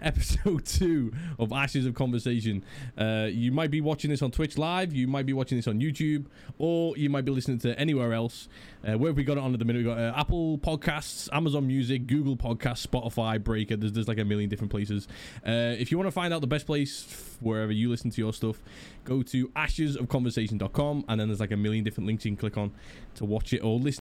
[0.00, 2.64] episode two of Ashes of Conversation.
[2.96, 5.80] Uh, you might be watching this on Twitch live, you might be watching this on
[5.80, 6.26] YouTube,
[6.58, 8.48] or you might be listening to anywhere else.
[8.86, 9.84] Uh, where have we got it on at the minute?
[9.84, 13.76] We've got uh, Apple Podcasts, Amazon Music, Google Podcasts, Spotify, Breaker.
[13.76, 15.08] There's, there's like a million different places.
[15.46, 18.32] Uh, if you want to find out the best place wherever you listen to your
[18.32, 18.62] stuff,
[19.04, 22.72] go to ashesofconversation.com and then there's like a million different links you can click on
[23.14, 24.00] to watch it or listen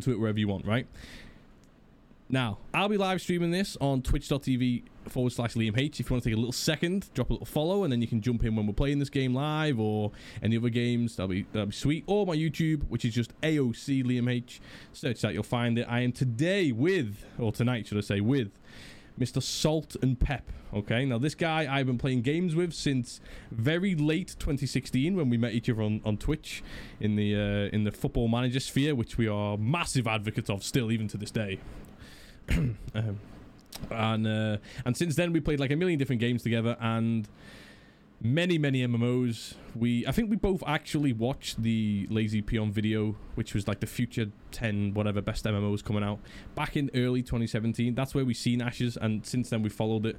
[0.00, 0.86] to it wherever you want, right?
[2.28, 6.00] Now, I'll be live streaming this on twitch.tv forward slash Liam H.
[6.00, 8.08] If you want to take a little second, drop a little follow, and then you
[8.08, 10.10] can jump in when we're playing this game live or
[10.42, 11.16] any other games.
[11.16, 12.04] That'll be, that'll be sweet.
[12.06, 14.62] Or my YouTube, which is just AOC Liam H.
[14.94, 15.86] Search that, you'll find it.
[15.88, 18.52] I am today with, or tonight, should I say, with
[19.18, 19.42] Mr.
[19.42, 20.50] Salt and Pep.
[20.72, 23.20] Okay, now this guy I've been playing games with since
[23.52, 26.64] very late 2016 when we met each other on, on Twitch
[26.98, 30.90] in the uh, in the football manager sphere, which we are massive advocates of still,
[30.90, 31.60] even to this day.
[32.94, 33.20] um,
[33.90, 37.28] and uh, and since then we played like a million different games together and
[38.20, 39.54] many many MMOs.
[39.74, 43.86] We I think we both actually watched the Lazy Peon video, which was like the
[43.86, 46.18] future 10 whatever best MMOs coming out
[46.54, 47.94] back in early 2017.
[47.94, 50.16] That's where we seen Ashes, and since then we followed it.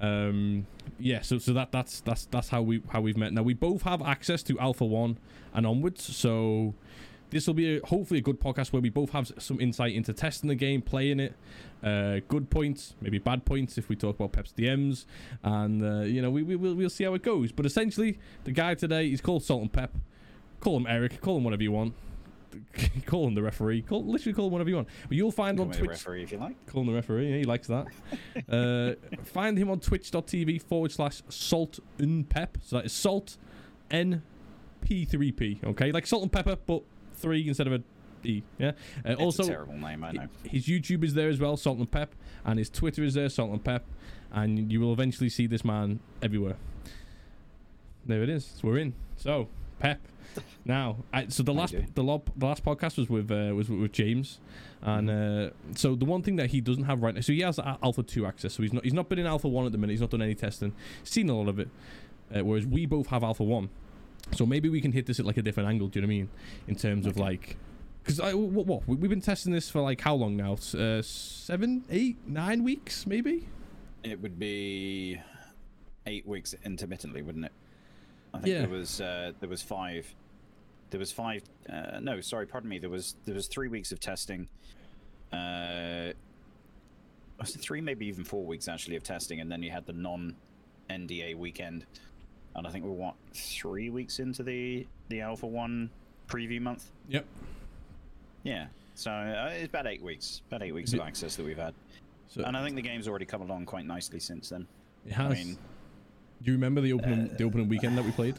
[0.00, 0.66] Um,
[0.98, 3.32] yeah, so so that that's that's that's how we how we've met.
[3.32, 5.18] Now we both have access to Alpha One
[5.52, 6.74] and onwards, so
[7.30, 10.12] this will be a, hopefully a good podcast where we both have some insight into
[10.12, 11.34] testing the game, playing it,
[11.82, 15.04] uh, good points, maybe bad points if we talk about Pep's DMs,
[15.42, 17.52] and uh, you know we, we will we'll see how it goes.
[17.52, 19.94] But essentially, the guy today he's called Salt and Pep.
[20.60, 21.20] Call him Eric.
[21.20, 21.94] Call him whatever you want.
[23.06, 23.82] call him the referee.
[23.82, 24.88] Call literally call him whatever you want.
[25.08, 25.82] But you'll find Call on Twitch.
[25.82, 26.66] the referee if you like.
[26.66, 27.30] Call him the referee.
[27.30, 27.86] Yeah, he likes that.
[28.48, 32.58] uh, find him on twitch.tv forward slash salt and pep.
[32.62, 33.36] So that is salt
[33.90, 34.22] N
[34.86, 35.64] P3P.
[35.64, 36.82] Okay, like salt and pepper, but
[37.24, 37.82] three instead of a
[38.22, 38.42] D.
[38.58, 38.72] Yeah.
[39.04, 40.28] Uh, also, terrible name, I know.
[40.44, 43.50] his YouTube is there as well, Salt and Pep, and his Twitter is there, Salt
[43.50, 43.84] and Pep,
[44.32, 46.56] and you will eventually see this man everywhere.
[48.06, 48.44] There it is.
[48.44, 48.94] So we're in.
[49.16, 50.00] So Pep.
[50.64, 53.92] Now, I, so the How last the, the last podcast was with uh, was with
[53.92, 54.40] James,
[54.82, 57.58] and uh, so the one thing that he doesn't have right now, so he has
[57.58, 59.92] Alpha Two access, so he's not he's not been in Alpha One at the minute.
[59.92, 60.72] He's not done any testing,
[61.04, 61.68] seen a lot of it,
[62.34, 63.68] uh, whereas we both have Alpha One.
[64.32, 65.88] So maybe we can hit this at like a different angle.
[65.88, 66.28] Do you know what I mean?
[66.68, 67.56] In terms of like,
[68.02, 70.54] because I what, what we- we've been testing this for like how long now?
[70.78, 73.46] Uh, seven, eight, nine weeks, maybe.
[74.02, 75.20] It would be
[76.06, 77.52] eight weeks intermittently, wouldn't it?
[78.34, 78.60] I think Yeah.
[78.60, 80.12] there was uh, there was five.
[80.90, 81.42] There was five.
[81.68, 82.78] Uh, no, sorry, pardon me.
[82.78, 84.48] There was there was three weeks of testing.
[85.32, 86.12] Uh,
[87.38, 89.92] was it three, maybe even four weeks actually of testing, and then you had the
[89.92, 90.36] non
[90.90, 91.86] NDA weekend.
[92.56, 95.90] And I think we're what three weeks into the the Alpha One
[96.28, 96.90] preview month.
[97.08, 97.26] Yep.
[98.44, 100.42] Yeah, so uh, it's about eight weeks.
[100.48, 101.74] About eight weeks of access that we've had,
[102.28, 104.66] So and I think the game's already come along quite nicely since then.
[105.06, 105.30] it has.
[105.32, 105.54] I mean,
[106.42, 108.36] do you remember the opening the opening weekend that we played?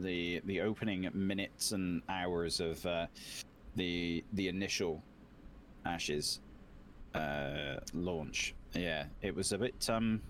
[0.00, 3.06] the the opening minutes and hours of uh,
[3.76, 5.02] the the initial
[5.84, 6.40] Ashes
[7.14, 8.54] uh, launch.
[8.74, 10.22] Yeah, it was a bit um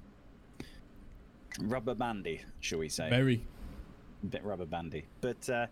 [1.60, 3.08] rubber bandy, shall we say?
[3.10, 3.42] Very.
[4.22, 5.04] a bit rubber bandy.
[5.20, 5.66] But uh,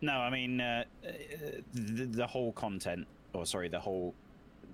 [0.00, 1.10] no, I mean uh, uh,
[1.72, 4.14] the, the whole content, or sorry, the whole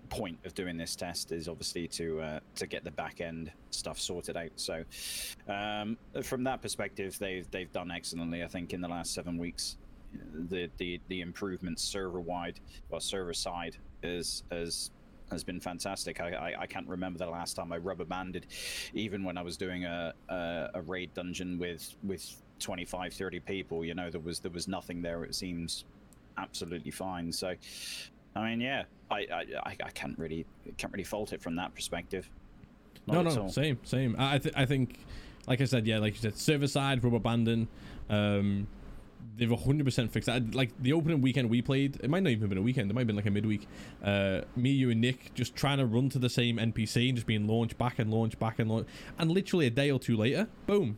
[0.09, 3.99] point of doing this test is obviously to uh, to get the back end stuff
[3.99, 4.51] sorted out.
[4.57, 4.85] So
[5.49, 8.43] um, from that perspective, they've they've done excellently.
[8.43, 9.77] I think in the last seven weeks,
[10.35, 12.61] the the the improvements server wide
[12.91, 14.91] or server side is is
[15.33, 16.21] has been fantastic.
[16.21, 18.47] I, I, I can't remember the last time I rubber banded,
[18.95, 23.85] even when I was doing a, a, a raid dungeon with with 25, 30 people.
[23.85, 25.25] You know, there was there was nothing there.
[25.25, 25.85] It seems
[26.39, 27.33] absolutely fine.
[27.33, 27.55] So,
[28.35, 29.27] I mean, yeah, I
[29.65, 32.29] I, I, can't really can't really fault it from that perspective.
[33.07, 33.49] Not no, no, all.
[33.49, 34.15] same, same.
[34.19, 35.01] I, I, th- I think,
[35.49, 37.67] like I said, yeah, like you said, server side, rubber banding.
[38.09, 38.69] Um,
[39.37, 40.55] they've 100% fixed that.
[40.55, 42.91] Like the opening weekend we played, it might not even have been a weekend.
[42.91, 43.67] It might have been like a midweek.
[44.03, 47.27] Uh, me, you, and Nick just trying to run to the same NPC and just
[47.27, 48.91] being launched back and launched back and launched.
[49.19, 50.97] And literally a day or two later, boom,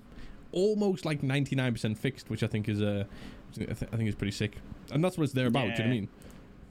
[0.52, 3.04] almost like 99% fixed, which I think is uh,
[3.60, 4.58] I th- I think is pretty sick.
[4.90, 5.62] And that's what it's there about.
[5.62, 6.08] Do you know what I mean?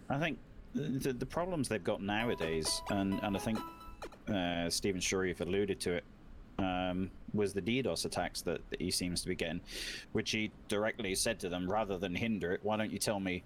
[0.10, 0.40] I think
[0.74, 3.60] the, the problems they've got nowadays, and, and I think
[4.28, 6.04] uh, Steven Sharif alluded to it,
[6.60, 9.62] um, was the DDoS attacks that, that he seems to be getting,
[10.12, 13.44] which he directly said to them, rather than hinder it, why don't you tell me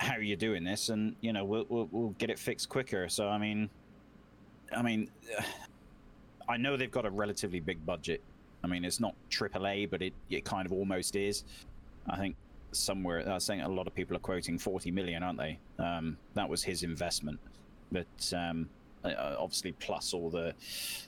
[0.00, 3.08] how you're doing this, and you know we'll we'll, we'll get it fixed quicker.
[3.08, 3.68] So I mean,
[4.74, 5.10] I mean,
[6.48, 8.22] I know they've got a relatively big budget.
[8.64, 11.44] I mean, it's not AAA, but it, it kind of almost is.
[12.08, 12.36] I think
[12.72, 15.58] somewhere I think a lot of people are quoting 40 million, aren't they?
[15.78, 17.38] Um, that was his investment.
[17.92, 18.68] But um,
[19.04, 20.54] uh, obviously plus all the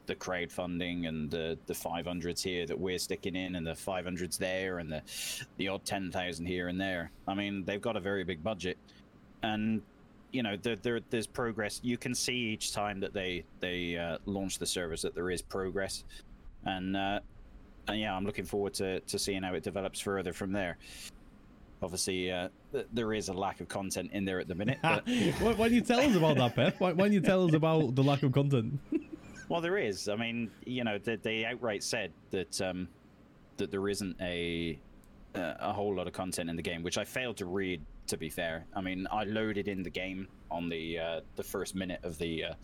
[0.07, 4.79] the crowdfunding and the the 500s here that we're sticking in and the 500s there
[4.79, 5.03] and the
[5.57, 7.11] the odd 10,000 here and there.
[7.27, 8.79] I mean, they've got a very big budget,
[9.43, 9.83] and
[10.33, 11.81] you know there, there there's progress.
[11.83, 15.43] You can see each time that they they uh, launch the service that there is
[15.43, 16.05] progress,
[16.65, 17.21] and uh,
[17.89, 20.79] and yeah, I'm looking forward to to seeing how it develops further from there
[21.83, 24.79] obviously uh, th- there is a lack of content in there at the minute.
[24.83, 25.07] But
[25.41, 26.77] why, why do you tell us about that, Pep?
[26.79, 28.79] Why, why do you tell us about the lack of content?
[29.49, 30.09] well, there is.
[30.09, 32.89] I mean, you know, they, they outright said that um,
[33.57, 34.79] that there isn't a
[35.35, 37.83] uh, a whole lot of content in the game, which I failed to read.
[38.09, 41.77] To be fair, I mean, I loaded in the game on the uh, the first
[41.77, 42.55] minute of the uh,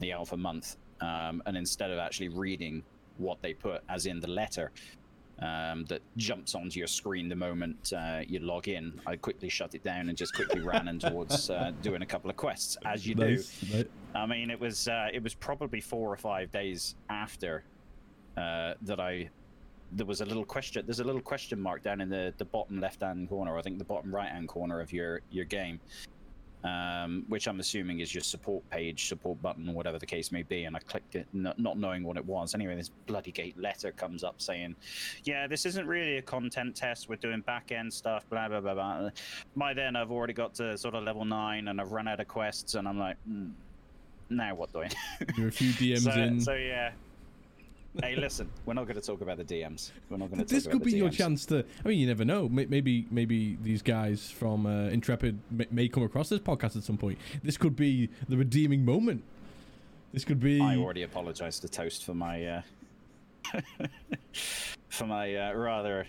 [0.00, 2.82] the alpha month, um, and instead of actually reading
[3.16, 4.72] what they put, as in the letter,
[5.40, 9.00] um, that jumps onto your screen the moment uh, you log in.
[9.06, 12.30] I quickly shut it down and just quickly ran in towards uh, doing a couple
[12.30, 13.50] of quests, as you nice.
[13.60, 13.84] do.
[14.14, 17.64] I mean, it was uh, it was probably four or five days after
[18.36, 19.30] uh, that I
[19.92, 20.84] there was a little question.
[20.86, 23.78] There's a little question mark down in the, the bottom left hand corner, I think
[23.78, 25.80] the bottom right hand corner of your your game,
[26.64, 30.64] um, which I'm assuming is your support page, support button, whatever the case may be.
[30.64, 32.54] And I clicked it, not, not knowing what it was.
[32.54, 34.76] Anyway, this bloody gate letter comes up saying,
[35.24, 37.08] "Yeah, this isn't really a content test.
[37.08, 39.10] We're doing back end stuff." Blah blah blah blah.
[39.56, 42.28] By then, I've already got to sort of level nine, and I've run out of
[42.28, 43.52] quests, and I'm like, mm,
[44.28, 44.90] "Now what do I?"
[45.36, 46.40] You're a few DMs so, in.
[46.40, 46.92] So yeah,
[48.02, 49.90] hey, listen, we're not going to talk about the DMs.
[50.08, 50.54] We're not going to.
[50.54, 50.98] This could be DMs.
[50.98, 51.64] your chance to.
[51.84, 52.48] I mean, you never know.
[52.48, 55.38] Maybe, maybe these guys from uh, Intrepid
[55.70, 57.18] may come across this podcast at some point.
[57.42, 59.22] This could be the redeeming moment.
[60.12, 60.60] This could be.
[60.60, 62.62] I already apologized to Toast for my, uh,
[64.88, 66.06] for my uh, rather.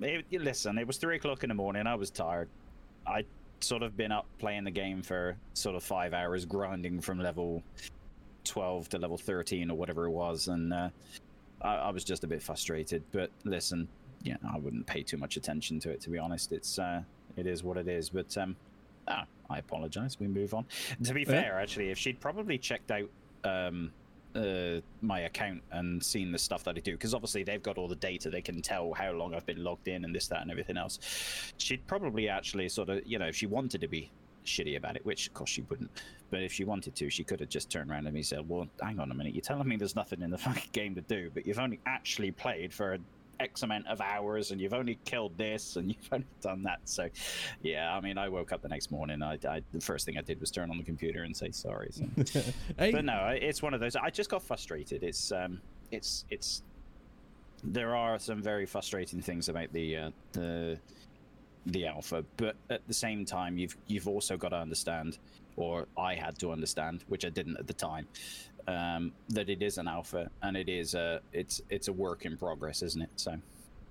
[0.00, 1.86] It, listen, it was three o'clock in the morning.
[1.86, 2.48] I was tired.
[3.06, 3.24] I
[3.60, 7.62] sort of been up playing the game for sort of five hours, grinding from level
[8.48, 10.88] 12 to level 13 or whatever it was, and uh,
[11.62, 13.02] I, I, was just a bit frustrated.
[13.12, 13.88] But listen,
[14.22, 16.52] yeah, I wouldn't pay too much attention to it to be honest.
[16.52, 17.02] It's uh,
[17.36, 18.10] it is what it is.
[18.10, 18.56] But um,
[19.06, 20.18] ah, I apologize.
[20.18, 20.64] We move on.
[21.04, 21.62] To be fair, yeah.
[21.62, 23.08] actually, if she'd probably checked out
[23.44, 23.92] um,
[24.34, 27.88] uh, my account and seen the stuff that I do, because obviously they've got all
[27.88, 30.50] the data, they can tell how long I've been logged in and this, that, and
[30.50, 30.98] everything else.
[31.58, 34.10] She'd probably actually sort of, you know, if she wanted to be
[34.48, 35.90] shitty about it, which of course she wouldn't.
[36.30, 38.48] But if she wanted to, she could have just turned around to me and said,
[38.48, 39.34] "Well, hang on a minute.
[39.34, 42.30] You're telling me there's nothing in the fucking game to do, but you've only actually
[42.30, 42.98] played for
[43.40, 47.08] X amount of hours, and you've only killed this, and you've only done that." So,
[47.62, 49.22] yeah, I mean, I woke up the next morning.
[49.22, 51.90] I, I the first thing I did was turn on the computer and say sorry.
[51.92, 52.04] So.
[52.78, 52.92] hey.
[52.92, 53.96] But no, it's one of those.
[53.96, 55.02] I just got frustrated.
[55.02, 55.60] It's um,
[55.90, 56.62] it's it's.
[57.64, 60.78] There are some very frustrating things about the uh, the
[61.72, 65.18] the alpha, but at the same time, you've you've also got to understand,
[65.56, 68.06] or I had to understand, which I didn't at the time,
[68.66, 72.36] um, that it is an alpha and it is a it's it's a work in
[72.36, 73.10] progress, isn't it?
[73.16, 73.36] So.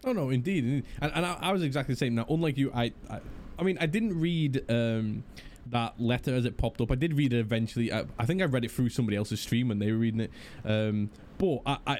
[0.05, 0.63] Oh no, indeed,
[1.01, 2.13] and, and I, I, was exactly the same.
[2.13, 3.19] Now, unlike you, I, I,
[3.57, 5.23] I mean, I didn't read um,
[5.71, 6.91] that letter as it popped up.
[6.91, 7.91] I did read it eventually.
[7.91, 10.31] I, I, think I read it through somebody else's stream when they were reading it.
[10.63, 11.09] Um,
[11.39, 11.99] but I, I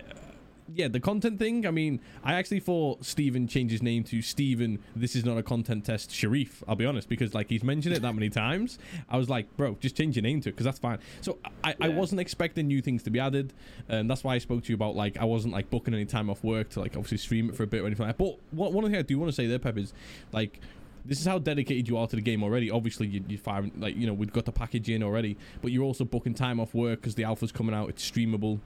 [0.73, 1.65] yeah, the content thing.
[1.65, 4.79] I mean, I actually thought Steven changed his name to Steven.
[4.95, 6.63] This is not a content test, Sharif.
[6.67, 8.77] I'll be honest, because like he's mentioned it that many times.
[9.09, 10.99] I was like, bro, just change your name to it because that's fine.
[11.21, 11.75] So I, yeah.
[11.81, 13.53] I wasn't expecting new things to be added,
[13.87, 16.29] and that's why I spoke to you about like I wasn't like booking any time
[16.29, 18.23] off work to like obviously stream it for a bit or anything like that.
[18.23, 19.93] But one, one thing I do want to say there, Pep, is
[20.31, 20.59] like
[21.05, 22.69] this is how dedicated you are to the game already.
[22.69, 25.83] Obviously, you, you fire like you know we've got the package in already, but you're
[25.83, 27.89] also booking time off work because the alpha's coming out.
[27.89, 28.59] It's streamable.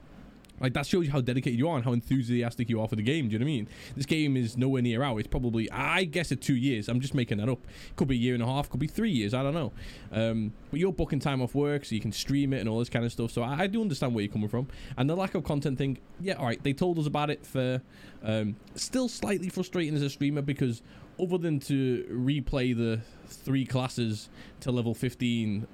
[0.62, 3.02] Like that shows you how dedicated you are and how enthusiastic you are for the
[3.02, 3.28] game.
[3.28, 3.68] Do you know what I mean?
[3.96, 5.18] This game is nowhere near out.
[5.18, 6.88] It's probably, I guess, at two years.
[6.88, 7.58] I'm just making that up.
[7.96, 8.70] Could be a year and a half.
[8.70, 9.34] Could be three years.
[9.34, 9.72] I don't know.
[10.12, 12.88] Um, but you're booking time off work, so you can stream it and all this
[12.88, 13.32] kind of stuff.
[13.32, 14.68] So I, I, do understand where you're coming from.
[14.96, 16.62] And the lack of content thing, yeah, all right.
[16.62, 17.82] They told us about it for.
[18.24, 20.80] Um, still slightly frustrating as a streamer because
[21.20, 24.28] other than to replay the three classes
[24.60, 25.66] to level 15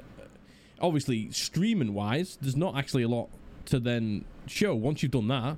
[0.80, 3.28] obviously streaming wise there's not actually a lot
[3.68, 5.56] to then show once you've done that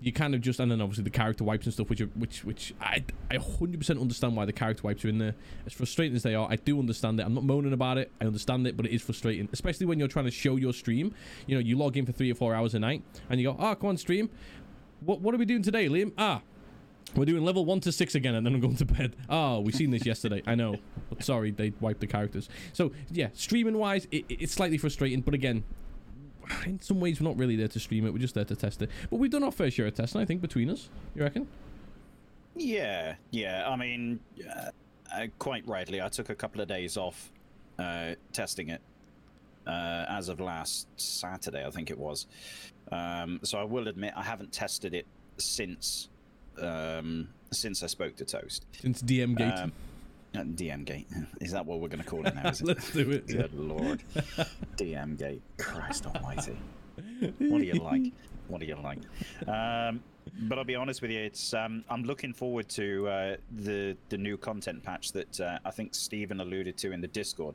[0.00, 2.44] you kind of just and then obviously the character wipes and stuff which are, which
[2.44, 6.22] which I I 100% understand why the character wipes are in there as frustrating as
[6.22, 8.86] they are I do understand it I'm not moaning about it I understand it but
[8.86, 11.14] it is frustrating especially when you're trying to show your stream
[11.46, 13.56] you know you log in for three or four hours a night and you go
[13.58, 14.28] oh come on stream
[15.00, 16.42] what what are we doing today Liam ah
[17.14, 19.14] we're doing level one to six again, and then I'm going to bed.
[19.30, 20.42] Oh, we seen this yesterday.
[20.44, 20.76] I know.
[21.08, 22.48] But sorry, they wiped the characters.
[22.72, 25.20] So yeah, streaming wise, it, it's slightly frustrating.
[25.20, 25.62] But again,
[26.66, 28.12] in some ways, we're not really there to stream it.
[28.12, 28.90] We're just there to test it.
[29.10, 30.88] But we've done our fair share of testing, I think, between us.
[31.14, 31.46] You reckon?
[32.54, 33.68] Yeah, yeah.
[33.68, 34.20] I mean,
[35.14, 37.30] uh, quite rightly, I took a couple of days off
[37.78, 38.80] uh, testing it.
[39.66, 42.26] uh, as of last Saturday, I think it was.
[42.92, 45.06] Um, so I will admit I haven't tested it
[45.38, 46.08] since
[46.62, 48.64] um, since I spoke to Toast.
[48.80, 49.52] Since DM Gate.
[49.52, 49.85] Um, uh,
[50.34, 51.06] DM Gate.
[51.40, 52.50] Is that what we're going to call it now?
[52.50, 52.66] Is it?
[52.68, 53.26] Let's do it.
[53.26, 54.02] Good lord.
[54.76, 55.42] DM Gate.
[55.58, 56.56] Christ almighty.
[57.38, 58.12] What do you like?
[58.48, 58.98] What do you like?
[59.48, 60.00] Um,
[60.42, 64.18] but I'll be honest with you, it's um, I'm looking forward to uh, the the
[64.18, 67.54] new content patch that uh, I think Steven alluded to in the Discord.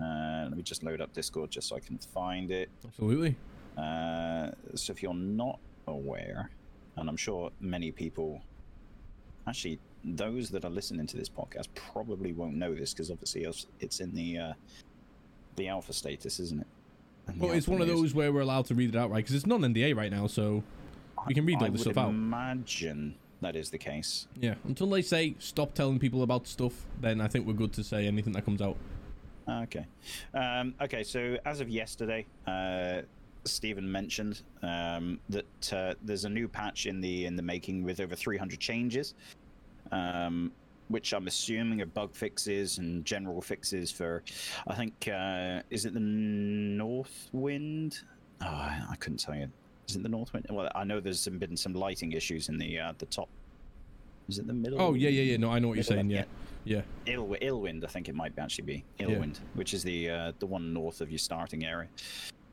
[0.00, 2.68] Uh, let me just load up Discord just so I can find it.
[2.84, 3.36] Absolutely.
[3.76, 6.50] Uh, so if you're not aware,
[6.96, 8.42] and I'm sure many people,
[9.46, 14.00] actually, those that are listening to this podcast probably won't know this because obviously it's-
[14.00, 14.52] in the uh,
[15.56, 16.66] the alpha status, isn't it?
[17.26, 19.18] And Well, it's one of those where we're allowed to read it out, right?
[19.18, 20.62] Because it's non NDA right now, so
[21.26, 22.08] we can read all I this stuff out.
[22.10, 24.26] Imagine that is the case.
[24.40, 24.54] yeah.
[24.64, 28.06] Until they say stop telling people about stuff, then I think we're good to say
[28.06, 28.76] anything that comes out.
[29.48, 29.86] Okay.
[30.34, 33.02] Um, okay, so as of yesterday, uh,
[33.44, 38.00] Steven mentioned um, that uh, there's a new patch in the in the making with
[38.00, 39.14] over 300 changes,
[39.92, 40.52] um,
[40.88, 44.22] which I'm assuming are bug fixes and general fixes for,
[44.66, 48.00] I think, uh, is it the North Wind?
[48.42, 49.48] Oh, I, I couldn't tell you.
[49.88, 50.46] Is it the North Wind?
[50.50, 53.28] Well, I know there's some, been some lighting issues in the uh, the top.
[54.28, 54.80] Is it the middle?
[54.80, 55.36] Oh, yeah, yeah, yeah.
[55.36, 56.10] No, I know what you're saying.
[56.10, 56.24] Yeah.
[56.64, 56.82] Yeah.
[57.06, 59.06] Ill, Illwind, I think it might actually be Yeah.
[59.06, 61.88] Illwind, which is the uh, the one north of your starting area.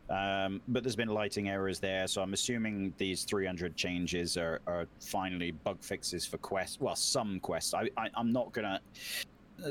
[0.10, 4.88] Um, but there's been lighting errors there, so I'm assuming these 300 changes are, are
[5.02, 6.80] finally bug fixes for quests.
[6.80, 7.74] Well, some quests.
[7.74, 8.80] I, I I'm not gonna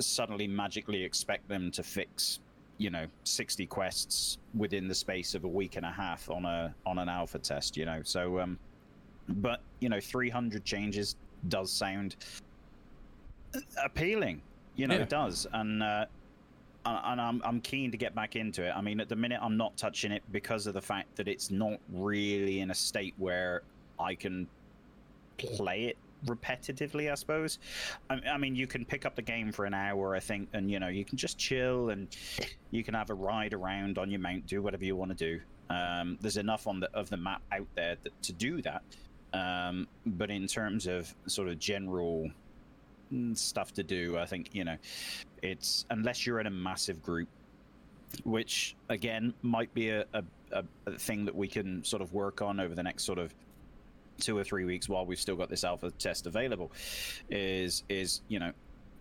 [0.01, 2.41] suddenly magically expect them to fix,
[2.77, 6.75] you know, 60 quests within the space of a week and a half on a
[6.85, 7.75] on an alpha test.
[7.77, 8.59] You know, so um,
[9.29, 11.17] but you know, 300 changes
[11.49, 12.17] does sound
[13.83, 14.43] appealing.
[14.77, 15.03] You know, Yeah.
[15.03, 16.05] it does, and uh,
[16.87, 18.71] and I'm I'm keen to get back into it.
[18.71, 21.51] I mean, at the minute, I'm not touching it because of the fact that it's
[21.51, 23.63] not really in a state where
[23.99, 24.47] I can
[25.37, 27.11] play it repetitively.
[27.11, 27.59] I suppose.
[28.11, 30.71] I, I mean, you can pick up the game for an hour, I think, and
[30.71, 32.09] you know, you can just chill and
[32.71, 35.41] you can have a ride around on your mount, do whatever you want to do.
[35.69, 38.83] Um, there's enough on the of the map out there that, to do that.
[39.33, 42.31] Um, but in terms of sort of general
[43.35, 44.77] stuff to do, I think you know,
[45.43, 47.29] it's unless you're in a massive group,
[48.25, 52.61] which again might be a, a, a, thing that we can sort of work on
[52.61, 53.35] over the next sort of
[54.19, 56.73] two or three weeks while we've still got this alpha test available,
[57.31, 58.53] is is you know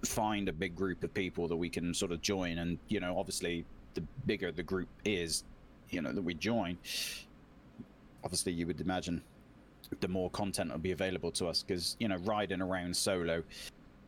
[0.03, 3.17] find a big group of people that we can sort of join, and you know
[3.17, 5.43] obviously the bigger the group is,
[5.89, 6.77] you know that we join,
[8.23, 9.21] obviously you would imagine
[10.01, 13.43] the more content will be available to us because you know riding around solo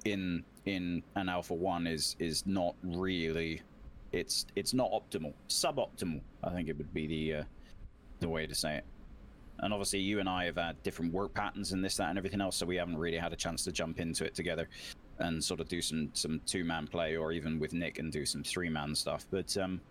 [0.05, 3.61] in in an alpha one is is not really
[4.11, 7.43] it's it's not optimal suboptimal i think it would be the uh,
[8.19, 8.85] the way to say it.
[9.59, 12.41] And obviously you and i have had different work patterns and this that and everything
[12.41, 14.67] else so we haven't really had a chance to jump into it together
[15.19, 18.25] and sort of do some some two man play or even with nick and do
[18.25, 19.25] some three man stuff.
[19.31, 19.81] But um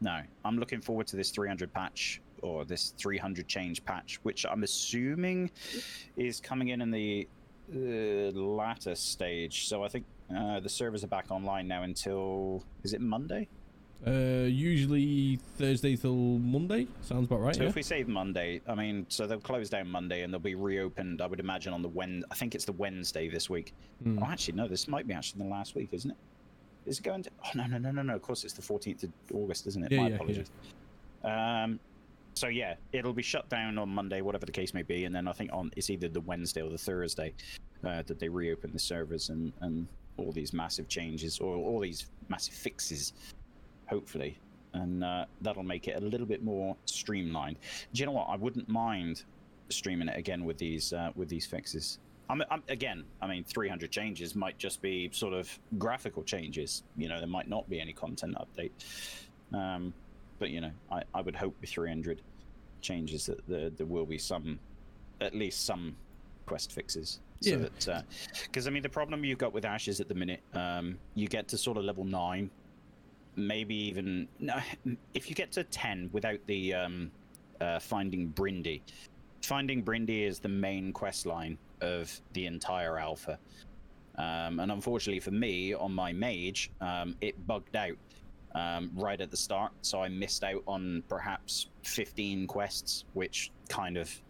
[0.00, 4.62] no i'm looking forward to this 300 patch or this 300 change patch which i'm
[4.62, 5.50] assuming
[6.16, 7.26] is coming in in the
[7.74, 10.04] uh, latter stage so i think
[10.36, 13.48] uh, the servers are back online now until is it monday
[14.06, 16.14] Uh, usually Thursday till
[16.56, 16.86] Monday.
[17.00, 17.56] Sounds about right.
[17.56, 17.68] so yeah.
[17.70, 21.20] if we say monday i mean so they'll close down monday and they'll be reopened
[21.22, 22.22] i would imagine on the Wed.
[22.30, 24.18] i think it's the wednesday this week Hmm.
[24.22, 26.16] oh actually no this might be actually the last week isn't it
[26.84, 29.04] is it going to oh no no no no no of course it's the 14th
[29.04, 30.14] of august isn't it Yeah, my yeah, yeah.
[30.16, 30.50] apologies
[31.24, 31.80] um
[32.36, 35.26] so yeah it'll be shut down on monday whatever the case may be and then
[35.26, 37.32] i think on it's either the wednesday or the thursday
[37.84, 39.88] uh, that they reopen the servers and and
[40.18, 43.12] all these massive changes or all these massive fixes
[43.88, 44.38] hopefully
[44.74, 47.56] and uh, that'll make it a little bit more streamlined
[47.92, 49.24] do you know what i wouldn't mind
[49.68, 53.88] streaming it again with these uh, with these fixes I'm, I'm, again, I mean, 300
[53.90, 56.82] changes might just be sort of graphical changes.
[56.96, 58.72] You know, there might not be any content update.
[59.54, 59.94] Um,
[60.38, 62.22] but you know, I, I would hope with 300
[62.80, 64.58] changes that there, there will be some,
[65.20, 65.96] at least some
[66.46, 67.20] quest fixes.
[67.40, 67.68] So Yeah.
[67.86, 68.04] that,
[68.44, 71.48] because I mean, the problem you've got with Ashes at the minute, um, you get
[71.48, 72.50] to sort of level nine,
[73.34, 74.58] maybe even no,
[75.14, 77.10] if you get to 10 without the um,
[77.60, 78.80] uh, finding Brindy.
[79.42, 83.38] Finding Brindy is the main quest line of the entire alpha.
[84.16, 87.96] Um, and unfortunately for me, on my mage, um, it bugged out
[88.54, 89.72] um, right at the start.
[89.82, 94.20] So I missed out on perhaps 15 quests, which kind of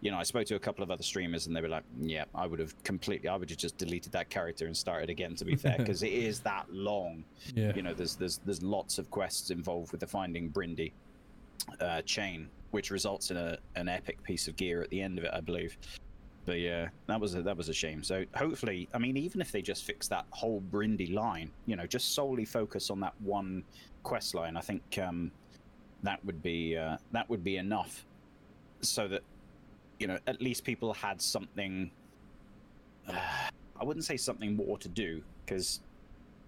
[0.00, 2.24] you know, I spoke to a couple of other streamers and they were like, "Yeah,
[2.34, 5.44] I would have completely, I would have just deleted that character and started again." To
[5.44, 7.24] be fair, because it is that long.
[7.54, 7.72] Yeah.
[7.74, 10.92] You know, there's there's there's lots of quests involved with the Finding Brindy
[11.80, 15.24] uh, chain, which results in a an epic piece of gear at the end of
[15.24, 15.78] it, I believe.
[16.44, 18.02] But yeah, that was a, that was a shame.
[18.02, 21.86] So hopefully, I mean, even if they just fix that whole Brindy line, you know,
[21.86, 23.62] just solely focus on that one
[24.02, 25.30] quest line, I think um,
[26.02, 28.04] that would be uh, that would be enough,
[28.80, 29.22] so that
[30.00, 31.90] you know at least people had something.
[33.08, 33.12] Uh,
[33.80, 35.80] I wouldn't say something more to do because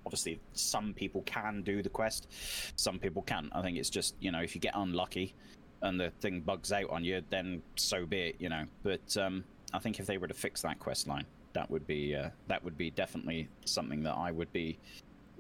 [0.07, 2.31] obviously some people can do the quest,
[2.77, 3.49] some people can't.
[3.53, 5.35] I think it's just you know if you get unlucky
[5.83, 8.65] and the thing bugs out on you, then so be it, you know.
[8.83, 9.45] But um,
[9.75, 12.65] I think if they were to fix that quest line, that would be uh, that
[12.65, 14.79] would be definitely something that I would be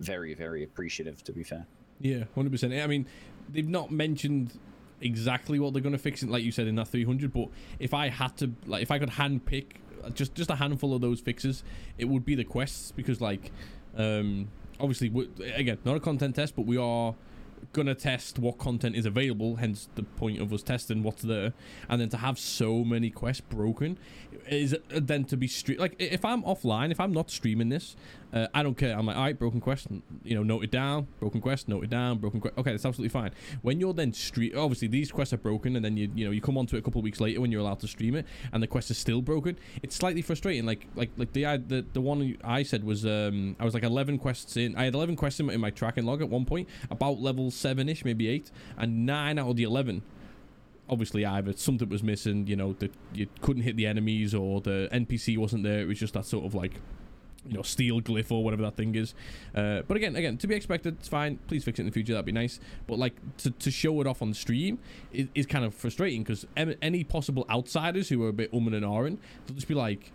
[0.00, 1.22] very very appreciative.
[1.24, 1.66] To be fair.
[2.00, 2.74] Yeah, hundred percent.
[2.74, 3.06] I mean,
[3.48, 4.58] they've not mentioned
[5.00, 7.32] exactly what they're going to fix it, like you said in that 300.
[7.32, 7.48] But
[7.78, 9.80] if I had to, like, if I could hand pick
[10.14, 11.62] just just a handful of those fixes,
[11.98, 13.52] it would be the quests because, like,
[13.96, 14.48] um,
[14.80, 15.12] obviously,
[15.54, 17.14] again, not a content test, but we are
[17.72, 21.52] gonna test what content is available hence the point of us testing what's there
[21.88, 23.98] and then to have so many quests broken
[24.48, 27.96] is then to be stream like if i'm offline if i'm not streaming this
[28.34, 28.98] uh, I don't care.
[28.98, 29.86] I'm like, all right, broken quest,
[30.24, 31.06] you know, note it down.
[31.20, 32.18] Broken quest, note it down.
[32.18, 32.58] Broken quest.
[32.58, 33.30] Okay, that's absolutely fine.
[33.62, 36.40] When you're then stream, obviously these quests are broken, and then you you know you
[36.40, 38.60] come onto it a couple of weeks later when you're allowed to stream it, and
[38.60, 39.56] the quest is still broken.
[39.84, 40.66] It's slightly frustrating.
[40.66, 44.18] Like like like the the the one I said was um I was like 11
[44.18, 44.74] quests in.
[44.74, 47.52] I had 11 quests in my, in my tracking log at one point, about level
[47.52, 50.02] seven ish, maybe eight, and nine out of the 11
[50.86, 54.86] obviously either something was missing, you know, that you couldn't hit the enemies or the
[54.92, 55.80] NPC wasn't there.
[55.80, 56.74] It was just that sort of like
[57.46, 59.14] you know steel glyph or whatever that thing is.
[59.54, 61.38] Uh, but again again to be expected it's fine.
[61.48, 62.12] Please fix it in the future.
[62.12, 62.60] That'd be nice.
[62.86, 64.78] But like to, to show it off on stream
[65.12, 68.84] is, is kind of frustrating because any possible outsiders who are a bit um and
[68.84, 70.12] ahhing they'll just be like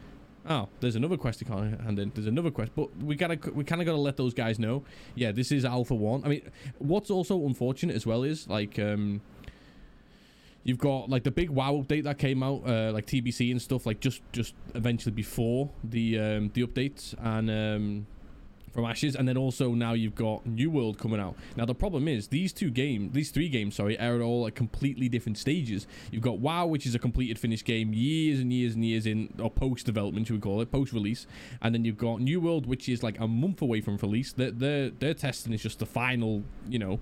[0.47, 2.11] oh there's another quest to can't hand in.
[2.13, 2.71] There's another quest.
[2.75, 4.83] But we gotta we kind of gotta let those guys know
[5.15, 6.23] yeah this is alpha one.
[6.23, 9.21] I mean what's also unfortunate as well is like um
[10.69, 13.87] You've got like the big WoW update that came out, uh, like TBC and stuff,
[13.87, 18.05] like just just eventually before the um, the updates and um,
[18.71, 21.33] from Ashes, and then also now you've got New World coming out.
[21.57, 24.53] Now the problem is these two games, these three games, sorry, are at all at
[24.53, 25.87] completely different stages.
[26.11, 29.33] You've got WoW, which is a completed finished game, years and years and years in,
[29.39, 31.25] or post development, should we call it, post release,
[31.63, 34.33] and then you've got New World, which is like a month away from release.
[34.33, 36.99] Their their, their testing is just the final, you know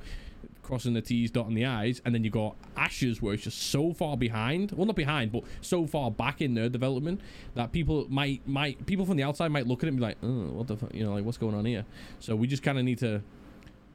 [0.68, 3.94] crossing the T's, dotting the I's, and then you got Ashes, where it's just so
[3.94, 4.74] far behind.
[4.74, 7.22] Well, not behind, but so far back in their development
[7.56, 10.18] that people might might people from the outside might look at it and be like,
[10.22, 11.86] oh, what the fuck, you know, like what's going on here?
[12.20, 13.22] So we just kind of need to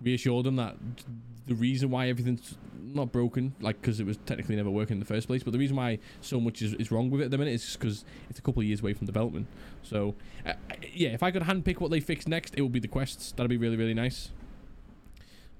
[0.02, 0.76] reassure them that
[1.46, 5.06] the reason why everything's not broken, like because it was technically never working in the
[5.06, 7.38] first place, but the reason why so much is, is wrong with it at the
[7.38, 9.46] minute is because it's a couple of years away from development.
[9.82, 10.14] So,
[10.46, 10.54] uh,
[10.92, 13.32] yeah, if I could handpick what they fix next, it would be the quests.
[13.32, 14.30] That'd be really, really nice.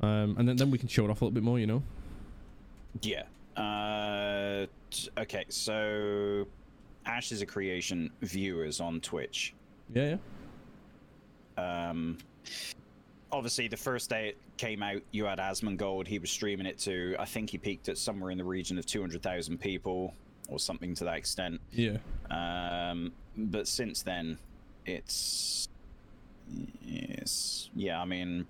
[0.03, 1.83] Um, and then, then we can show it off a little bit more, you know?
[3.03, 3.23] Yeah.
[3.57, 6.47] Uh, t- okay, so
[7.07, 9.55] Ashes of Creation viewers on Twitch.
[9.95, 10.17] Yeah,
[11.57, 11.89] yeah.
[11.89, 12.19] Um,
[13.31, 16.09] obviously, the first day it came out, you had Asmongold.
[16.09, 18.87] He was streaming it to, I think he peaked at somewhere in the region of
[18.87, 20.15] 200,000 people
[20.49, 21.61] or something to that extent.
[21.71, 21.99] Yeah.
[22.31, 24.39] Um, but since then,
[24.85, 25.69] it's.
[26.85, 27.71] Yes.
[27.75, 28.47] Yeah, I mean,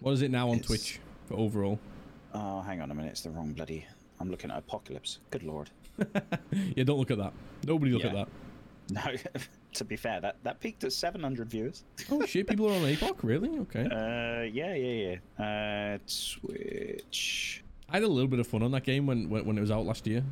[0.00, 0.66] what is it now on it's...
[0.66, 1.78] Twitch for overall?
[2.34, 3.12] Oh, hang on a minute.
[3.12, 3.86] It's the wrong bloody.
[4.20, 5.20] I'm looking at Apocalypse.
[5.30, 5.70] Good lord.
[6.50, 7.32] yeah, don't look at that.
[7.66, 8.08] Nobody look yeah.
[8.08, 8.28] at that.
[8.90, 9.40] No,
[9.74, 11.84] to be fair, that that peaked at 700 viewers.
[12.10, 12.46] oh shit!
[12.46, 13.58] People are on APOC, really?
[13.60, 13.84] Okay.
[13.84, 15.44] Uh, yeah, yeah, yeah.
[15.44, 15.98] Uh,
[16.40, 17.62] Twitch.
[17.90, 19.70] I had a little bit of fun on that game when when, when it was
[19.70, 20.24] out last year.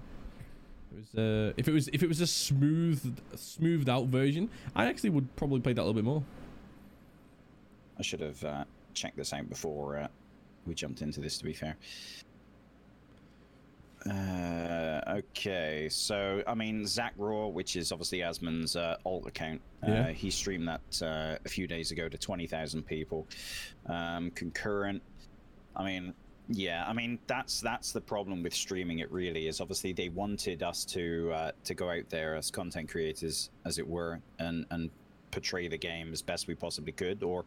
[0.92, 4.87] It was uh, if it was if it was a smooth smoothed out version, I
[4.87, 6.22] actually would probably play that a little bit more.
[7.98, 8.64] I should have uh,
[8.97, 10.09] check this out before uh,
[10.67, 11.77] we jumped into this, to be fair.
[14.09, 20.13] Uh, okay, so I mean Zackrawrr, which is obviously Asmon's uh, alt account, uh, yeah.
[20.13, 23.27] he streamed that uh, a few days ago to twenty thousand people.
[23.87, 25.03] Um, concurrent,
[25.75, 26.15] I mean,
[26.49, 29.01] yeah, I mean that's that's the problem with streaming.
[29.01, 29.61] It really is.
[29.61, 33.89] Obviously, they wanted us to uh, to go out there as content creators, as it
[33.89, 34.91] were, and and
[35.37, 37.44] portray the game as best we possibly could, or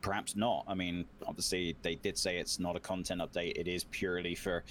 [0.00, 0.64] perhaps not.
[0.68, 4.62] I mean, obviously, they did say it's not a content update, it is purely for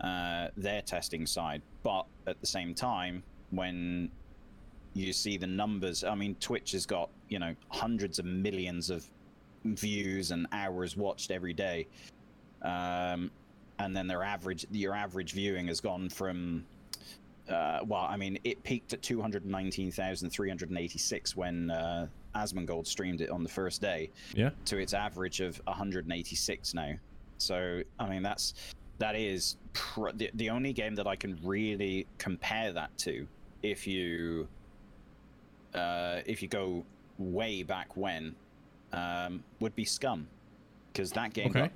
[0.00, 1.62] uh, their testing side.
[1.84, 4.10] But at the same time, when
[4.94, 9.08] you see the numbers, I mean, Twitch has got, you know, hundreds of millions of
[9.64, 11.86] views and hours watched every day.
[12.62, 13.30] Um,
[13.78, 16.66] and then their average, your average viewing has gone from
[17.50, 23.48] uh, well, I mean, it peaked at 219,386 when uh, Asmongold streamed it on the
[23.48, 24.10] first day.
[24.34, 24.50] Yeah.
[24.66, 26.92] To its average of 186 now.
[27.38, 28.54] So, I mean, that's
[28.98, 33.26] that is pr- the, the only game that I can really compare that to.
[33.62, 34.46] If you
[35.74, 36.84] uh, if you go
[37.18, 38.34] way back when,
[38.92, 40.26] um, would be Scum,
[40.92, 41.60] because that game Okay.
[41.60, 41.70] got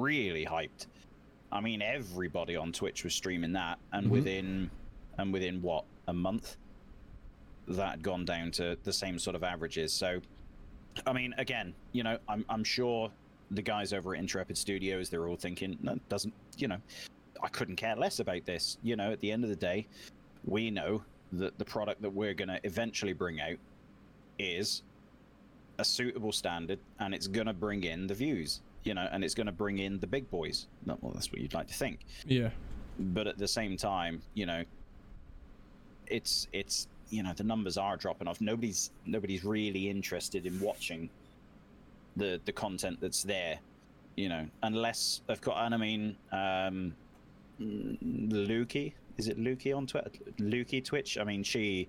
[0.00, 0.86] really hyped.
[1.50, 4.10] I mean, everybody on Twitch was streaming that, and Mhm.
[4.10, 4.70] within
[5.18, 6.56] and within what a month,
[7.66, 9.92] that had gone down to the same sort of averages.
[9.92, 10.20] So,
[11.06, 13.10] I mean, again, you know, I'm I'm sure
[13.50, 16.80] the guys over at Intrepid Studios, they're all thinking, no, doesn't, you know,
[17.42, 18.78] I couldn't care less about this.
[18.82, 19.86] You know, at the end of the day,
[20.44, 23.56] we know that the product that we're going to eventually bring out
[24.38, 24.82] is
[25.78, 29.34] a suitable standard and it's going to bring in the views, you know, and it's
[29.34, 30.66] going to bring in the big boys.
[30.86, 32.06] Well, that's what you'd like to think.
[32.26, 32.48] Yeah.
[32.98, 34.64] But at the same time, you know,
[36.06, 38.40] it's it's you know the numbers are dropping off.
[38.40, 41.10] Nobody's nobody's really interested in watching
[42.16, 43.58] the the content that's there,
[44.16, 45.58] you know, unless of course.
[45.58, 46.94] And I mean, um,
[47.60, 50.10] Lukey is it Lukey on Twitter?
[50.38, 51.18] Lukey Twitch.
[51.18, 51.88] I mean, she,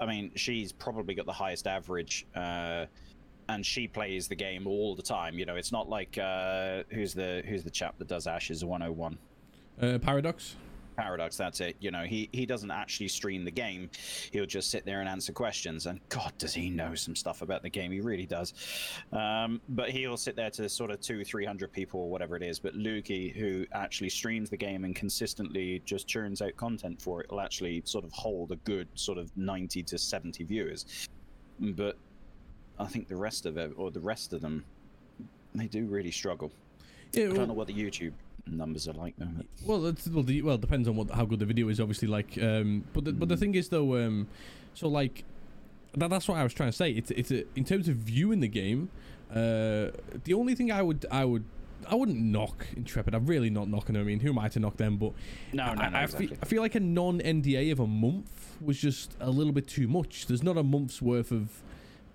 [0.00, 2.26] I mean, she's probably got the highest average.
[2.34, 2.86] Uh,
[3.48, 5.38] and she plays the game all the time.
[5.38, 9.18] You know, it's not like uh, who's the who's the chap that does Ashes 101.
[9.80, 10.56] Uh, Paradox.
[10.96, 11.76] Paradox, that's it.
[11.78, 13.90] You know, he he doesn't actually stream the game.
[14.32, 15.86] He'll just sit there and answer questions.
[15.86, 17.92] And God, does he know some stuff about the game?
[17.92, 18.54] He really does.
[19.12, 22.42] Um, but he'll sit there to sort of two, three hundred people or whatever it
[22.42, 22.58] is.
[22.58, 27.30] But Lukey, who actually streams the game and consistently just churns out content for it,
[27.30, 31.08] will actually sort of hold a good sort of ninety to seventy viewers.
[31.60, 31.98] But
[32.78, 34.64] I think the rest of it, or the rest of them,
[35.54, 36.50] they do really struggle.
[37.12, 37.26] Yeah.
[37.26, 38.12] I don't know what the YouTube
[38.46, 39.28] numbers are like though.
[39.36, 42.08] but- well, that's, well, the, well, depends on what how good the video is, obviously.
[42.08, 44.28] Like, um, but the, but the thing is though, um,
[44.74, 45.24] so like,
[45.96, 46.90] that, that's what I was trying to say.
[46.90, 48.90] It's it's a, in terms of viewing the game,
[49.30, 49.90] uh,
[50.24, 51.44] the only thing I would I would
[51.88, 53.14] I wouldn't knock Intrepid.
[53.14, 54.02] I'm really not knocking them.
[54.02, 54.96] I mean, who am I to knock them?
[54.96, 55.12] But
[55.52, 56.26] No, no, I, no, I, exactly.
[56.28, 59.66] feel, I feel like a non NDA of a month was just a little bit
[59.66, 60.26] too much.
[60.26, 61.62] There's not a month's worth of.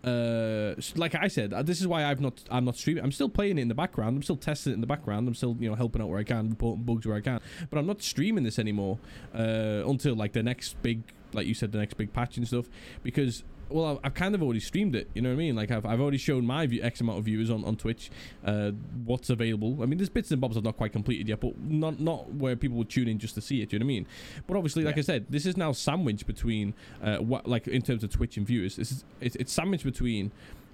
[0.04, 2.44] Uh, like I said, uh, this is why I've not.
[2.50, 3.04] I'm not streaming.
[3.04, 4.18] I'm still playing it in the background.
[4.18, 5.28] I'm still testing it in the background.
[5.28, 7.40] I'm still, you know, helping out where I can, reporting bugs where I can.
[7.70, 8.98] But I'm not streaming this anymore
[9.36, 12.66] uh, until like the next big, like you said, the next big patch and stuff.
[13.04, 15.10] Because well, I've, I've kind of already streamed it.
[15.14, 15.56] You know what I mean?
[15.56, 18.12] Like I've, I've already shown my view, X amount of viewers on, on Twitch.
[18.46, 18.72] Uh,
[19.06, 19.82] what's available?
[19.82, 22.56] I mean, there's bits and bobs I've not quite completed yet, but not not where
[22.56, 23.72] people would tune in just to see it.
[23.74, 24.08] You know what I mean?
[24.48, 25.02] But obviously, like Yeah.
[25.02, 28.46] I said, this is now sandwiched between uh, what like in terms of Twitch and
[28.46, 28.76] viewers.
[28.76, 30.32] This is it's, it's sandwiched between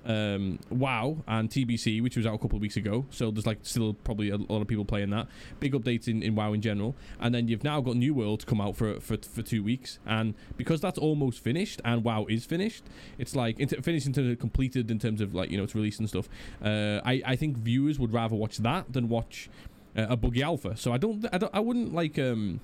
[0.08, 3.06] um, WoW and TBC, which was out a couple of weeks ago.
[3.10, 5.28] So there's like still probably a lot of people playing that.
[5.60, 8.62] Big updates in, in WoW in general, and then you've now got New World come
[8.62, 12.86] out for for for two weeks, and because that's almost finished and WoW is finished,
[13.18, 16.00] it's like finished in terms of completed in terms of like you know it's released
[16.00, 16.30] and stuff.
[16.64, 19.50] Uh, I I think viewers would rather watch that than watch
[19.98, 20.78] uh, a buggy alpha.
[20.78, 22.62] So I don't I don't I wouldn't like um.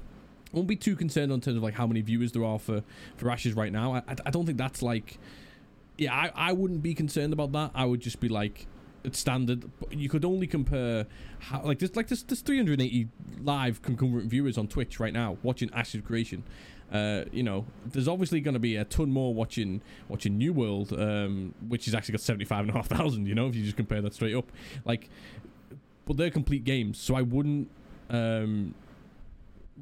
[0.53, 2.83] I won't be too concerned in terms of like how many viewers there are for
[3.17, 3.95] for Ashes right now.
[3.95, 5.17] I, I, I don't think that's like
[5.97, 7.71] yeah, I, I wouldn't be concerned about that.
[7.75, 8.67] I would just be like,
[9.03, 9.69] it's standard.
[9.91, 11.05] You could only compare
[11.39, 13.09] how like there's like there's, there's 380
[13.41, 16.43] live concurrent viewers on Twitch right now watching Ashes Creation.
[16.91, 20.93] Uh, you know, there's obviously going to be a ton more watching watching New World,
[20.93, 23.27] um, which has actually got 75 and a half thousand.
[23.27, 24.51] You know, if you just compare that straight up,
[24.85, 25.09] like,
[26.05, 27.69] but they're complete games, so I wouldn't.
[28.09, 28.75] Um,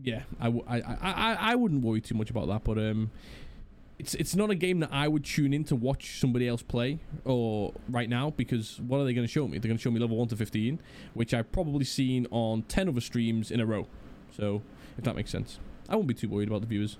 [0.04, 3.12] yeah, I, w- I, I, I, I wouldn't worry too much about that, but um,
[4.01, 6.99] it's it's not a game that I would tune in to watch somebody else play
[7.23, 9.59] or right now because what are they going to show me?
[9.59, 10.79] They're going to show me level one to fifteen,
[11.13, 13.85] which I've probably seen on ten other streams in a row.
[14.35, 14.63] So
[14.97, 16.97] if that makes sense, I won't be too worried about the viewers.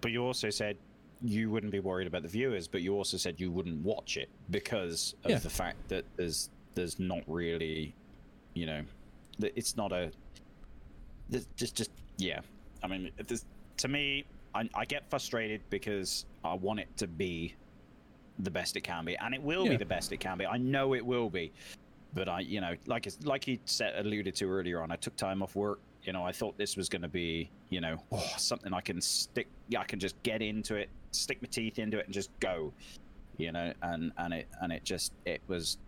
[0.00, 0.78] But you also said
[1.20, 4.30] you wouldn't be worried about the viewers, but you also said you wouldn't watch it
[4.50, 5.38] because of Yeah.
[5.38, 7.94] the fact that there's there's not really,
[8.54, 8.82] you know,
[9.40, 10.10] that it's not a.
[11.56, 12.40] Just just yeah.
[12.82, 13.44] I mean, there's,
[13.78, 17.54] to me, I, I get frustrated because I want it to be
[18.38, 20.46] the best it can be, and it will be the best it can be.
[20.46, 21.52] I know it will be,
[22.14, 25.16] but I, you know, like it's, like you said alluded to earlier on, I took
[25.16, 25.80] time off work.
[26.04, 29.00] You know, I thought this was going to be, you know, oh, something I can
[29.00, 29.48] stick.
[29.68, 32.72] Yeah, I can just get into it, stick my teeth into it, and just go.
[33.36, 35.78] You know, and and it and it just it was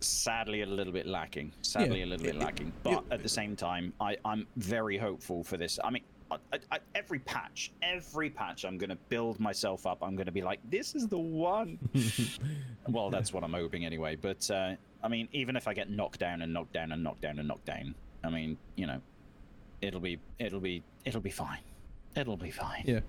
[0.00, 1.52] sadly a little bit lacking.
[1.62, 2.72] Sadly a little bit it- it- lacking.
[2.82, 5.78] But at the same time, I I'm very hopeful for this.
[5.84, 6.02] I mean.
[6.52, 10.02] I, I, every patch, every patch, I'm going to build myself up.
[10.02, 11.78] I'm going to be like, this is the one.
[12.88, 14.16] well, that's what I'm hoping anyway.
[14.16, 17.22] But uh, I mean, even if I get knocked down and knocked down and knocked
[17.22, 19.00] down and knocked down, I mean, you know,
[19.82, 21.58] it'll be it'll be it'll be fine.
[22.16, 22.84] It'll be fine.
[22.86, 23.00] Yeah,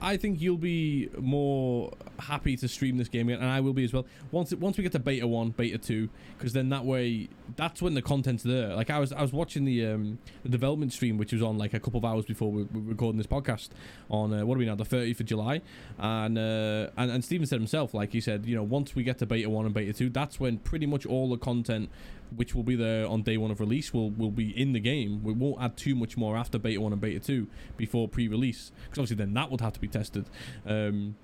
[0.00, 3.84] I- think you'll be more happy to stream this game again, and I will be
[3.84, 4.06] as well.
[4.30, 7.82] Once it, once we get to beta one, beta two, because then that way, that's
[7.82, 8.74] when the content's there.
[8.76, 11.74] Like I was I was watching the um the development stream, which was on like
[11.74, 13.70] a couple of hours before we we were recording this podcast
[14.08, 15.60] on uh, what are we now the 30th of July,
[15.98, 19.18] and uh and and Steven said himself, like he said, you know, once we get
[19.18, 21.90] to beta one and beta two, that's when pretty much all the content
[22.36, 25.22] which will be there on day one of release will will be in the game.
[25.22, 28.98] We won't add too much more after beta one and beta two before pre-release, because
[28.98, 30.26] obviously then that would have to be tested.
[30.66, 31.16] Um,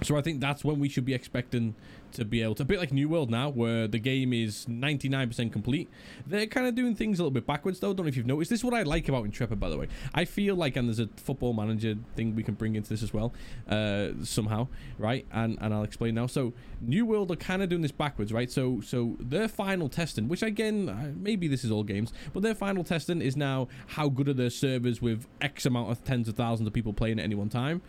[0.00, 1.74] so I think that's when we should be expecting
[2.12, 5.52] to be able to, a bit like New World now, where the game is 99%
[5.52, 5.88] complete.
[6.26, 7.92] They're kind of doing things a little bit backwards, though.
[7.92, 8.50] Don't know if you've noticed.
[8.50, 9.88] This is what I like about Intrepid, by the way.
[10.14, 13.12] I feel like, and there's a football manager thing we can bring into this as
[13.12, 13.32] well,
[13.68, 15.26] uh, somehow, right?
[15.30, 16.26] And and I'll explain now.
[16.26, 18.50] So New World are kind of doing this backwards, right?
[18.50, 22.54] So so their final testing, which again, uh, maybe this is all games, but their
[22.54, 26.34] final testing is now how good are their servers with X amount of tens of
[26.34, 27.82] thousands of people playing at any one time.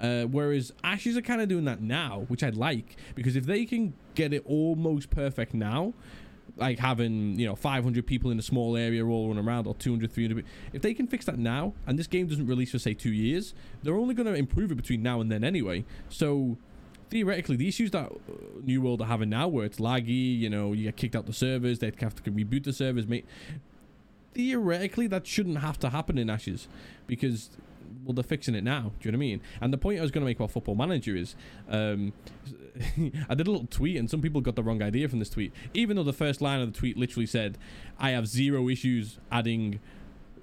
[0.00, 3.66] Uh, whereas Ashes are kind of doing that now, which I'd like because if they
[3.66, 5.92] can get it almost perfect now,
[6.56, 10.10] like having you know 500 people in a small area all running around or 200
[10.10, 13.12] 300 if they can fix that now and this game doesn't release for say two
[13.12, 15.84] years they're only going to improve it between now and then anyway.
[16.08, 16.58] So
[17.10, 18.32] theoretically the issues that uh,
[18.62, 21.32] new world are having now where it's laggy you know you get kicked out the
[21.32, 23.26] servers they'd have to reboot the servers mate
[24.32, 26.68] theoretically that shouldn't have to happen in ashes
[27.08, 27.50] because
[28.04, 29.40] well they're fixing it now do you know what i mean?
[29.60, 31.34] And the point i was going to make about football manager is
[31.68, 32.12] um
[33.28, 35.52] i did a little tweet and some people got the wrong idea from this tweet.
[35.74, 37.58] Even though the first line of the tweet literally said
[37.98, 39.80] i have zero issues adding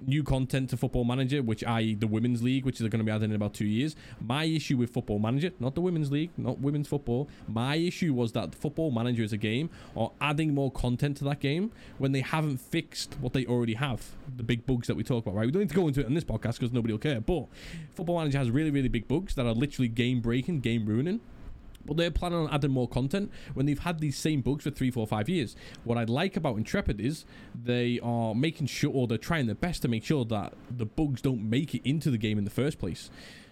[0.05, 1.95] new content to Football Manager, which i.e.
[1.95, 3.95] the Women's League, which is going to be added in about two years.
[4.21, 8.31] My issue with Football Manager, not the Women's League, not women's football, my issue was
[8.33, 12.21] that Football Manager as a game or adding more content to that game when they
[12.21, 15.45] haven't fixed what they already have, the big bugs that we talk about, right?
[15.45, 17.47] We don't need to go into it on this podcast because nobody will care, but
[17.93, 21.19] Football Manager has really, really big bugs that are literally game breaking, game ruining
[21.87, 24.91] but they're planning on adding more content when they've had these same bugs for three,
[24.91, 25.55] four, five years.
[25.83, 29.81] What I like about Intrepid is they are making sure, or they're trying their best
[29.81, 32.77] to make sure that the bugs don't make it into the game in the first
[32.77, 33.09] place.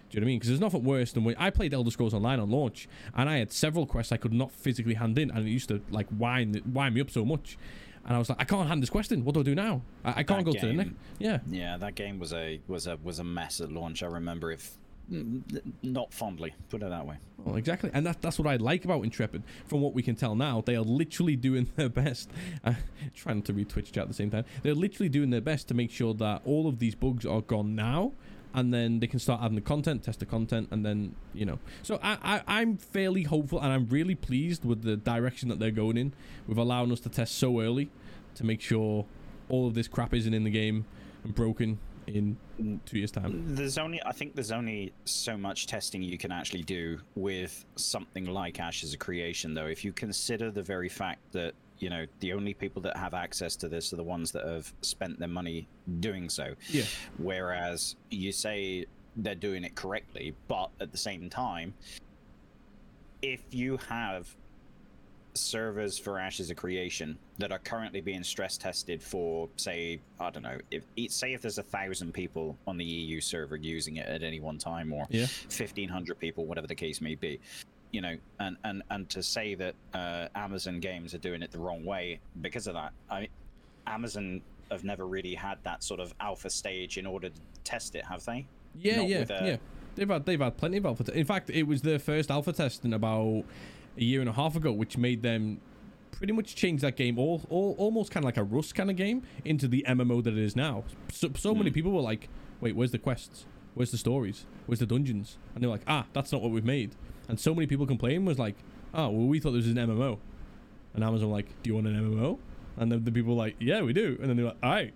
[0.08, 0.38] Do you know what I mean?
[0.38, 3.38] Because there's nothing worse than when I played Elder Scrolls Online on launch, and I
[3.38, 6.62] had several quests I could not physically hand in, and it used to like wind
[6.72, 7.58] wind me up so much.
[8.04, 9.24] And I was like, I can't hand this quest in.
[9.24, 9.82] What do I do now?
[10.04, 10.92] I, I can't That go to the next.
[11.18, 14.04] Yeah, Yeah, that game was a was a was a mess at launch.
[14.04, 17.16] I remember if not fondly, put it that way.
[17.44, 19.42] Well, exactly, and that, that's what I like about Intrepid.
[19.66, 22.30] From what we can tell now, they are literally doing their best.
[22.64, 22.74] Uh,
[23.14, 24.44] trying to read Twitch chat at the same time.
[24.62, 27.76] They're literally doing their best to make sure that all of these bugs are gone
[27.76, 28.12] now,
[28.52, 31.58] and then they can start adding the content, test the content, and then you know.
[31.82, 35.70] So I, I I'm fairly hopeful, and I'm really pleased with the direction that they're
[35.70, 36.14] going in,
[36.48, 37.90] with allowing us to test so early,
[38.34, 39.06] to make sure
[39.48, 40.84] all of this crap isn't in the game
[41.22, 42.36] and broken in
[42.86, 43.54] two years' time.
[43.54, 48.26] There's only I think there's only so much testing you can actually do with something
[48.26, 49.66] like Ashes of Creation though.
[49.66, 53.56] If you consider the very fact that, you know, the only people that have access
[53.56, 55.68] to this are the ones that have spent their money
[56.00, 56.54] doing so.
[56.68, 56.84] Yeah.
[57.18, 61.74] Whereas you say they're doing it correctly, but at the same time,
[63.22, 64.34] if you have
[65.36, 70.42] servers for Ashes of Creation that are currently being stress tested for, say, I don't
[70.42, 74.22] know, if say if there's a thousand people on the EU server using it at
[74.22, 75.26] any one time, or Yeah.
[75.26, 77.38] fifteen hundred people, whatever the case may be,
[77.92, 81.58] you know, and and and to say that uh, Amazon games are doing it the
[81.58, 83.28] wrong way because of that, I,
[83.86, 88.04] Amazon have never really had that sort of alpha stage in order to test it,
[88.04, 88.46] have they?
[88.78, 89.56] Yeah, Not yeah, with, uh, yeah.
[89.94, 91.04] They've had they've had plenty of alpha.
[91.04, 93.44] Te- in fact, it was their first alpha testing about
[93.98, 95.60] a year and a half ago, which made them
[96.12, 98.96] pretty much change that game all, all almost kind of like a Rust kind of
[98.96, 100.84] game into the MMO that it is now.
[101.12, 101.74] So, so many Hmm.
[101.74, 102.28] people were like,
[102.60, 103.44] "Wait, where's the quests?
[103.74, 104.46] Where's the stories?
[104.66, 106.92] Where's the dungeons?" And they're like, "Ah, that's not what we've made."
[107.28, 108.54] And so many people complaining was like,
[108.94, 110.18] "Oh, well, we thought this was an MMO,"
[110.94, 112.38] and Amazon were like, "Do you want an MMO?"
[112.78, 114.94] And then the people were like, "Yeah, we do." And then they're like, "All right."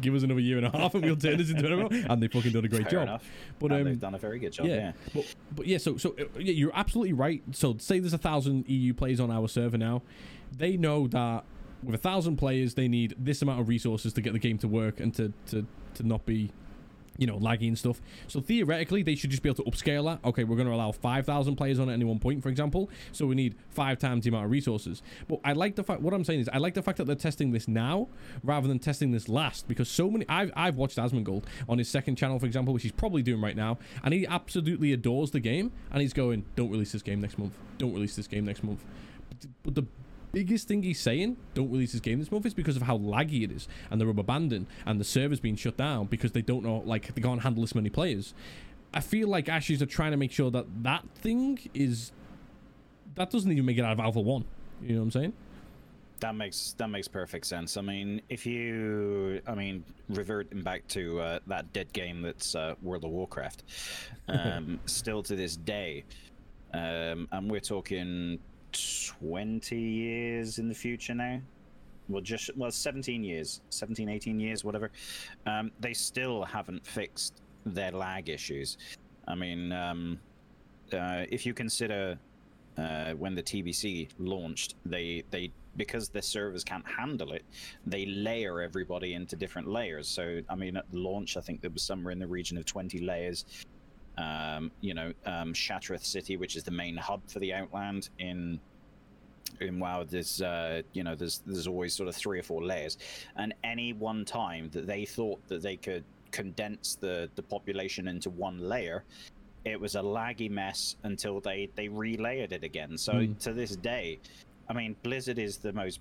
[0.00, 2.10] Give us another year and a half, and we'll turn this into an MMO.
[2.10, 3.02] And they fucking done a great Fair job.
[3.02, 3.24] enough.
[3.58, 4.66] But um, they've done a very good job.
[4.66, 4.92] Yeah.
[5.14, 7.42] but but yeah, so so uh, yeah, you're absolutely right.
[7.52, 10.02] So say there's a thousand EU players on our server now,
[10.56, 11.44] they know that
[11.82, 14.68] with a thousand players, they need this amount of resources to get the game to
[14.68, 16.50] work and to to to not be.
[17.18, 18.00] You know, laggy and stuff.
[18.26, 20.26] So theoretically, they should just be able to upscale that.
[20.26, 22.88] Okay, we're going to allow 5,000 players on at any one point, for example.
[23.12, 25.02] So we need five times the amount of resources.
[25.28, 27.14] But I like the fact, what I'm saying is, I like the fact that they're
[27.14, 28.08] testing this now
[28.42, 32.16] rather than testing this last because so many, I've, I've watched Asmongold on his second
[32.16, 35.72] channel, for example, which he's probably doing right now, and he absolutely adores the game.
[35.90, 37.56] And he's going, don't release this game next month.
[37.78, 38.84] Don't release this game next month.
[39.62, 39.84] But the
[40.32, 43.44] biggest thing he's saying, don't release this game this month, is because of how laggy
[43.44, 46.64] it is and the rubber banding and the servers being shut down because they don't
[46.64, 48.34] know, like, they can't handle this many players.
[48.94, 52.12] I feel like Ashes are trying to make sure that that thing is.
[53.14, 54.44] That doesn't even make it out of Alpha 1.
[54.82, 55.32] You know what I'm saying?
[56.20, 57.76] That makes that makes perfect sense.
[57.76, 62.74] I mean, if you, I mean, reverting back to uh, that dead game that's uh,
[62.80, 63.64] World of Warcraft,
[64.28, 66.04] um, still to this day,
[66.72, 68.38] um, and we're talking
[68.72, 71.40] twenty years in the future now.
[72.08, 74.90] Well, just well, seventeen years, 17, 18 years, whatever.
[75.46, 78.76] Um, they still haven't fixed their lag issues.
[79.28, 80.18] I mean, um,
[80.92, 82.18] uh, if you consider
[82.76, 87.44] uh, when the TBC launched, they they because the servers can't handle it,
[87.86, 90.08] they layer everybody into different layers.
[90.08, 92.98] So, I mean, at launch, I think there was somewhere in the region of 20
[92.98, 93.46] layers.
[94.18, 98.60] Um, you know, um, City, which is the main hub for the Outland in
[99.60, 102.98] in WoW, there's uh, you know, there's there's always sort of three or four layers,
[103.36, 108.30] and any one time that they thought that they could condense the the population into
[108.30, 109.04] one layer,
[109.64, 112.98] it was a laggy mess until they they relayered it again.
[112.98, 113.38] So Mm.
[113.40, 114.18] to this day,
[114.68, 116.00] I mean, Blizzard is the most,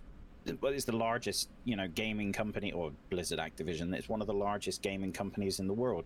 [0.61, 3.93] well, it's the largest, you know, gaming company, or Blizzard Activision.
[3.93, 6.05] It's one of the largest gaming companies in the world,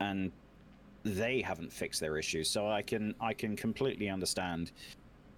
[0.00, 0.32] and
[1.04, 2.50] they haven't fixed their issues.
[2.50, 4.72] So I can I can completely understand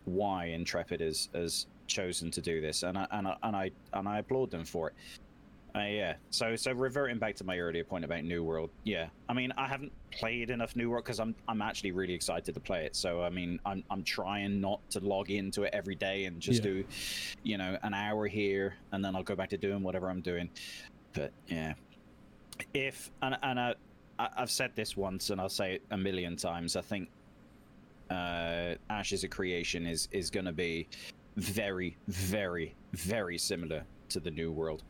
[0.04, 4.08] why Intrepid has has chosen to do this, and I and I and I, and
[4.08, 4.94] I applaud them for it.
[5.72, 6.14] Uh, yeah.
[6.30, 9.06] So so reverting back to my earlier point about New World, yeah.
[9.28, 12.60] I mean, I haven't played enough New World because I'm I'm actually really excited to
[12.60, 12.96] play it.
[12.96, 16.64] So I mean, I'm I'm trying not to log into it every day and just
[16.64, 16.70] Yeah.
[16.72, 16.84] do,
[17.44, 20.50] you know, an hour here and then I'll go back to doing whatever I'm doing.
[21.12, 21.74] But yeah,
[22.74, 23.74] if and and I,
[24.20, 26.76] I I've said this once and I'll say it a million times.
[26.76, 27.08] I think
[28.10, 30.88] uh, Ashes of Creation is is going to be
[31.36, 34.82] very very very similar to the New World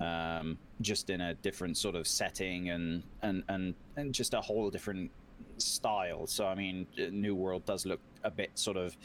[0.00, 4.70] um, just in a different sort of setting and and and and just a whole
[4.70, 5.10] different
[5.58, 6.26] style.
[6.26, 8.96] So I mean, New World does look a bit sort of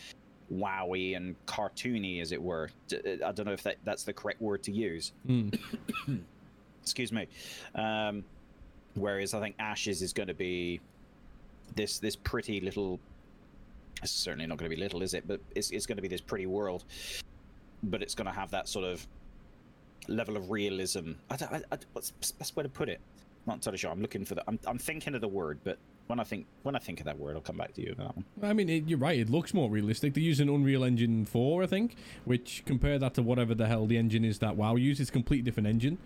[0.51, 2.69] wowy and cartoony, as it were.
[2.91, 5.11] Uh, I don't know if that, that's the correct word to use.
[5.27, 5.57] Mm.
[6.81, 7.27] Excuse me.
[7.75, 8.23] Um,
[8.99, 10.79] whereas I think Ashes is going to be
[11.75, 12.99] this this pretty little.
[14.01, 15.27] It's certainly not going to be little, is it?
[15.27, 16.83] But it's it's going to be this pretty world.
[17.83, 19.05] But it's going to have that sort of
[20.07, 21.13] level of realism.
[21.29, 22.99] I don't, I, I, what's best way to put it?
[23.45, 23.91] Not entirely sure.
[23.91, 24.43] I'm looking for the.
[24.47, 27.19] I'm, I'm thinking of the word, but when I think when I think of that
[27.19, 28.25] word, I'll come back to you that one.
[28.41, 29.19] I mean, it, you're right.
[29.19, 30.13] It looks more realistic.
[30.13, 33.97] They're using Unreal Engine 4, I think, which compare that to whatever the hell the
[33.97, 35.09] engine is that WoW uses.
[35.09, 35.97] Completely different engine.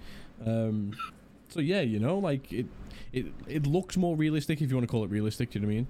[0.45, 0.93] Um,
[1.49, 2.65] so yeah, you know, like it,
[3.13, 5.52] it, it looks more realistic if you want to call it realistic.
[5.52, 5.88] Do you know what I mean?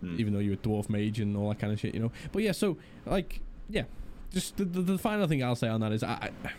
[0.00, 0.20] Hmm.
[0.20, 2.12] Even though you're a dwarf mage and all that kind of shit, you know.
[2.32, 2.76] But yeah, so
[3.06, 3.84] like, yeah,
[4.32, 6.30] just the, the, the final thing I'll say on that is I.
[6.44, 6.50] I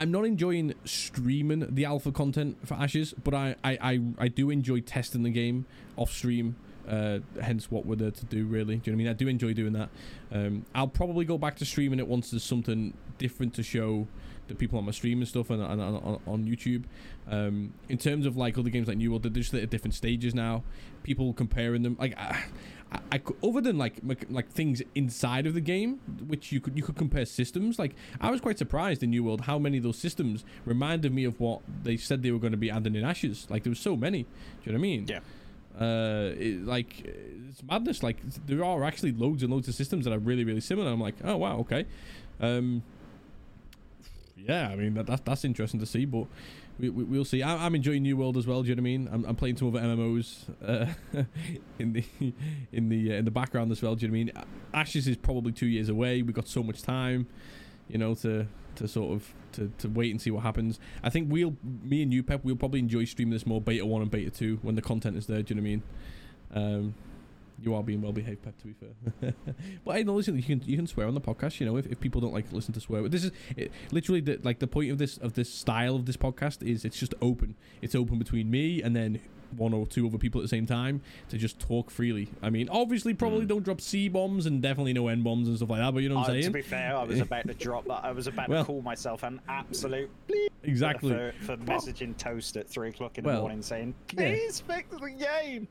[0.00, 4.48] I'm not enjoying streaming the alpha content for Ashes, but I, I, I, I do
[4.48, 6.56] enjoy testing the game off stream.
[6.88, 8.76] Uh, hence, what we're there to do, really.
[8.76, 9.08] Do you know what I mean?
[9.08, 9.90] I do enjoy doing that.
[10.32, 14.08] Um, I'll probably go back to streaming it once there's something different to show
[14.50, 16.84] the people on my stream and stuff and, and, and on, on YouTube.
[17.28, 20.34] Um, in terms of like other games like New World, they're just at different stages
[20.34, 20.62] now.
[21.02, 22.44] People comparing them, like I,
[22.92, 23.94] I, I other than like
[24.28, 27.78] like things inside of the game, which you could you could compare systems.
[27.78, 31.24] Like I was quite surprised in New World how many of those systems reminded me
[31.24, 33.46] of what they said they were going to be adding in Ashes.
[33.48, 34.22] Like there was so many.
[34.24, 34.28] Do
[34.64, 35.06] you know what I mean?
[35.08, 35.20] Yeah.
[35.80, 40.12] uh it, like it's madness like there are actually loads and loads of systems that
[40.12, 41.86] are really really similar i'm like oh wow okay
[42.40, 42.82] um
[44.46, 46.26] yeah i mean that, that that's interesting to see but
[46.78, 48.88] we, we, we'll see I, i'm enjoying new world as well do you know what
[48.88, 50.86] i mean i'm, I'm playing some other mmos uh,
[51.78, 52.04] in the
[52.72, 55.08] in the uh, in the background as well do you know what i mean ashes
[55.08, 57.26] is probably two years away we've got so much time
[57.88, 60.78] you know to to sort of to, to wait and see what happens.
[61.02, 64.02] I think we'll me and you Pep we'll probably enjoy streaming this more beta one
[64.02, 65.42] and beta two when the content is there.
[65.42, 65.82] Do you know what I mean?
[66.52, 66.94] Um,
[67.62, 68.56] you are being well behaved, Pep.
[68.58, 69.34] To be fair,
[69.84, 71.60] but hey, no, listen, you can you can swear on the podcast.
[71.60, 73.70] You know, if, if people don't like to listen to swear, but this is it,
[73.92, 76.98] literally the like the point of this of this style of this podcast is it's
[76.98, 77.56] just open.
[77.82, 79.20] It's open between me and then
[79.56, 82.28] one or two other people at the same time to just talk freely.
[82.40, 83.48] I mean, obviously, probably Mm.
[83.48, 85.92] don't drop C bombs and definitely no N bombs and stuff like that.
[85.92, 86.52] But you know what I'm Uh, to saying?
[86.52, 88.04] be fair, I was about to drop that.
[88.04, 91.10] I was about Well- to call myself an absolute bleep Exactly.
[91.10, 94.28] for, for messaging Toast at three o'clock in the morning saying, yeah.
[94.30, 95.66] "Please fix the game."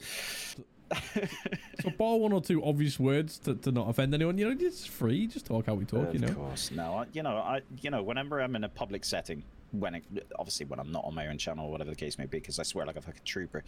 [1.81, 4.37] So bar one or two obvious words to, to not offend anyone.
[4.37, 5.27] You know, it's free.
[5.27, 6.13] Just talk how we talk.
[6.13, 6.33] you of know.
[6.33, 6.97] course, no.
[6.99, 10.03] I, you know, I, you know, whenever I'm in a public setting, when it,
[10.37, 12.59] obviously when I'm not on my own channel or whatever the case may be, because
[12.59, 13.63] I swear like a fucking trooper.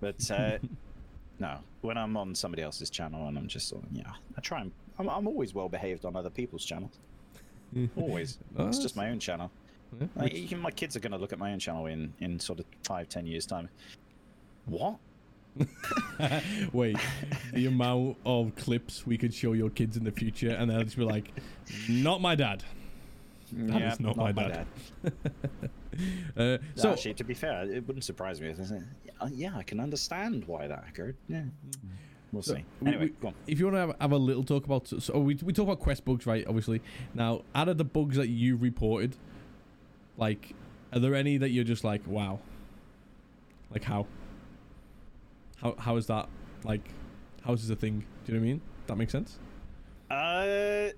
[0.00, 0.58] But uh,
[1.38, 4.60] no, when I'm on somebody else's channel and I'm just, sort of, yeah, I try
[4.60, 6.98] and I'm, I'm always well behaved on other people's channels.
[7.96, 8.38] Always.
[8.58, 9.50] Oh, it's just my own channel.
[9.98, 12.38] yeah, Like, even my kids are going to look at my own channel in, in
[12.38, 13.70] sort of five, ten years' time.
[14.66, 14.96] What?
[16.72, 16.96] Wait,
[17.52, 20.96] the amount of clips we could show your kids in the future, and they'll just
[20.96, 21.32] be like,
[21.88, 22.62] "Not my dad."
[23.52, 24.66] That is not my dad.
[26.38, 28.82] Uh, So, Actually, to be fair, it wouldn't surprise me said,
[29.30, 31.16] "Yeah, I can understand why that occurred.
[31.28, 31.42] Yeah.
[32.32, 32.64] We'll So, see.
[32.86, 33.34] Anyway, we- go on.
[33.46, 35.80] if you want to have, have a little talk about, so we we talk about
[35.80, 36.46] quest bugs, right?
[36.46, 36.80] Obviously,
[37.12, 39.16] now out of the bugs that you reported,
[40.16, 40.54] like,
[40.94, 42.38] are there any that you're just like, wow,
[43.70, 44.06] like how?
[45.62, 46.28] How how is that
[46.64, 46.90] like?
[47.44, 48.04] How is this a thing?
[48.24, 48.60] Do you know what I mean?
[48.86, 49.38] That makes sense.
[50.10, 50.88] Uh,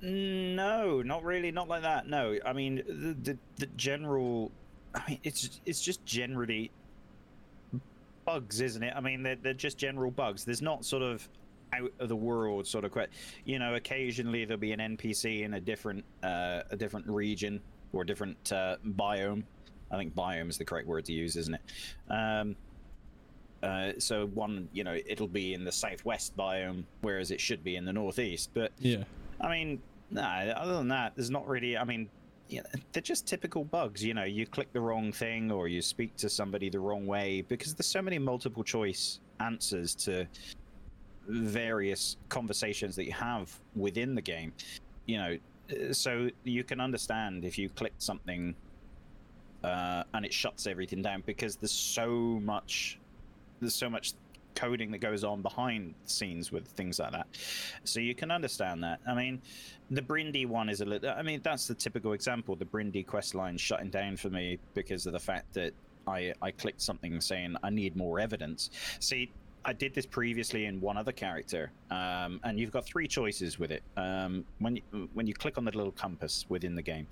[0.00, 2.08] no, not really, not like that.
[2.08, 4.52] No, I mean the the, the general.
[4.94, 6.70] I mean, it's it's just generally
[8.24, 8.94] bugs, isn't it?
[8.96, 10.44] I mean, they're they're just general bugs.
[10.44, 11.28] There's not sort of
[11.72, 12.96] out of the world sort of
[13.44, 17.60] you know occasionally there'll be an npc in a different uh, a different region
[17.92, 19.42] or a different uh, biome
[19.90, 21.60] i think biome is the correct word to use isn't it
[22.10, 22.56] um,
[23.62, 27.76] uh, so one you know it'll be in the southwest biome whereas it should be
[27.76, 29.04] in the northeast but Yeah.
[29.40, 29.80] I mean,
[30.10, 30.22] no.
[30.22, 31.76] Other than that, there's not really.
[31.76, 32.08] I mean,
[32.48, 34.04] yeah, they're just typical bugs.
[34.04, 37.42] You know, you click the wrong thing or you speak to somebody the wrong way
[37.42, 40.26] because there's so many multiple choice answers to
[41.28, 44.52] various conversations that you have within the game.
[45.06, 45.38] You know,
[45.70, 48.54] uh, so you can understand if you click something
[49.62, 52.08] uh, and it shuts everything down because there's so
[52.42, 52.98] much.
[53.60, 54.14] There's so much
[54.54, 57.26] coding that goes on behind scenes with things like that.
[57.84, 59.00] So you can understand that.
[59.06, 59.40] I mean,
[59.90, 61.10] the Brindy one is a little.
[61.10, 62.56] I mean, that's the typical example.
[62.56, 65.72] The Brindy quest line shutting down for me because of the fact that
[66.06, 68.70] I I clicked something saying I need more evidence.
[69.00, 69.30] See.
[69.68, 73.70] I did this previously in one other character, um, and you've got three choices with
[73.70, 73.82] it.
[73.98, 77.06] Um, when you, when you click on the little compass within the game,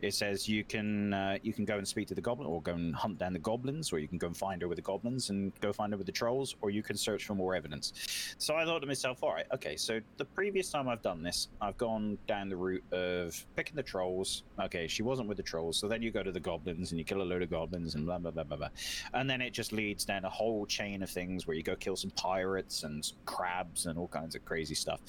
[0.00, 2.72] it says you can uh, you can go and speak to the goblin, or go
[2.72, 5.30] and hunt down the goblins, or you can go and find her with the goblins
[5.30, 7.92] and go find her with the trolls, or you can search for more evidence.
[8.38, 11.46] So I thought to myself, all right, okay, so the previous time I've done this,
[11.60, 14.42] I've gone down the route of picking the trolls.
[14.60, 17.04] Okay, she wasn't with the trolls, so then you go to the goblins and you
[17.04, 18.70] kill a load of goblins and blah blah blah blah blah,
[19.12, 21.96] and then it just leads down a whole chain of things where you go kill
[21.96, 25.00] some pirates and some crabs and all kinds of crazy stuff.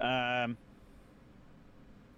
[0.00, 0.56] Um,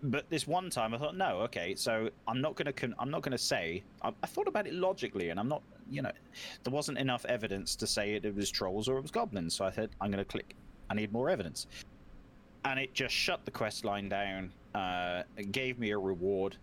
[0.02, 3.22] but this one time I thought, no, okay, so I'm not gonna con- I'm not
[3.22, 3.82] gonna say.
[4.02, 6.12] I, I thought about it logically, and I'm not, you know,
[6.62, 9.54] there wasn't enough evidence to say it, it was trolls or it was goblins.
[9.54, 10.54] So I said, I'm gonna click.
[10.90, 11.66] I need more evidence,
[12.64, 14.52] and it just shut the quest line down.
[14.74, 16.56] Uh, it gave me a reward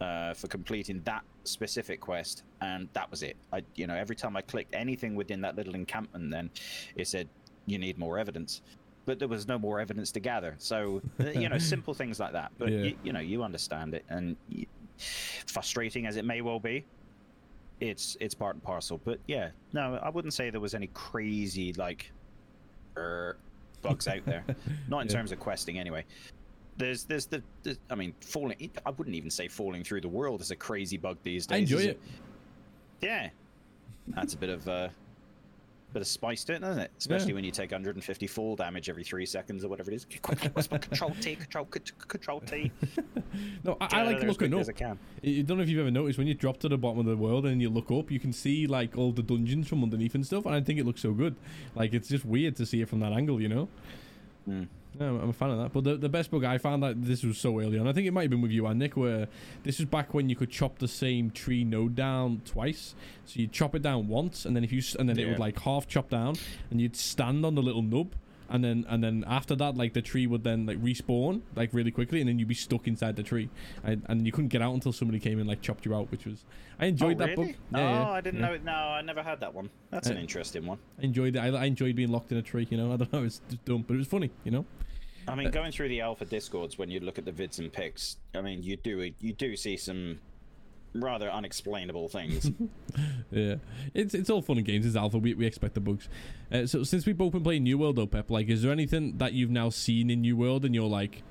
[0.00, 3.36] uh, for completing that specific quest, and that was it.
[3.52, 6.50] I, you know, every time I clicked anything within that little encampment, then
[6.96, 7.28] it said
[7.66, 8.62] you need more evidence
[9.06, 10.54] but there was no more evidence to gather.
[10.60, 12.52] So, uh, you know, simple things like that.
[12.58, 12.84] But Yeah.
[12.84, 14.66] you, you know, you understand it, and y
[15.48, 16.86] frustrating as it may well be,
[17.80, 19.00] it's it's part and parcel.
[19.04, 22.12] But yeah, no, I wouldn't say there was any crazy like
[22.96, 23.38] er,
[23.82, 24.44] bugs out there.
[24.88, 25.14] Not in Yeah.
[25.14, 26.04] terms of questing, anyway.
[26.76, 28.70] There's there's the, the I mean, falling.
[28.86, 31.56] I wouldn't even say falling through the world is a crazy bug these days.
[31.56, 32.00] I enjoy it.
[33.00, 33.30] Yeah,
[34.08, 34.88] that's a bit of uh,
[35.92, 36.90] bit of spice to it, doesn't it?
[36.98, 40.06] Especially when you take 150 fall damage every three seconds or whatever it is.
[40.22, 41.36] Quickly, what's my control T?
[41.36, 42.70] Control control T.
[43.62, 44.60] No, I, I like looking up.
[44.60, 44.98] as I can.
[45.24, 47.16] I don't know if you've ever noticed when you drop to the bottom of the
[47.16, 50.24] world and you look up, you can see like all the dungeons from underneath and
[50.26, 51.36] stuff, and I think it looks so good.
[51.74, 53.68] Like it's just weird to see it from that angle, you know.
[54.48, 54.66] Mm.
[54.98, 55.72] Yeah, I'm a fan of that.
[55.72, 57.86] But the, the best bug I found that this was so early on.
[57.86, 59.28] I think it might have been with you and Nick, where
[59.62, 62.94] this was back when you could chop the same tree node down twice.
[63.24, 65.60] So you chop it down once, and then if you and then it would like
[65.60, 66.34] half chop down,
[66.70, 68.14] and you'd stand on the little nub.
[68.50, 71.90] And then, and then after that, like the tree would then like respawn like really
[71.92, 73.48] quickly, and then you'd be stuck inside the tree,
[73.84, 76.26] and, and you couldn't get out until somebody came and like chopped you out, which
[76.26, 76.44] was
[76.80, 77.52] I enjoyed oh, that really?
[77.52, 77.54] bug.
[77.74, 78.46] oh, Yeah, yeah, I didn't yeah.
[78.46, 78.64] know it.
[78.64, 79.70] No, I never had that one.
[79.90, 80.78] That's an Uh, interesting one.
[81.00, 81.38] I enjoyed it.
[81.38, 82.66] I, I enjoyed being locked in a tree.
[82.70, 84.30] You know, I don't know, it's just dumb, but it was funny.
[84.44, 84.64] You know.
[85.28, 88.16] I mean, going through the alpha discords when you look at the vids and pics,
[88.34, 90.18] I mean, you do you do see some
[90.94, 92.50] rather unexplainable things.
[93.32, 93.56] Yeah,
[93.94, 94.84] it's it's all fun and games.
[94.84, 95.16] It's alpha.
[95.16, 96.08] We, we expect the bugs.
[96.50, 99.18] Uh, so since we've both been playing New World, though, Pep, like, is there anything
[99.18, 101.22] that you've now seen in New World and you're like,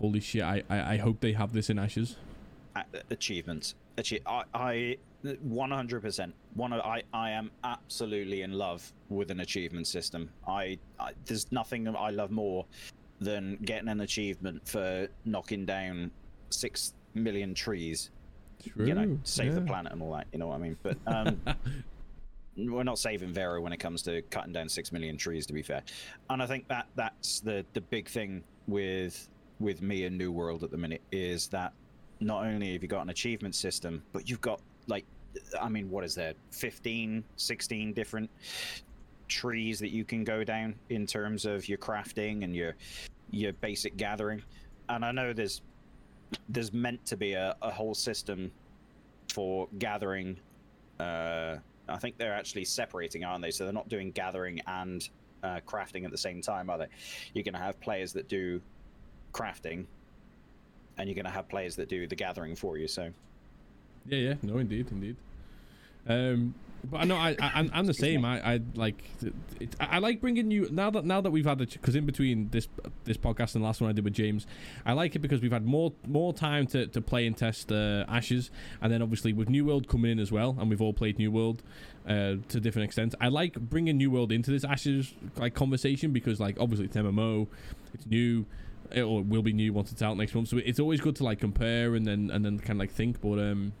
[0.00, 2.16] holy shit, I I, I hope they have this in Ashes.
[3.10, 3.76] Achievements.
[3.96, 6.32] Achie- I, I 100%.
[6.54, 10.30] One, I, I am absolutely in love with an achievement system.
[10.48, 12.66] I, I there's nothing I love more
[13.20, 16.10] than getting an achievement for knocking down
[16.50, 18.10] six million trees.
[18.66, 18.86] True.
[18.86, 20.26] You know, save the planet and all that.
[20.32, 20.76] You know what I mean?
[20.82, 21.40] But um,
[22.56, 25.46] we're not saving Verra when it comes to cutting down six million trees.
[25.46, 25.82] To be fair,
[26.30, 29.28] and I think that that's the the big thing with
[29.60, 31.72] with me and New World at the minute is that
[32.20, 35.04] not only have you got an achievement system, but you've got like,
[35.60, 38.30] I mean, what is there, 15, 16 different
[39.28, 42.76] trees that you can go down in terms of your crafting and your
[43.30, 44.42] your basic gathering.
[44.88, 45.62] And I know there's
[46.48, 48.50] there's meant to be a, a whole system
[49.32, 50.36] for gathering.
[51.00, 51.56] Uh,
[51.88, 53.50] I think they're actually separating, aren't they?
[53.50, 55.08] So they're not doing gathering and
[55.42, 56.86] uh, crafting at the same time, are they?
[57.34, 58.60] You're going to have players that do
[59.32, 59.86] crafting,
[60.98, 62.86] and you're going to have players that do the gathering for you.
[62.86, 63.10] So
[64.06, 65.16] Yeah, yeah, no, indeed, indeed.
[66.08, 66.54] Um,
[66.84, 68.24] but I know I, I I'm, I'm the same.
[68.24, 69.02] I, I like
[69.60, 72.68] it, I like bringing you now that now that we've had because in between this
[73.04, 74.46] this podcast and the last one I did with James,
[74.84, 78.04] I like it because we've had more more time to, to play and test uh,
[78.08, 81.18] Ashes, and then obviously with New World coming in as well, and we've all played
[81.18, 81.62] New World
[82.06, 83.14] uh, to different extents.
[83.20, 87.46] I like bringing New World into this Ashes like conversation because like obviously it's MMO,
[87.94, 88.46] it's new.
[88.90, 91.24] It or will be new once it's out next month, so it's always good to
[91.24, 93.22] like compare and then and then kind of like think.
[93.22, 93.72] But um,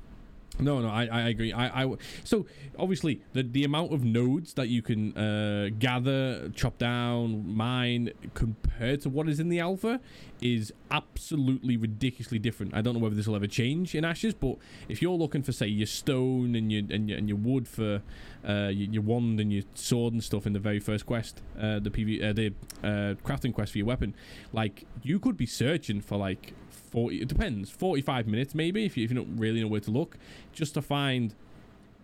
[0.62, 1.52] no, no, I, I agree.
[1.52, 1.94] I, I,
[2.24, 2.46] so
[2.78, 9.00] obviously the the amount of nodes that you can uh, gather, chop down, mine compared
[9.02, 10.00] to what is in the alpha
[10.40, 12.74] is absolutely ridiculously different.
[12.74, 14.56] I don't know whether this will ever change in Ashes, but
[14.88, 18.02] if you're looking for say your stone and your and your, and your wood for
[18.46, 21.78] uh, your, your wand and your sword and stuff in the very first quest, uh,
[21.78, 24.14] the PV, uh, the uh, crafting quest for your weapon,
[24.52, 26.54] like you could be searching for like
[26.92, 29.90] 40 it depends 45 minutes maybe if you, if you don't really know where to
[29.90, 30.18] look
[30.52, 31.34] just to find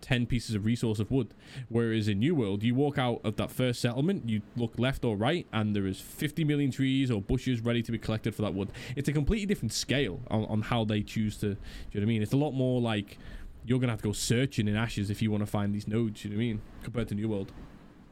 [0.01, 1.33] 10 pieces of resource of wood.
[1.67, 5.15] Whereas in new world you walk out of that first settlement you look left or
[5.15, 8.53] right and there is 50 million trees or bushes ready to be collected for that
[8.53, 8.71] wood.
[8.95, 11.57] It's a completely different scale on, on how they choose to do you know
[11.99, 12.21] what i mean?
[12.21, 13.17] It's a lot more like
[13.65, 16.23] you're gonna have to go searching in ashes if you want to find these nodes
[16.23, 16.61] you know what i mean?
[16.83, 17.51] Compared to new world.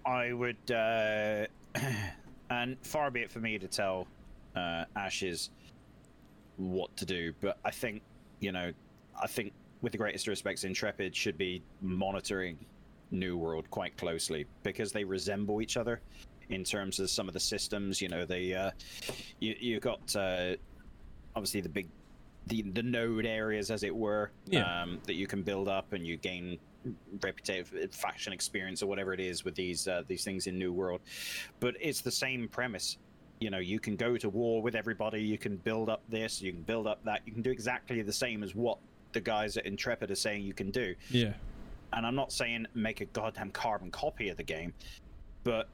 [0.06, 1.48] I would, uh,
[2.50, 4.08] and far be it for me to tell
[4.56, 5.50] uh, Ashes
[6.58, 8.02] what to do, but I think,
[8.40, 8.72] you know,
[9.22, 12.58] I think with the greatest respects, Intrepid should be monitoring
[13.12, 16.02] New World quite closely because they resemble each other
[16.50, 18.02] in terms of some of the systems.
[18.02, 18.72] You know, they, uh,
[19.40, 20.56] you you got uh,
[21.36, 21.88] obviously the big,
[22.48, 24.82] the the node areas, as it were, Yeah.
[24.84, 26.58] um, that you can build up and you gain
[27.22, 31.02] reputation, faction experience or whatever it is with these uh, these things in New World.
[31.60, 32.98] But it's the same premise.
[33.40, 35.22] You know, you can go to war with everybody.
[35.22, 36.42] You can build up this.
[36.42, 37.22] You can build up that.
[37.26, 38.80] You can do exactly the same as what
[39.14, 40.96] the guys at Intrepid are saying you can do.
[41.10, 41.34] yeah
[41.94, 44.74] And I'm not saying make a goddamn carbon copy of the game,
[45.44, 45.70] but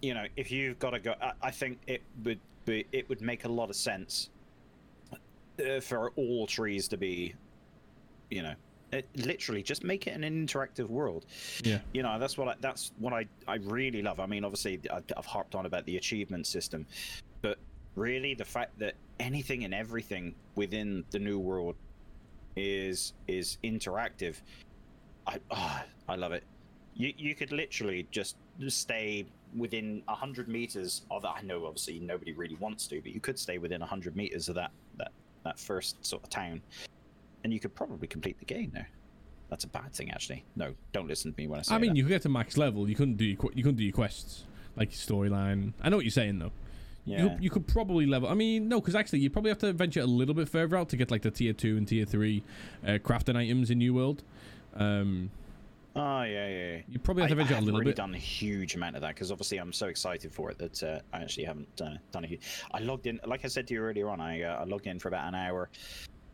[0.00, 3.20] you know, if you've got to go, I, I think it would be it would
[3.20, 4.30] make a lot of sense
[5.12, 7.34] uh, for all trees to be,
[8.30, 8.54] you know,
[8.92, 11.26] it, literally just make it an interactive world.
[11.62, 11.80] Yeah.
[11.92, 14.20] You know that's what I, that's what I, I really love.
[14.20, 16.86] I mean obviously I've, I've harped on about the achievement system
[17.42, 17.58] but
[17.94, 21.74] really the fact that anything and everything within the new world
[22.56, 24.40] is is interactive
[25.26, 26.42] i ah, i love it.
[26.94, 28.36] You you could literally just
[28.68, 29.26] stay
[29.56, 31.34] within 100 meters of that.
[31.38, 34.54] I know obviously nobody really wants to but you could stay within 100 meters of
[34.56, 35.12] that that
[35.44, 36.60] that first sort of town
[37.44, 38.88] and you could probably complete the game there
[39.50, 41.90] that's a bad thing actually no don't listen to me when i say I mean,
[41.90, 41.96] that.
[41.96, 42.88] you could get to max level.
[42.88, 44.44] You couldn't do your, qu- you couldn't do your quests
[44.76, 45.72] like your storyline.
[45.80, 46.52] I know what you're saying though.
[47.06, 48.28] yeah You, you could probably level.
[48.28, 50.88] I mean, no, because actually you probably have to venture a little bit further out
[50.90, 52.42] to get like the tier two and tier three
[52.86, 54.22] uh, crafting items in New World.
[54.76, 55.30] Um,
[55.96, 56.70] Oh yeah, yeah.
[56.76, 56.78] yeah.
[56.88, 57.96] you probably have to I, I venture a little really bit.
[57.96, 61.00] done a huge amount of that because obviously I'm so excited for it that uh,
[61.12, 62.42] I actually haven't uh, done a huge.
[62.72, 65.00] I logged in, like I said to you earlier on, I, uh, I logged in
[65.00, 65.70] for about an hour,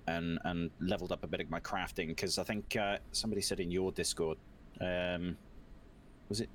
[0.07, 3.61] and and leveled up a bit of my crafting because I think uh, somebody said
[3.61, 4.39] in your Discord,
[4.81, 5.37] um,
[6.29, 6.49] was it?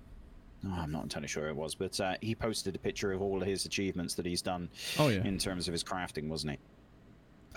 [0.66, 3.41] Oh, I'm not entirely sure it was, but uh, he posted a picture of all
[3.41, 6.60] of his achievements that he's done Oh yeah, in terms of his crafting, wasn't he?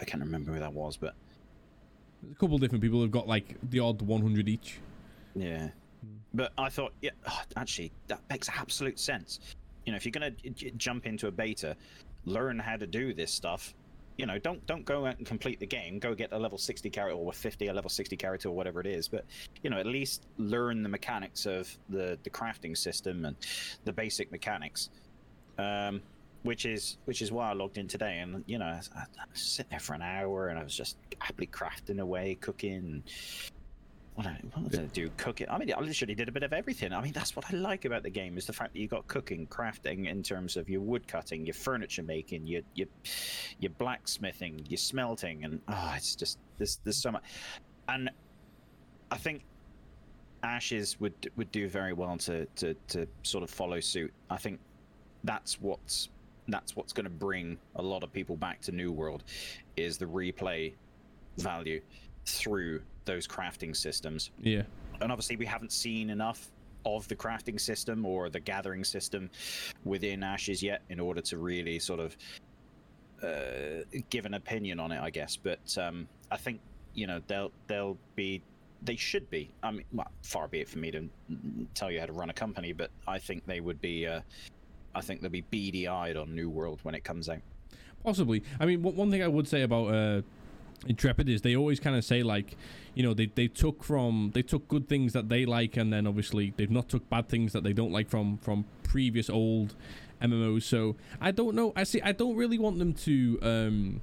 [0.01, 1.14] I can't remember who that was, but
[2.30, 4.78] a couple different people have got like the odd 100 each.
[5.34, 5.68] Yeah.
[6.34, 9.40] But I thought, yeah, oh, actually, that makes absolute sense.
[9.84, 11.76] You know, if you're going to jump into a beta,
[12.24, 13.74] learn how to do this stuff.
[14.23, 15.99] You know, don't don't go out and complete the game.
[15.99, 18.87] Go get a level 60 character or 50, a level 60 character or whatever it
[18.87, 19.09] is.
[19.09, 19.25] But
[19.64, 23.35] you know, at least learn the mechanics of the the crafting system and
[23.85, 24.91] the basic mechanics.
[25.59, 26.03] Um,
[26.45, 29.41] which is which is why I logged in today, and you know, I, I was
[29.41, 33.03] sitting there for an hour, and I was just happily crafting away, cooking,
[34.14, 35.10] what, I, what did I do?
[35.16, 35.46] Cooking.
[35.48, 36.92] I mean, I literally did a bit of everything.
[36.92, 39.06] I mean, that's what I like about the game is the fact that you got
[39.06, 42.88] cooking, crafting in terms of your wood cutting, your furniture making, your your
[43.58, 47.22] your blacksmithing, your smelting, and oh, it's just there's there's so much.
[47.88, 48.10] And
[49.10, 49.44] I think
[50.42, 54.12] Ashes would would do very well to to to sort of follow suit.
[54.28, 54.60] I think
[55.24, 56.10] that's what's
[56.48, 59.24] that's what's going to bring a lot of people back to New World,
[59.76, 60.74] is the replay
[61.38, 61.80] value
[62.26, 64.30] through those crafting systems.
[64.40, 64.62] Yeah.
[65.00, 66.50] And obviously, we haven't seen enough
[66.84, 69.30] of the crafting system or the gathering system
[69.84, 72.16] within Ashes yet in order to really sort of
[73.22, 75.36] uh, give an opinion on it, I guess.
[75.36, 76.61] But um, I think
[76.94, 78.42] you know they'll they'll be
[78.82, 79.50] they should be.
[79.62, 81.09] I mean, well, far be it for me to
[81.74, 84.07] tell you how to run a company, but I think they would be.
[84.07, 84.20] Uh,
[84.94, 87.40] I think they'll be beady eyed on New World when it comes out.
[88.05, 88.42] Possibly.
[88.61, 90.22] I mean, one thing I would say about uh,
[90.87, 92.57] Intrepid is they always kind of say like,
[92.95, 96.07] you know, they, they took from they took good things that they like, and then
[96.07, 99.74] obviously they've not took bad things that they don't like from from previous old
[100.20, 100.64] MMOs.
[100.64, 101.72] So I don't know.
[101.76, 102.01] I see.
[102.03, 104.01] I don't really want them to um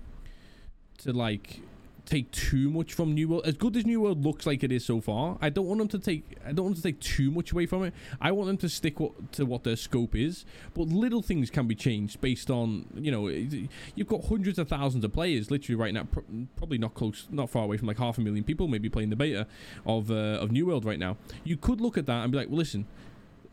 [0.99, 1.61] to like
[2.09, 3.45] take too much from New World.
[3.45, 5.87] As good as New World looks like it is so far, I don't want them
[5.89, 6.37] to take.
[6.45, 7.93] I don't want to take too much away from it.
[8.19, 10.45] I want them to stick what, to what their scope is.
[10.73, 15.03] But little things can be changed based on you know you've got hundreds of thousands
[15.03, 16.03] of players literally right now.
[16.03, 16.21] Pr-
[16.55, 19.15] probably not close, not far away from like half a million people maybe playing the
[19.15, 19.47] beta
[19.85, 21.17] of uh, of New World right now.
[21.43, 22.87] You could look at that and be like, well, listen,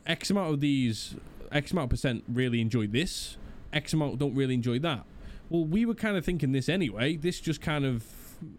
[0.06, 1.16] X amount of these,
[1.52, 3.36] X amount of percent really enjoy this.
[3.72, 5.04] X amount don't really enjoy that.
[5.48, 7.16] Well, we were kind of thinking this anyway.
[7.16, 8.04] This just kind of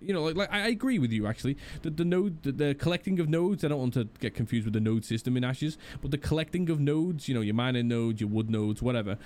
[0.01, 1.57] you know, like, like I agree with you actually.
[1.81, 3.63] The the node, the, the, collecting of nodes.
[3.63, 6.69] I don't want to get confused with the node system in Ashes, but the collecting
[6.69, 7.27] of nodes.
[7.27, 9.17] You know, your mining nodes, your wood nodes, whatever.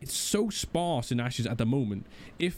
[0.00, 2.06] It's so sparse in Ashes at the moment.
[2.38, 2.56] If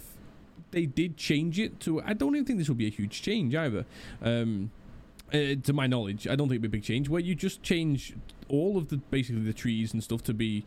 [0.71, 3.55] they did change it to, I don't even think this would be a huge change
[3.55, 3.85] either.
[4.23, 4.71] Um,
[5.33, 7.09] uh, to my knowledge, I don't think it'd be a big change.
[7.09, 8.15] Where you just change
[8.49, 10.65] all of the basically the trees and stuff to be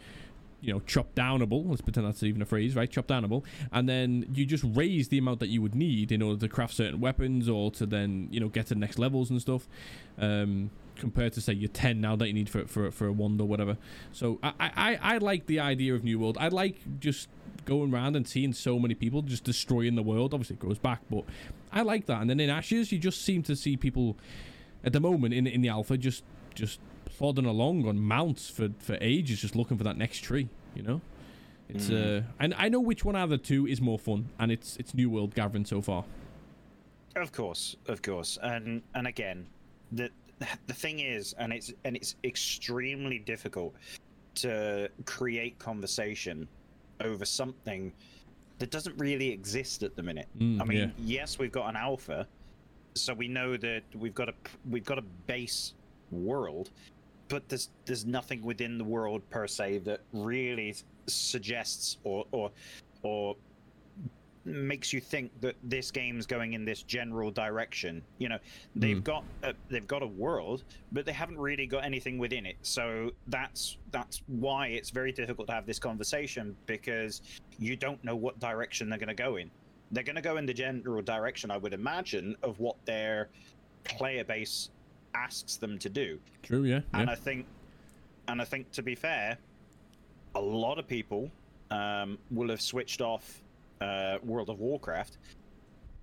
[0.65, 1.67] you know, chop downable.
[1.67, 2.89] Let's pretend that's even a phrase, right?
[2.89, 6.39] Chop downable, and then you just raise the amount that you would need in order
[6.39, 9.67] to craft certain weapons or to then you know get to next levels and stuff.
[10.17, 13.39] Um, compared to say your 10 now that you need for for for a wand
[13.41, 13.77] or whatever.
[14.11, 16.37] So I I I like the idea of New World.
[16.39, 17.27] I like just
[17.65, 20.33] going around and seeing so many people just destroying the world.
[20.33, 21.25] Obviously, it goes back, but
[21.71, 22.21] I like that.
[22.21, 24.17] And then in Ashes, you just seem to see people
[24.83, 26.79] at the moment in in the alpha just just
[27.17, 30.49] plodding along on mounts for for ages, just looking for that next tree.
[30.75, 31.01] You know,
[31.69, 32.19] it's mm.
[32.19, 34.77] uh, and I know which one out of the two is more fun, and it's
[34.77, 36.05] it's New World gathering so far.
[37.15, 39.47] Of course, of course, and and again,
[39.91, 40.09] the
[40.67, 43.75] the thing is, and it's and it's extremely difficult
[44.35, 46.47] to create conversation
[47.01, 47.91] over something
[48.59, 50.27] that doesn't really exist at the minute.
[50.37, 51.21] Mm, I mean, yeah.
[51.21, 52.27] yes, we've got an alpha,
[52.95, 54.33] so we know that we've got a
[54.69, 55.73] we've got a base
[56.11, 56.71] world,
[57.27, 60.75] but there's there's nothing within the world per se that really
[61.07, 62.51] suggests or or
[63.03, 63.35] or
[64.45, 68.01] makes you think that this game's going in this general direction.
[68.19, 68.37] You know,
[68.75, 69.03] they've mm.
[69.03, 72.57] got a, they've got a world, but they haven't really got anything within it.
[72.61, 77.21] So that's that's why it's very difficult to have this conversation because
[77.57, 79.49] you don't know what direction they're going to go in.
[79.91, 83.29] They're going to go in the general direction, I would imagine, of what their
[83.83, 84.69] player base
[85.15, 86.19] asks them to do.
[86.43, 86.81] True, yeah.
[86.93, 87.45] And I think,
[88.27, 89.37] and I think to be fair,
[90.35, 91.31] a lot of people
[91.71, 93.41] um, will have switched off
[93.81, 95.17] uh, World of Warcraft,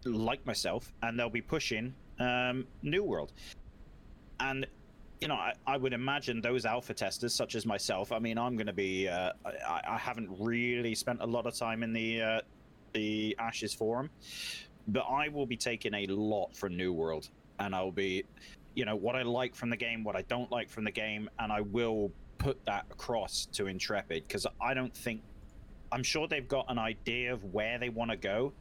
[0.04, 3.32] like myself, and they'll be pushing um, New World.
[4.40, 4.66] And
[5.20, 8.10] you know, I, I, would imagine those alpha testers, such as myself.
[8.10, 9.08] I mean, I'm going to be.
[9.08, 12.40] Uh, I, I, haven't really spent a lot of time in the uh,
[12.92, 14.10] the Ashes forum,
[14.88, 17.28] but I will be taking a lot from New World,
[17.60, 18.24] and I'll be
[18.74, 21.28] you know what I like from the game, what I don't like from the game,
[21.38, 25.22] and I will put that across to Intrepid because I don't think
[25.92, 28.52] I'm sure they've got an idea of where they want to go,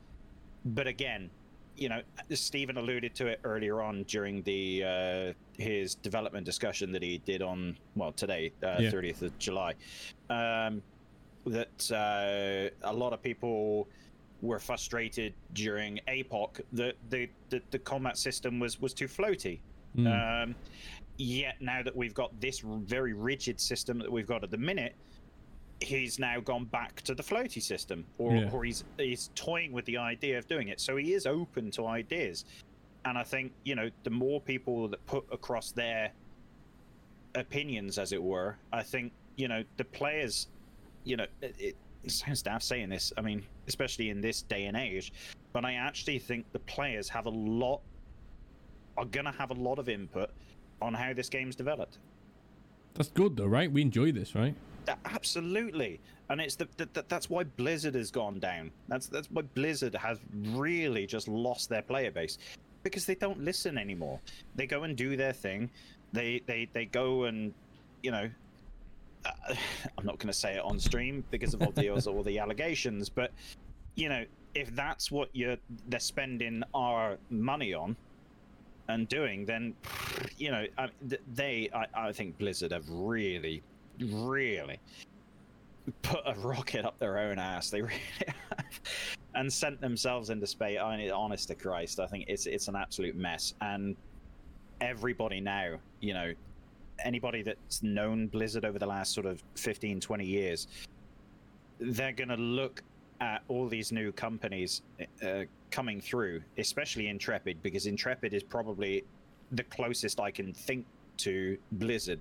[0.66, 1.30] but again,
[1.78, 2.02] you know,
[2.32, 7.42] Steven alluded to it earlier on during the uh, his development discussion that he did
[7.42, 8.92] on well today, uh, yeah.
[8.92, 9.74] 30th of July,
[10.30, 10.82] um,
[11.46, 13.88] that uh, a lot of people
[14.42, 19.60] were frustrated during APOC that the, the, the combat system was was too floaty
[19.98, 20.44] Mm.
[20.44, 20.56] Um,
[21.18, 24.96] yet now that we've got this very rigid system that we've got at the minute,
[25.80, 28.50] he's now gone back to the floaty system, or, yeah.
[28.52, 30.80] or he's he's toying with the idea of doing it.
[30.80, 32.46] So he is open to ideas,
[33.06, 36.12] and I think you know the more people that put across their
[37.36, 40.48] opinions, as it were, I think you know the players,
[41.04, 43.12] you know, it, it sounds daft saying this.
[43.18, 45.14] I mean, especially in this day and age,
[45.54, 47.82] but I actually think the players have a lot
[48.98, 50.30] are going to have a lot of input
[50.82, 51.98] on how this game's developed.
[52.94, 53.72] That's good, though, right?
[53.72, 54.56] We enjoy this, right?
[55.06, 58.72] Absolutely, and it's the, the, that's why Blizzard has gone down.
[58.88, 62.40] That's that's why Blizzard has really just lost their player base
[62.84, 64.20] because they don't listen anymore.
[64.56, 65.70] They go and do their thing.
[66.14, 67.54] They they they go and
[68.02, 68.30] you know
[69.26, 69.32] uh,
[69.98, 73.10] I'm not going to say it on stream because of all the all the allegations,
[73.10, 73.32] but
[73.96, 74.26] you know,
[74.56, 77.96] if that's what you're they're spending our money on
[78.92, 79.74] and doing, then
[80.38, 80.66] you know,
[81.34, 83.62] they I, I think Blizzard have really,
[84.00, 84.80] really
[86.02, 87.70] put a rocket up their own ass.
[87.70, 88.82] They really have,
[89.36, 90.80] and sent themselves into space.
[90.80, 93.54] I mean, honest to Christ, I think it's it's an absolute mess.
[93.62, 93.96] And
[94.82, 96.34] everybody now, you know,
[97.04, 100.68] anybody that's known Blizzard over the last sort of 15, 20 years,
[101.80, 102.84] they're going to look
[103.22, 104.82] at all these new companies
[105.24, 109.06] uh, coming through, especially Intrepid, because Intrepid is probably
[109.52, 110.86] the closest I can think
[111.18, 112.20] to Blizzard.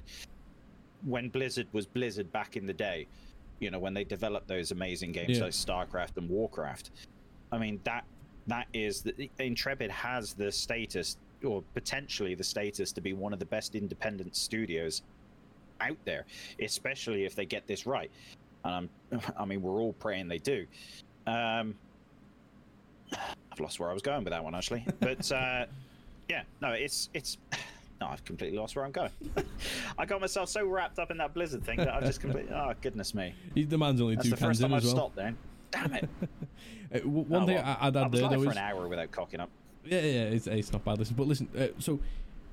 [1.05, 3.07] When Blizzard was Blizzard back in the day,
[3.61, 5.45] you know, when they developed those amazing games Yeah.
[5.45, 6.91] like StarCraft and Warcraft.
[7.51, 8.05] I mean, that
[8.47, 13.39] that is the Intrepid has the status or potentially the status to be one of
[13.39, 15.03] the best independent studios
[15.81, 16.27] out there,
[16.61, 18.11] especially if they get this right.
[18.65, 20.67] Um, I'm, I mean, we're all praying they do.
[21.27, 21.75] Um,
[23.53, 25.67] I've lost where I was going with that one actually, but uh,
[26.29, 27.39] yeah, no, it's it's.
[28.03, 29.11] No, I've completely lost where I'm going.
[29.99, 32.51] I got myself so wrapped up in that Blizzard thing that I've just completely.
[32.51, 33.35] Oh goodness me!
[33.55, 34.95] He, the man's only That's two the first cans in time I've well.
[34.95, 35.37] stopped then.
[35.71, 36.09] Damn it!
[36.95, 38.63] Uh, one Oh, thing well, I, I'd I add was there though for is an
[38.63, 39.51] hour without cocking up.
[39.85, 40.99] Yeah, yeah, it's, it's not bad.
[40.99, 41.47] Listen, but listen.
[41.55, 42.01] Uh, so,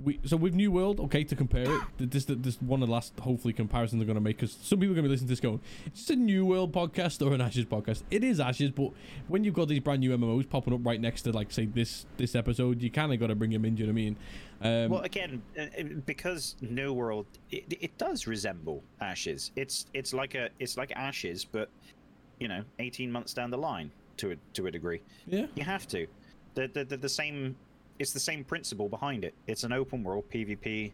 [0.04, 3.20] we so with New World, okay, to compare it, this this one of the last
[3.20, 5.32] hopefully comparisons they're going to make because some people are going to be listening to
[5.32, 8.04] this going, it's just a New World podcast or an Ashes podcast.
[8.12, 8.92] It is Ashes, but
[9.28, 12.06] when you've got these brand new MMOs popping up right next to like say this
[12.18, 13.76] this episode, you kind of got to bring them in.
[13.76, 14.18] Do you know what I mean?
[14.86, 19.52] Um, Well, again, uh, uh, because New World, it, it does resemble Ashes.
[19.56, 21.70] It's it's like a it's like Ashes, but
[22.40, 25.02] you know, eighteen months down the line to a to a degree.
[25.26, 26.08] yeah, You have to.
[26.56, 27.56] The the, the, the same.
[28.00, 29.34] It's the same principle behind it.
[29.48, 30.92] It's an open world PvP,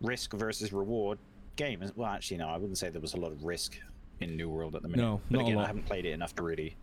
[0.00, 1.18] risk versus reward
[1.56, 1.82] game.
[1.96, 3.78] Well, actually, no, I wouldn't say there was a lot of risk
[4.20, 5.02] in New World at the minute.
[5.02, 5.64] No, but not a again, lot.
[5.64, 6.76] I haven't played it enough to really.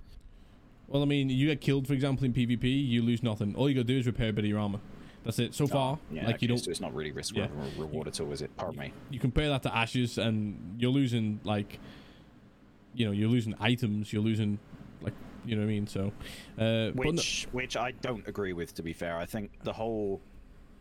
[0.87, 3.55] Well, I mean, you get killed, for example, in PvP, you lose nothing.
[3.55, 4.79] All you got to do is repair a bit of your armor.
[5.23, 5.53] That's it.
[5.53, 7.47] So ah, far, Oh, yeah, like you don't So it's not really risk Yeah.
[7.77, 8.53] reward at all, is it?
[8.57, 8.93] Pardon me.
[9.11, 11.79] you compare that to ashes and you're losing like
[12.93, 14.59] you know you're losing items you're losing
[15.45, 16.11] you know what i mean so
[16.59, 18.73] uh but no- which which I don't agree with.
[18.75, 20.21] To be fair, I think the whole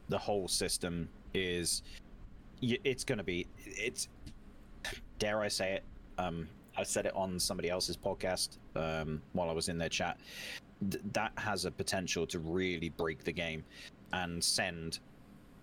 [0.08, 1.82] the whole system is
[2.62, 4.08] it's going to be it's
[5.18, 5.84] dare I say it.
[6.18, 10.18] Um, I said it on somebody else's podcast um, while I was in their chat.
[10.90, 13.64] Th- that has a potential to really break the game
[14.12, 14.98] and send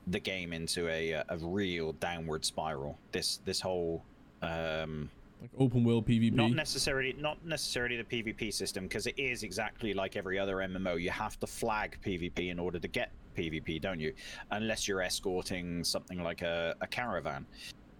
[0.08, 2.98] the game into a a real downward spiral.
[3.12, 4.04] This this whole
[4.42, 5.10] um,
[5.42, 9.94] like open world pvp not necessarily not necessarily the PvP system because it is exactly
[9.94, 11.00] like every other MMO.
[11.00, 14.14] You have to flag PvP in order to get PvP, don't you?
[14.52, 17.46] Unless you're escorting something like a, a caravan.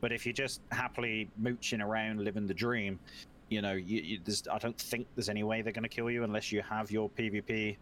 [0.02, 3.00] But if you're just happily mooching around, living the dream,
[3.50, 4.20] you know, you, you,
[4.52, 7.10] I don't think there's any way they're going to kill you unless you have your
[7.10, 7.78] PvP.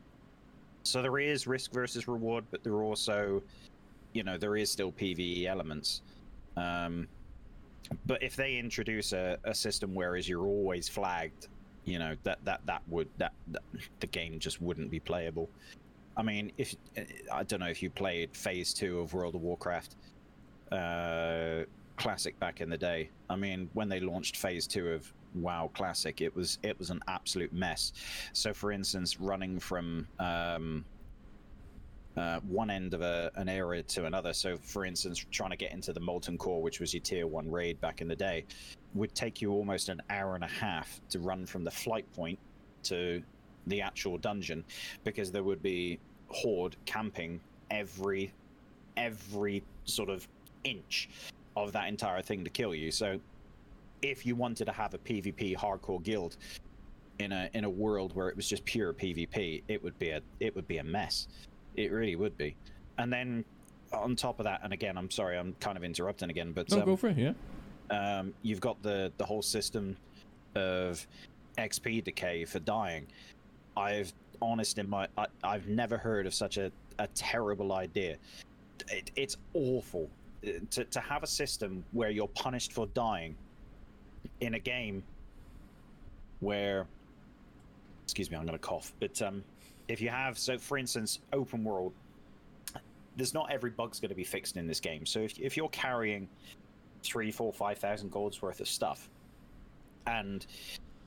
[0.83, 3.41] So there is risk versus reward, but there are also,
[4.13, 6.01] you know, there is still PVE elements.
[6.57, 7.07] Um,
[8.05, 11.47] but if they introduce a, a system whereas you're always flagged
[11.85, 13.61] you know that that that would that, that
[13.99, 15.49] the game just wouldn't be playable.
[16.17, 16.75] I mean if
[17.31, 19.95] i don't know if you played phase 2 of world of warcraft
[20.71, 21.63] uh
[21.97, 23.09] classic back in the day.
[23.29, 27.01] I mean when they launched phase 2 of wow classic it was it was an
[27.07, 27.93] absolute mess.
[28.33, 30.85] So for instance running from um
[32.17, 34.33] uh, one end of a, an area to another.
[34.33, 37.49] So, for instance, trying to get into the Molten Core, which was your tier one
[37.51, 38.45] raid back in the day,
[38.93, 42.39] would take you almost an hour and a half to run from the flight point
[42.83, 43.21] to
[43.67, 44.63] the actual dungeon,
[45.03, 47.39] because there would be horde camping
[47.71, 48.31] every
[48.97, 50.25] every sort of
[50.63, 51.09] inch
[51.57, 52.91] of that entire thing to kill you.
[52.91, 53.19] So,
[54.01, 56.37] if you wanted to have a PvP hardcore guild
[57.19, 60.21] in a in a world where it was just pure PvP, it would be a
[60.39, 61.27] it would be a mess.
[61.75, 62.55] It really would be.
[62.97, 63.43] And then
[63.93, 66.79] on top of that, and again, I'm sorry, I'm kind of interrupting again, but no
[66.79, 67.33] um, go for it yeah
[67.89, 69.95] um, you've got the the whole system
[70.55, 71.05] of
[71.57, 73.07] XP decay for dying.
[73.77, 78.17] I've honest in my I, I've never heard of such a, a terrible idea.
[78.89, 80.09] It, it's awful
[80.71, 83.35] to to have a system where you're punished for dying
[84.41, 85.03] in a game
[86.39, 86.87] where
[88.03, 88.93] excuse me, I'm going to cough.
[88.99, 89.43] But um,
[89.87, 91.93] if you have so, for instance, open world,
[93.15, 95.05] there's not every bug's going to be fixed in this game.
[95.05, 96.27] So if if you're carrying
[97.03, 99.09] three, four, five thousand golds worth of stuff,
[100.07, 100.45] and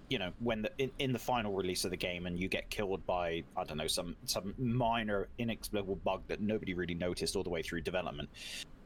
[0.09, 2.71] you know when the in, in the final release of the game, and you get
[2.71, 7.43] killed by I don't know some some minor inexplicable bug that nobody really noticed all
[7.43, 8.29] the way through development,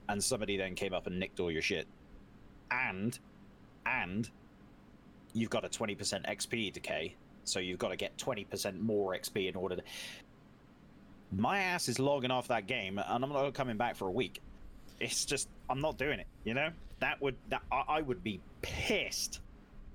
[0.09, 1.87] and somebody then came up and nicked all your shit,
[2.71, 3.19] and
[3.87, 4.31] and
[5.35, 5.97] you've got a 20%
[6.29, 9.83] XP decay, so you've got to get 20% more XP in order to.
[11.31, 14.41] My ass is logging off that game, and I'm not coming back for a week.
[15.01, 16.27] It's just I'm not doing it.
[16.45, 16.71] You know
[17.01, 19.41] that would that I, I would be pissed.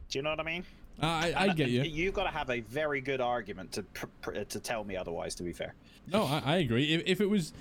[0.09, 0.63] Do you know what I mean?
[1.01, 1.83] Uh, I, I get you.
[1.83, 5.35] You've got to have a very good argument to pr- pr- to tell me otherwise.
[5.35, 5.75] To be fair.
[6.11, 6.93] No, I, I agree.
[6.93, 7.53] If, if it was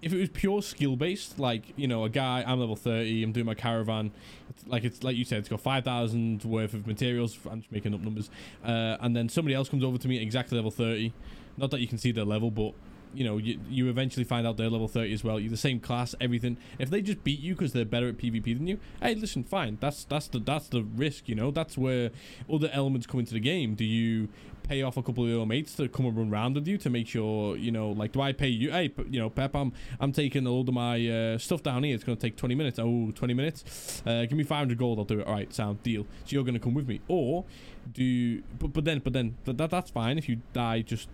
[0.00, 3.32] if it was pure skill based, like you know, a guy, I'm level 30, I'm
[3.32, 4.12] doing my caravan,
[4.50, 7.38] it's like it's like you said, it's got 5,000 worth of materials.
[7.50, 8.30] I'm just making up numbers,
[8.64, 11.12] uh, and then somebody else comes over to me exactly level 30.
[11.56, 12.74] Not that you can see their level, but
[13.14, 15.40] you know, you, you eventually find out they're level 30 as well.
[15.40, 16.58] You're the same class, everything.
[16.78, 19.78] If they just beat you because they're better at PvP than you, hey, listen, fine.
[19.80, 21.50] That's that's the that's the risk, you know.
[21.50, 22.10] That's where
[22.52, 23.74] other elements come into the game.
[23.74, 24.28] Do you
[24.68, 26.90] pay off a couple of your mates to come and run around with you to
[26.90, 28.70] make sure, you know, like, do I pay you?
[28.70, 31.94] Hey, you know, Pep, I'm I'm taking a of my uh, stuff down here.
[31.94, 32.78] It's to take 20 minutes.
[32.78, 34.02] Oh, 20 minutes.
[34.06, 34.98] Uh, give me 500 gold.
[34.98, 35.26] I'll do it.
[35.26, 36.04] All right, sound deal.
[36.24, 37.44] So you're to come with me, or
[37.92, 41.08] do but but then but then that that's fine if you die just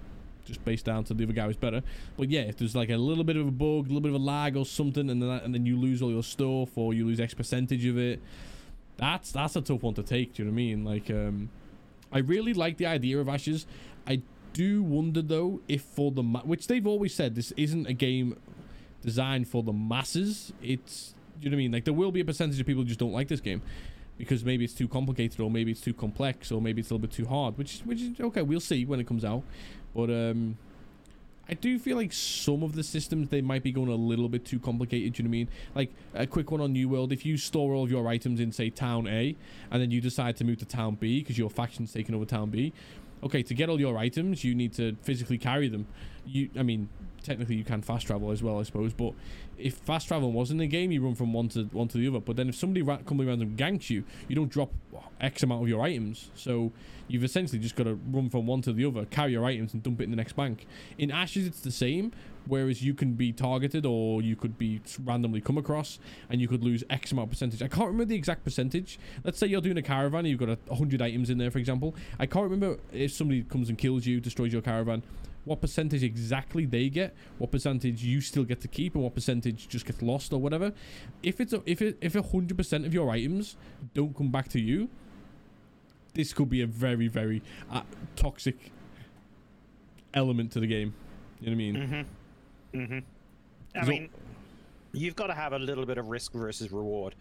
[0.45, 1.83] just based down to the other guy who's better.
[2.17, 4.21] But yeah, if there's like a little bit of a bug, a little bit of
[4.21, 6.93] a lag or something, and then that, and then you lose all your stuff or
[6.93, 8.21] you lose X percentage of it,
[8.97, 10.35] that's that's a tough one to take.
[10.35, 10.85] Do you know what I mean?
[10.85, 11.51] Like, um,
[12.15, 13.67] I really like the idea of Ashes.
[14.07, 17.93] I do wonder though if for the ma- which they've always said this isn't a
[17.93, 18.39] game
[19.03, 20.53] designed for the masses.
[20.63, 21.73] It's you know what I mean.
[21.73, 23.61] Like there will be a percentage of people who just don't like this game
[24.17, 27.03] because maybe it's too complicated or maybe it's too complex or maybe it's a little
[27.07, 27.59] bit too hard.
[27.59, 28.43] Which which is okay.
[28.43, 29.43] We'll see when it comes out.
[29.93, 30.57] But um,
[31.49, 34.45] I do feel like some of the systems they might be going a little bit
[34.45, 35.13] too complicated.
[35.13, 35.49] Do you know what I mean?
[35.75, 38.53] Like a quick one on New World: if you store all of your items in
[38.53, 39.37] say Town A,
[39.71, 42.51] and then you decide to move to Town B because your faction's taking over Town
[42.51, 42.73] B.
[43.23, 45.87] Okay, to get all your items, you need to physically carry them.
[46.27, 46.89] You, I mean,
[47.25, 48.93] technically you can fast travel as well, I suppose.
[48.93, 49.15] But
[49.59, 52.07] if fast travel was in the game, you run from one to one to the
[52.09, 52.21] other.
[52.21, 54.71] But then if somebody ra- comes around and ganks you, you don't drop
[55.21, 56.31] X amount of your items.
[56.35, 56.73] So
[57.09, 59.83] you've essentially just got to run from one to the other, carry your items, and
[59.83, 60.67] dump it in the next bank.
[60.99, 62.13] In Ashes, it's the same.
[62.47, 65.99] Whereas you can be targeted or you could be randomly come across
[66.29, 67.63] and you could lose X amount percentage.
[67.63, 68.99] I can't remember the exact percentage.
[69.25, 71.59] Let's say you're doing a caravan and you've got a 100 items in there, for
[71.59, 71.95] example.
[72.19, 75.03] I can't remember if somebody comes and kills you, destroys your caravan,
[75.45, 79.69] what percentage exactly they get, what percentage you still get to keep, and what percentage
[79.69, 80.73] just gets lost or whatever.
[81.23, 83.57] If it's a, if it, if hundred percent of your items
[83.93, 84.89] don't come back to you,
[86.15, 87.83] this could be a very very uh,
[88.17, 88.73] toxic
[90.15, 90.95] element to the game.
[91.41, 91.77] You know what I mean?
[92.73, 92.81] Mm-hmm.
[92.81, 92.99] Mm-hmm.
[93.79, 94.09] I mean,
[94.93, 97.15] you've got to have a little bit of risk versus reward.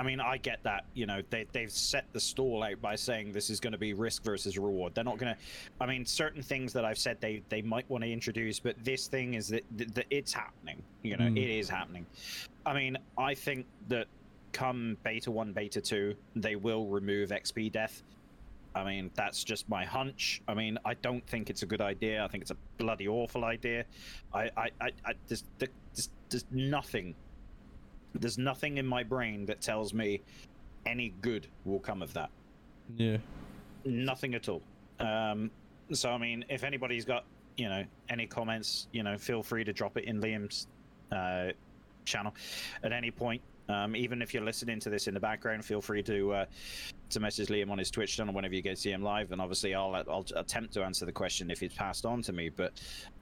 [0.00, 0.86] I mean, I get that.
[0.94, 3.92] You know, they they've set the stall out by saying this is going to be
[3.92, 4.94] risk versus reward.
[4.94, 5.40] They're not going to.
[5.78, 9.08] I mean, certain things that I've said they they might want to introduce, but this
[9.08, 10.82] thing is that, that, that it's happening.
[11.02, 11.36] You know, Mm.
[11.36, 12.06] it is happening.
[12.64, 14.06] I mean, I think that
[14.52, 18.02] come beta one, beta two, they will remove XP death.
[18.74, 20.40] I mean, that's just my hunch.
[20.48, 22.24] I mean, I don't think it's a good idea.
[22.24, 23.84] I think it's a bloody awful idea.
[24.32, 27.14] I, I, I, I there's, there's, there's nothing,
[28.14, 30.22] there's nothing in my brain that tells me
[30.86, 32.30] any good will come of that.
[32.96, 33.18] Yeah.
[33.84, 34.62] Nothing at all.
[34.98, 35.50] Um,
[35.92, 37.24] so I mean, if anybody's got,
[37.56, 40.66] you know, any comments, you know, feel free to drop it in Liam's
[41.12, 41.52] uh,
[42.04, 42.34] channel
[42.82, 43.42] at any point.
[43.68, 46.44] Um, even if you're listening to this in the background, feel free to uh,
[47.10, 49.74] to message Liam on his Twitch channel whenever you go see him live, and obviously
[49.74, 52.48] I'll I'll attempt to answer the question if it's passed on to me.
[52.48, 52.72] But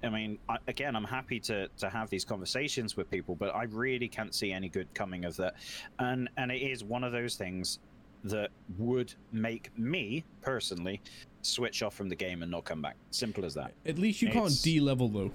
[0.02, 3.64] I mean, I, again, I'm happy to to have these conversations with people, but I
[3.64, 5.54] really can't see any good coming of that,
[5.98, 7.78] and and it is one of those things
[8.24, 11.00] that would make me personally
[11.42, 12.96] switch off from the game and not come back.
[13.10, 13.72] Simple as that.
[13.86, 15.30] At least you can't D level though.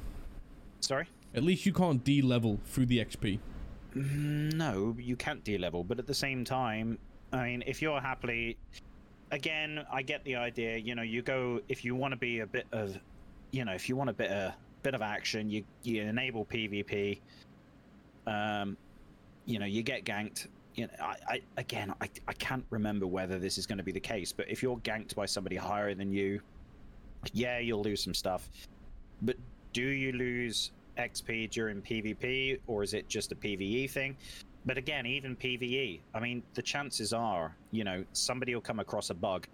[0.82, 1.08] Sorry.
[1.36, 3.40] At least you can't D level through the XP.
[3.96, 6.98] Mm, No, you can't D-level, but at the same time,
[7.34, 8.58] I mean, if you're happily,
[9.32, 10.78] again, I get the idea.
[10.78, 12.98] You know, you go if you want to be a bit of,
[13.52, 14.54] you know, if you want a bit of
[14.84, 17.20] bit of action, you you enable PvP.
[18.28, 18.78] Um,
[19.46, 20.48] you know, you get ganked.
[20.76, 23.92] You know, I, I again, I, I can't remember whether this is going to be
[23.92, 26.40] the case, but if you're ganked by somebody higher than you,
[27.34, 28.48] yeah, you'll lose some stuff.
[29.24, 29.38] But
[29.72, 34.16] do you lose XP during PvP, or is it just a PvE thing?
[34.66, 39.10] But again, even PvE, I mean, the chances are, you know, somebody will come across
[39.10, 39.48] a bug,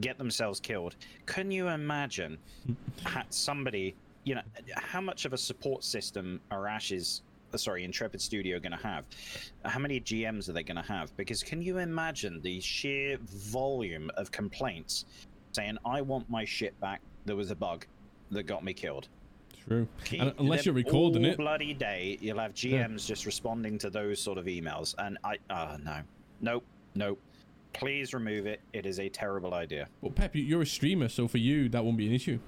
[0.00, 0.96] get themselves killed.
[1.26, 2.38] Can you imagine
[3.04, 4.42] ha- somebody, you know,
[4.74, 7.22] how much of a support system are Ashes,
[7.52, 9.04] uh, sorry, Intrepid Studio going to have?
[9.66, 11.14] How many GMs are they going to have?
[11.18, 15.04] Because can you imagine the sheer volume of complaints
[15.52, 17.84] saying, I want my shit back, there was a bug
[18.30, 19.08] that got me killed?
[19.66, 19.88] True.
[20.04, 21.36] Keep unless you're recording it.
[21.36, 25.78] bloody day, you'll have GMs just responding to those sort of emails, and I, uh,
[25.82, 26.00] no,
[26.40, 27.20] nope, nope,
[27.72, 28.60] Please remove it.
[28.72, 29.88] It is a terrible idea.
[30.00, 32.38] Well, Pep, you're a streamer, so for you that won't be an issue.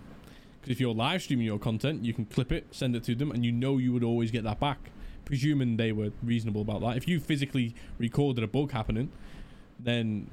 [0.60, 3.30] Because if you're live streaming your content, you can clip it, send it to them,
[3.30, 4.90] and you know you would always get that back.
[5.24, 6.96] Presuming they were reasonable about that.
[6.96, 9.10] If you physically recorded a bug happening,
[9.78, 10.30] then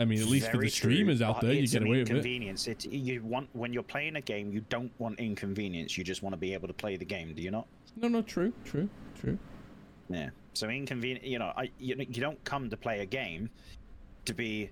[0.00, 2.16] I mean, at least for the streamers true, out there, you get away with it.
[2.16, 2.66] inconvenience.
[2.66, 2.86] It.
[2.86, 5.98] You want when you're playing a game, you don't want inconvenience.
[5.98, 7.34] You just want to be able to play the game.
[7.34, 7.66] Do you not?
[7.96, 8.88] No, no, true, true,
[9.20, 9.38] true.
[10.08, 10.30] Yeah.
[10.54, 11.24] So inconvenient.
[11.24, 13.50] You know, I you, you don't come to play a game
[14.24, 14.70] to be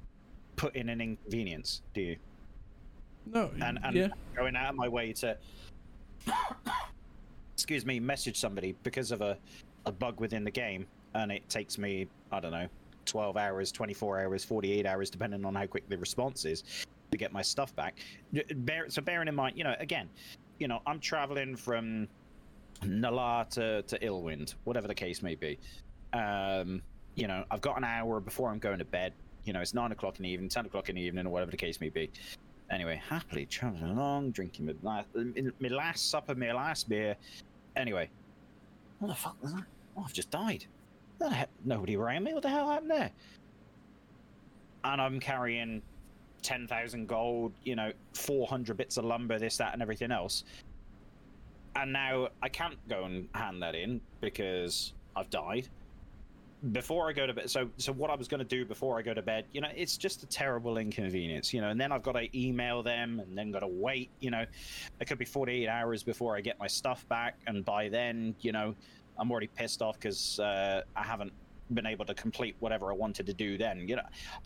[0.56, 2.16] put in an inconvenience, do you?
[3.26, 5.36] No, And and yeah, going out of my way to
[7.54, 9.36] excuse me, message somebody because of a
[9.84, 12.68] a bug within the game, and it takes me I don't know.
[13.08, 16.62] 12 hours, 24 hours, 48 hours, depending on how quick the response is,
[17.10, 17.98] to get my stuff back.
[18.88, 20.08] So bearing in mind, you know, again,
[20.58, 22.08] you know, I'm traveling from
[22.84, 25.58] Nala to, to Ilwind, whatever the case may be.
[26.12, 26.82] Um,
[27.14, 29.12] you know, I've got an hour before I'm going to bed.
[29.44, 31.50] You know, it's nine o'clock in the evening, ten o'clock in the evening, or whatever
[31.50, 32.10] the case may be.
[32.70, 37.16] Anyway, happily traveling along, drinking my last, my last supper, my last beer.
[37.76, 38.10] Anyway,
[38.98, 39.64] what the fuck was that?
[39.96, 40.66] Oh, I've just died.
[41.64, 42.34] Nobody around me.
[42.34, 43.10] What the hell happened there?
[44.84, 45.82] And I'm carrying
[46.42, 50.44] 10,000 gold, you know, 400 bits of lumber, this, that, and everything else.
[51.76, 55.68] And now I can't go and hand that in because I've died.
[56.72, 59.02] Before I go to bed, so so what I was going to do before I
[59.02, 61.68] go to bed, you know, it's just a terrible inconvenience, you know.
[61.68, 64.44] And then I've got to email them, and then got to wait, you know.
[65.00, 68.50] It could be 48 hours before I get my stuff back, and by then, you
[68.50, 68.74] know,
[69.18, 71.32] I'm already pissed off because uh, I haven't
[71.74, 73.86] been able to complete whatever I wanted to do then.
[73.88, 74.02] You know,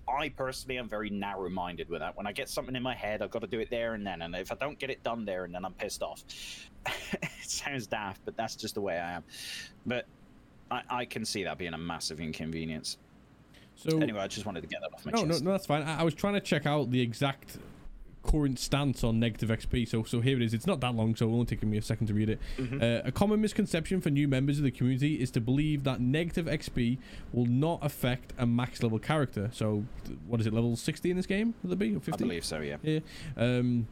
[0.09, 2.17] I personally am very narrow minded with that.
[2.17, 4.23] When I get something in my head, I've got to do it there and then.
[4.23, 6.25] And if I don't get it done there and then, I'm pissed off.
[6.87, 9.25] it sounds daft, but that's just the way I am.
[9.87, 10.07] But
[10.71, 12.99] I, I can see that being a massive inconvenience.
[13.77, 15.83] so Anyway, I just wanted to get that off my no, no, no, that's fine.
[15.83, 17.59] I, I was trying to check out the exact
[18.23, 19.89] current stance on negative XP.
[19.89, 20.55] So, so here it is.
[20.55, 22.41] It's not that long, so it'll only taken me a second to read it.
[22.83, 26.47] Uh, a common misconception for new members of the community is to believe that negative
[26.47, 26.99] XP
[27.33, 29.51] will not affect a max level character.
[29.53, 29.85] So,
[30.27, 30.53] what is it?
[30.53, 31.55] Level 60 in this game?
[31.63, 32.13] Will it be or 50?
[32.13, 32.77] I believe so, yeah.
[32.83, 33.01] Yeah.
[33.37, 33.87] Um,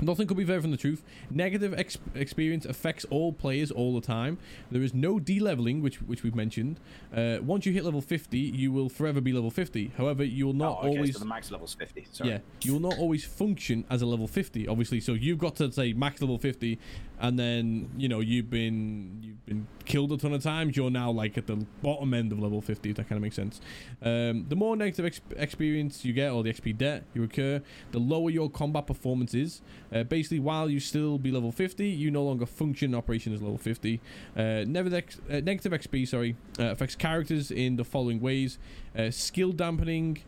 [0.00, 1.02] nothing could be further from the truth.
[1.30, 4.38] Negative ex- experience affects all players all the time.
[4.70, 6.80] There is no de-leveling, which which we've mentioned.
[7.14, 9.92] Uh, once you hit level 50, you will forever be level 50.
[9.96, 11.12] However, you will not oh, okay, always.
[11.14, 12.06] so the max level's 50.
[12.12, 12.30] Sorry.
[12.30, 14.68] Yeah, you will not always function as a level 50.
[14.68, 16.78] Obviously, so you've got to say max level 50,
[17.20, 20.76] and then you know you've been you've been killed a ton of times.
[20.76, 22.90] You're now like at the bottom end of level 50.
[22.90, 23.60] If that kind of makes sense.
[24.02, 27.62] Um, the more negative ex- experience you get, or the XP debt you incur,
[27.92, 29.60] the lower your combat performance is.
[29.92, 33.58] Uh, basically, while you still be level 50, you no longer function operation as level
[33.58, 34.00] 50.
[34.36, 38.58] Uh, uh, negative XP, sorry, uh, affects characters in the following ways:
[38.96, 40.18] uh, skill dampening.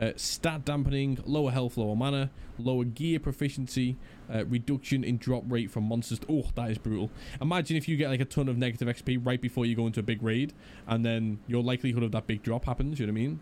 [0.00, 3.96] Uh, stat dampening, lower health, lower mana, lower gear proficiency,
[4.32, 6.20] uh, reduction in drop rate from monsters.
[6.26, 7.10] Oh, that is brutal.
[7.40, 10.00] Imagine if you get like a ton of negative XP right before you go into
[10.00, 10.54] a big raid,
[10.86, 12.98] and then your likelihood of that big drop happens.
[12.98, 13.40] You know what I mean?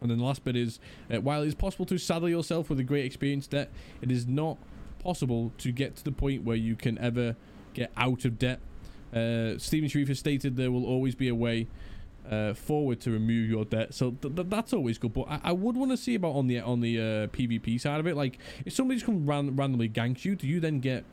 [0.00, 0.78] And then the last bit is
[1.12, 3.70] uh, while it is possible to saddle yourself with a great experience debt,
[4.00, 4.56] it is not
[5.00, 7.34] possible to get to the point where you can ever
[7.74, 8.60] get out of debt.
[9.12, 11.66] Uh, Steven Sharif has stated there will always be a way
[12.30, 13.94] uh, forward to remove your debt.
[13.94, 15.12] So th- th- that's always good.
[15.12, 18.00] But I, I would want to see about on the on the uh, PvP side
[18.00, 18.16] of it.
[18.16, 21.04] Like if somebody just comes ran- randomly ganks you, do you then get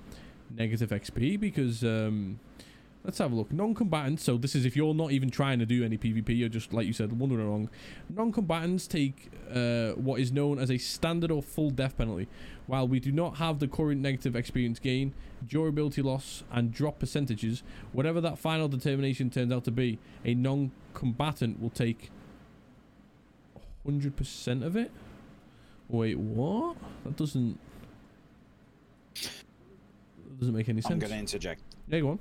[0.55, 1.39] negative XP?
[1.39, 2.39] Because um,
[3.05, 3.51] let's have a look.
[3.51, 4.23] Non-combatants.
[4.23, 6.37] So this is if you're not even trying to do any PvP.
[6.37, 7.69] You're just like you said, wandering along.
[8.09, 12.27] Non-combatants take uh, what is known as a standard or full death penalty.
[12.67, 15.13] While we do not have the current negative experience gain,
[15.47, 17.61] durability loss, and drop percentages,
[17.93, 22.09] whatever that final determination turns out to be, a non-combatant will take
[23.87, 24.91] 100% of it.
[25.87, 26.75] Wait, what?
[27.03, 27.59] That doesn't.
[29.13, 30.91] That doesn't make any sense.
[30.91, 31.61] I'm going to interject.
[31.87, 32.19] Yeah, go on.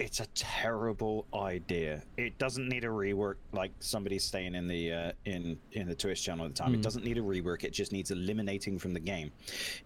[0.00, 2.02] It's a terrible idea.
[2.16, 6.24] It doesn't need a rework like somebody's saying in the uh, in in the Twitch
[6.24, 6.72] channel at the time.
[6.72, 6.76] Mm.
[6.76, 7.64] It doesn't need a rework.
[7.64, 9.30] It just needs eliminating from the game.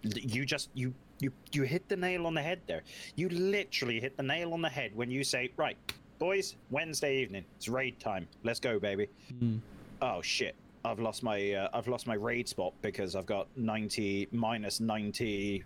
[0.03, 2.85] You just you you you hit the nail on the head there.
[3.17, 5.77] You literally hit the nail on the head when you say, "Right,
[6.21, 7.45] boys, Wednesday evening.
[7.57, 8.29] It's raid time.
[8.45, 9.09] Let's go, baby."
[9.43, 9.59] Mm.
[10.01, 10.55] Oh shit.
[10.85, 15.65] I've lost my uh, I've lost my raid spot because I've got 90 minus 90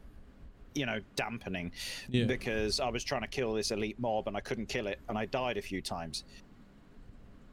[0.75, 1.73] you know dampening
[2.09, 2.25] Yeah.
[2.27, 5.17] because I was trying to kill this elite mob and I couldn't kill it and
[5.19, 6.25] I died a few times.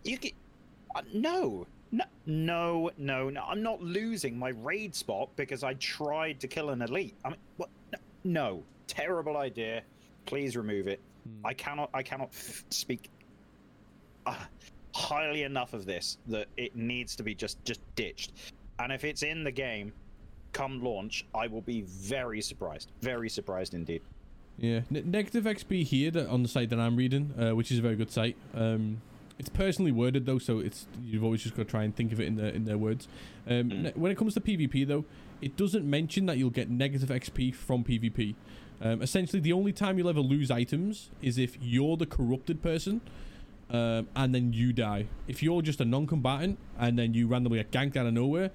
[0.04, 0.34] You get
[0.96, 1.68] uh, no.
[1.92, 3.44] No, no, no, no.
[3.44, 7.14] I'm not losing my raid spot because I tried to kill an elite.
[7.24, 7.70] I mean, what?
[8.24, 9.82] No, terrible idea.
[10.26, 11.00] Please remove it.
[11.24, 11.46] Hmm.
[11.46, 11.90] I cannot.
[11.94, 13.10] I cannot f- speak
[14.26, 14.36] uh,
[14.94, 18.34] entirely enough of this that it needs to be just just ditched.
[18.80, 19.94] And if it's in the game,
[20.56, 22.90] come launch, I will be very surprised.
[23.02, 24.02] Very surprised indeed.
[24.58, 27.80] Yeah, N- negative XP here that on the site that I'm reading, uh, which is
[27.80, 28.38] a very good site.
[28.54, 29.02] Um,
[29.38, 32.22] it's personally worded though, so it's you've always just got to try and think of
[32.22, 33.10] it in their in their words.
[33.46, 33.82] Um, Mm.
[33.82, 35.04] ne- when it comes to PvP though,
[35.42, 38.36] it doesn't mention that you'll get negative XP from PvP.
[38.82, 43.02] Um, essentially, the only time you'll ever lose items is if you're the corrupted person,
[43.72, 45.08] um, and then you die.
[45.28, 48.52] If you're just a non-combatant and then you randomly get ganked out of nowhere,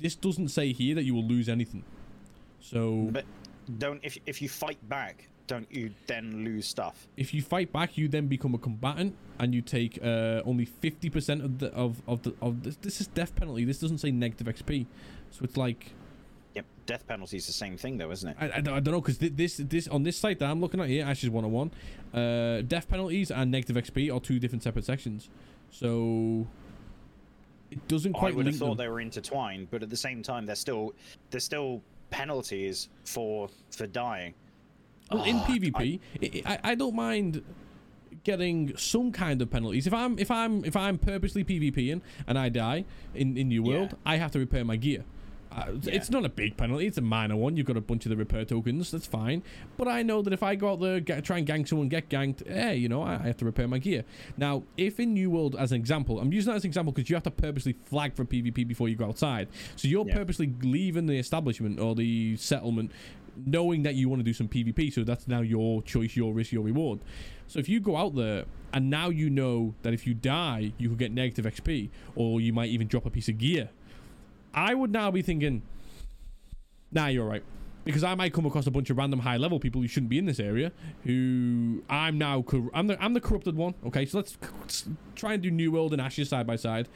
[0.00, 1.84] this doesn't say here that you will lose anything.
[2.60, 3.24] So But
[3.78, 7.06] don't if if you fight back, don't you then lose stuff?
[7.16, 11.10] if you fight back, you then become a combatant, and you take uh, only fifty
[11.10, 12.76] percent of the of of the of this.
[12.76, 13.64] This is death penalty.
[13.64, 14.86] This doesn't say negative XP,
[15.30, 15.92] so it's like
[16.54, 18.36] Yep, death penalty is the same thing though, isn't it?
[18.40, 20.80] I, I, don't- I don't know because this this on this site that I'm looking
[20.80, 21.70] at here, Ashes one hundred one,
[22.22, 25.28] uh, death penalties and negative XP are two different separate sections,
[25.70, 26.46] so
[27.74, 28.76] it doesn't I quite would have thought them.
[28.78, 30.94] they were intertwined, but at the same time, they're still
[31.30, 34.34] there's still penalties for for dying.
[35.10, 36.00] Well, in ah, Oh, PvP,
[36.46, 37.42] I, I, I don't mind
[38.22, 39.86] getting some kind of penalties.
[39.86, 43.76] If I'm if I'm if I'm purposely PvPing and I die in in New Yeah.
[43.78, 45.04] World, I have to repair my gear.
[45.54, 46.86] Uh, It's not a big penalty.
[46.86, 47.56] It's a minor one.
[47.56, 48.90] You've got a bunch of the repair tokens.
[48.90, 49.42] That's fine.
[49.76, 52.08] But I know that if I go out there, get, try and gang someone, get
[52.08, 54.04] ganked, hey, you know, I, I have to repair my gear.
[54.36, 57.08] Now, if in New World, as an example, I'm using that as an example because
[57.08, 59.46] you have to purposely flag for PvP before you go outside.
[59.76, 60.14] So you're Yeah.
[60.14, 62.90] purposely leaving the establishment or the settlement
[63.46, 64.92] knowing that you want to do some PvP.
[64.92, 67.00] So that's now your choice, your risk, your reward.
[67.48, 70.88] So if you go out there and now you know that if you die, you
[70.88, 73.70] could get negative XP or you might even drop a piece of gear,
[74.54, 75.62] I would now be thinking,
[76.92, 77.42] nah, you're right.
[77.84, 80.16] Because I might come across a bunch of random high level people who shouldn't be
[80.16, 80.72] in this area.
[81.04, 83.74] Who I'm now, cor- I'm the I'm the corrupted one.
[83.86, 86.88] Okay, so let's, let's try and do New World and Ashes side by side.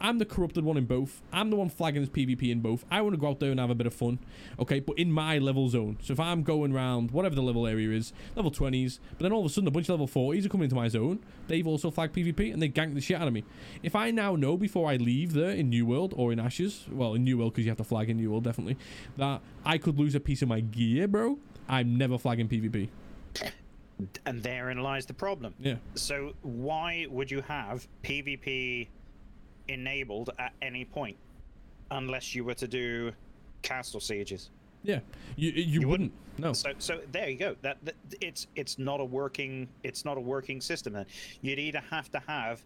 [0.00, 1.22] I'm the corrupted one in both.
[1.32, 2.84] I'm the one flagging as PvP in both.
[2.90, 4.18] I want to go out there and have a bit of fun.
[4.58, 5.98] Okay, but in my level zone.
[6.02, 9.40] So if I'm going around whatever the level area is, level 20s, but then all
[9.40, 11.20] of a sudden a bunch of level 40s are coming into my zone.
[11.48, 13.44] They've also flagged PvP and they gank the shit out of me.
[13.82, 17.14] If I now know before I leave there in New World or in Ashes, well
[17.14, 18.76] in New World because you have to flag in New World definitely,
[19.16, 21.38] that I could lose a piece of my gear, bro.
[21.68, 22.88] I'm never flagging PvP.
[24.26, 25.54] And therein lies the problem.
[25.58, 25.76] Yeah.
[25.94, 28.88] So why would you have PvP
[29.68, 31.16] enabled at any point,
[31.90, 33.12] unless you were to do
[33.62, 34.50] castle sieges?
[34.82, 35.00] Yeah.
[35.36, 36.12] You you, You wouldn't.
[36.38, 36.52] No.
[36.52, 37.56] So so there you go.
[37.62, 40.92] That, that it's it's not a working it's not a working system.
[40.92, 41.06] Then
[41.42, 42.62] you'd either have to have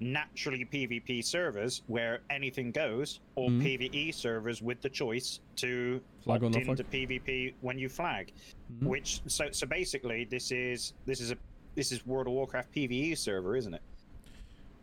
[0.00, 3.62] naturally PvP servers where anything goes, or Mhm.
[3.62, 8.32] PvE servers with the choice to Flag opt into PvP when you flag.
[8.72, 8.86] Mhm.
[8.86, 11.36] Which so so basically this is this is a
[11.74, 13.82] this is World of Warcraft PvE server, isn't it?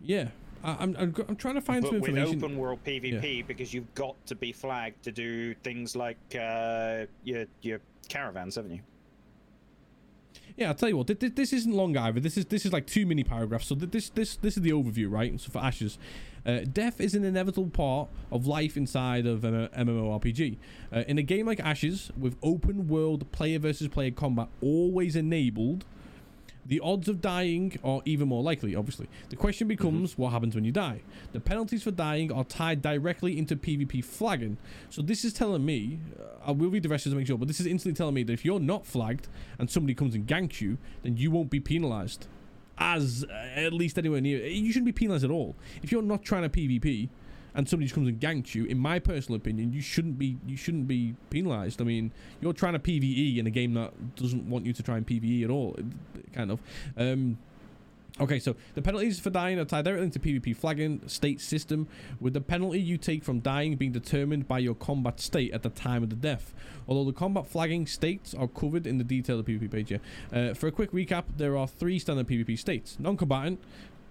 [0.02, 0.30] Yeah.
[0.66, 2.44] I, I'm, I'm I'm trying to find but some with information.
[2.44, 7.46] open world PvP because you've got to be flagged to do things like uh, your
[7.62, 8.82] your caravans, haven't you?
[10.58, 11.08] Yeah, I'll tell you what.
[11.08, 12.20] Th- th- this isn't long either.
[12.20, 13.68] This is this is like two mini paragraphs.
[13.68, 15.40] So th- this this this is the overview, right?
[15.40, 15.98] So for Ashes,
[16.46, 20.58] uh, death is an inevitable part of life inside of an MMORPG.
[20.94, 25.84] Uh, in a game like Ashes, with open world player versus player combat always enabled,
[26.66, 28.76] the odds of dying are even more likely.
[28.76, 31.02] Obviously, the question becomes what happens when you die.
[31.32, 34.58] The penalties for dying are tied directly into PvP flagging.
[34.90, 37.48] So this is telling me, uh, I will read the rest to make sure, but
[37.48, 39.28] this is instantly telling me that if you're not flagged
[39.60, 42.28] and somebody comes and ganks you, then you won't be penalized.
[42.78, 45.56] As uh, at least anywhere near, you shouldn't be penalized at all.
[45.84, 47.10] If you're not trying to PvP
[47.56, 50.58] and somebody just comes and ganks you, in my personal opinion, you shouldn't be you
[50.58, 51.82] shouldn't be penalized.
[51.82, 52.12] I mean,
[52.42, 55.44] you're trying to PVE in a game that doesn't want you to try and PVE
[55.44, 55.78] at all,
[56.34, 56.60] kind of.
[56.98, 57.38] Um,
[58.18, 61.86] Okay, so the penalties for dying are tied directly into PvP flagging state system,
[62.22, 65.70] with the penalty you take from dying being determined by your combat state at the
[65.70, 66.54] time of the death.
[66.88, 69.92] Although the combat flagging states are covered in the detail of the PvP page.
[69.92, 69.98] Yeah.
[70.32, 73.60] Uh, for a quick recap, there are three standard PvP states: non-combatant,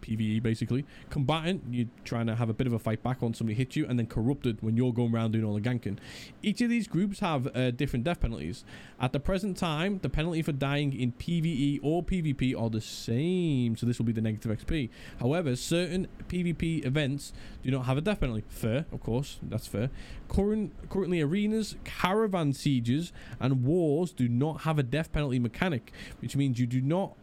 [0.04, 3.56] PVE basically, combatant, you're trying to have a bit of a fight back on somebody
[3.56, 5.98] hits you, and then corrupted when you're going around doing all the ganking.
[6.42, 8.64] Each of these groups have uh, different death penalties.
[9.00, 13.76] At the present time, the penalty for dying in PvE or PvP are the same,
[13.76, 14.90] so this will be the negative XP.
[15.20, 17.32] However, certain PvP events
[17.62, 18.44] do not have a death penalty.
[18.48, 19.90] Fair, of course, that's fair.
[20.28, 26.36] Current, currently, arenas, caravan sieges, and wars do not have a death penalty mechanic, which
[26.36, 27.14] means you do not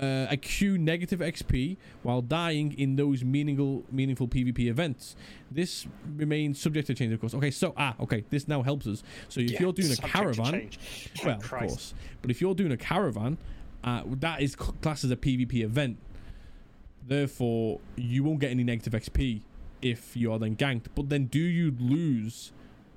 [0.00, 5.14] uh, accrue negative XP while dying in those meaningful meaningful PvP events.
[5.50, 7.34] This remains subject to change, of course.
[7.34, 9.02] Okay, so ah, okay, this now helps us.
[9.28, 10.70] So if Yeah, you're doing a caravan,
[11.24, 13.38] well, of course, but if you're doing a caravan,
[13.84, 15.98] uh, that is classed as a PvP event.
[17.06, 19.42] Therefore, you won't get any negative XP
[19.82, 20.86] if you are then ganked.
[20.94, 22.50] But then, do you lose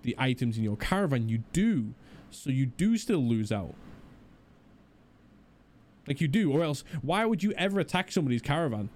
[0.03, 1.27] the items in your caravan?
[1.27, 1.93] You do.
[2.31, 3.75] So you do still lose out.
[6.07, 8.89] Like you do, or else why would you ever attack somebody's caravan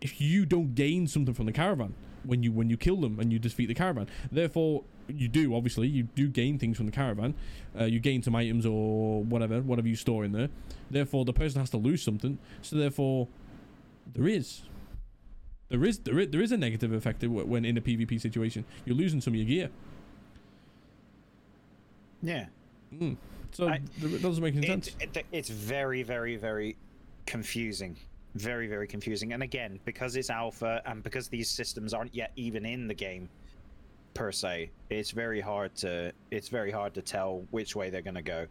[0.00, 3.32] if you don't gain something from the caravan when you when you kill them and
[3.32, 4.06] you defeat the caravan?
[4.30, 7.34] Therefore, you do obviously you do gain things from the caravan.
[7.78, 10.48] Uh, you gain some items or whatever whatever you store in there.
[10.90, 12.38] Therefore, the person has to lose something.
[12.62, 13.28] So therefore,
[14.14, 14.62] there is.
[15.68, 18.64] There is there is, there is a negative effect when in a PvP situation.
[18.84, 19.70] You're losing some of your gear.
[22.22, 22.46] Yeah.
[22.94, 23.16] Mm.
[23.56, 24.94] So I, it doesn't make any sense.
[25.00, 26.76] It, it's very, very, very
[27.24, 27.96] confusing.
[28.34, 29.32] Very, very confusing.
[29.32, 33.30] And again, because it's alpha and because these systems aren't yet even in the game
[34.12, 38.14] per se, it's very hard to it's very hard to tell which way they're going
[38.14, 38.46] to go.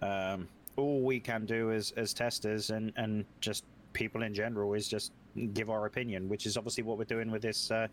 [0.00, 3.62] Um, all we can do as as testers and and just
[3.92, 5.12] people in general is just
[5.54, 7.86] give our opinion, which is obviously what we're doing with this uh,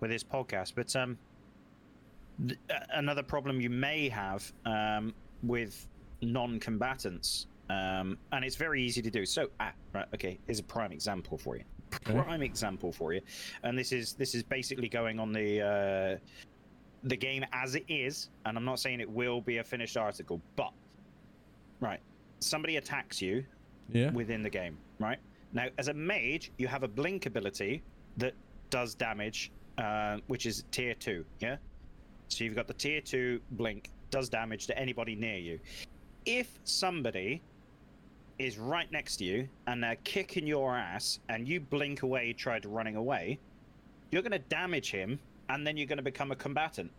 [0.00, 0.74] with this podcast.
[0.74, 1.16] But um,
[2.46, 2.60] th-
[2.92, 5.86] another problem you may have um, with
[6.22, 9.24] non-combatants, um, and it's very easy to do.
[9.26, 11.64] So, ah, right, okay, here's a prime example for you.
[12.04, 12.44] Prime okay.
[12.44, 13.20] example for you,
[13.62, 16.18] and this is this is basically going on the uh,
[17.04, 20.40] the game as it is, and I'm not saying it will be a finished article,
[20.56, 20.72] but
[21.80, 22.00] right,
[22.40, 23.44] somebody attacks you
[23.90, 24.10] yeah.
[24.10, 25.18] within the game, right?
[25.52, 27.82] Now, as a mage, you have a blink ability
[28.18, 28.34] that
[28.68, 31.56] does damage, uh, which is tier two, yeah.
[32.28, 35.60] So you've got the tier two blink does damage to anybody near you.
[36.24, 37.42] If somebody
[38.38, 42.58] is right next to you and they're kicking your ass and you blink away, try
[42.58, 43.38] to running away,
[44.10, 45.18] you're going to damage him
[45.48, 46.90] and then you're going to become a combatant.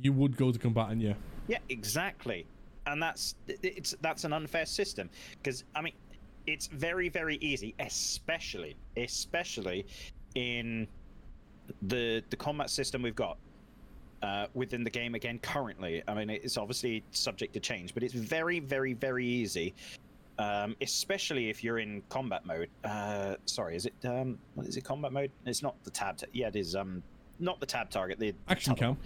[0.00, 1.14] You would go to combatant, yeah.
[1.48, 2.46] Yeah, exactly.
[2.86, 5.10] And that's it's that's an unfair system
[5.42, 5.94] because I mean
[6.46, 9.86] it's very very easy, especially especially
[10.36, 10.86] in
[11.82, 13.38] the the combat system we've got
[14.22, 16.02] uh, within the game again currently.
[16.08, 19.74] I mean, it's obviously subject to change, but it's very, very, very easy.
[20.38, 22.68] Um, especially if you're in combat mode.
[22.84, 24.84] Uh, sorry, is it um, what is it?
[24.84, 25.30] Combat mode?
[25.46, 26.18] It's not the tab.
[26.18, 26.76] T- yeah, it is.
[26.76, 27.02] Um,
[27.38, 28.18] not the tab target.
[28.18, 28.96] The action cam.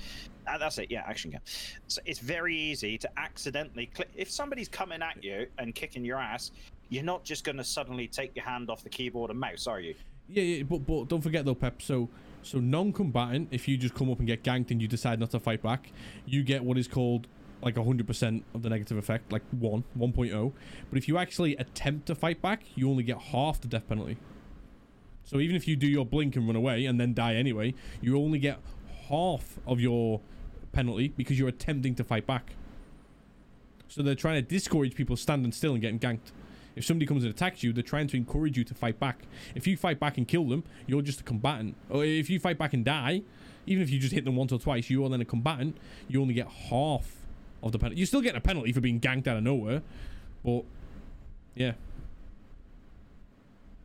[0.46, 0.90] Uh, that's it.
[0.90, 1.40] Yeah, action cam.
[1.86, 4.08] So it's very easy to accidentally click.
[4.16, 6.50] If somebody's coming at you and kicking your ass,
[6.88, 9.80] you're not just going to suddenly take your hand off the keyboard and mouse, are
[9.80, 9.94] you?
[10.28, 11.82] Yeah, yeah, but but don't forget though, Pep.
[11.82, 12.08] So
[12.42, 15.40] so non-combatant, if you just come up and get ganked and you decide not to
[15.40, 15.92] fight back,
[16.26, 17.26] you get what is called
[17.62, 20.52] like 100% of the negative effect, like 1, 1.0.
[20.88, 24.16] But if you actually attempt to fight back, you only get half the death penalty.
[25.24, 28.16] So even if you do your blink and run away and then die anyway, you
[28.16, 28.58] only get
[29.08, 30.20] half of your
[30.72, 32.54] penalty because you're attempting to fight back.
[33.88, 36.32] So they're trying to discourage people standing still and getting ganked.
[36.80, 39.24] If somebody comes and attacks you, they're trying to encourage you to fight back.
[39.54, 41.76] If you fight back and kill them, you're just a combatant.
[41.90, 43.20] Or if you fight back and die,
[43.66, 45.76] even if you just hit them once or twice, you are then a combatant.
[46.08, 47.16] You only get half
[47.62, 48.00] of the penalty.
[48.00, 49.82] You still get a penalty for being ganked out of nowhere,
[50.42, 50.64] but
[51.54, 51.72] yeah.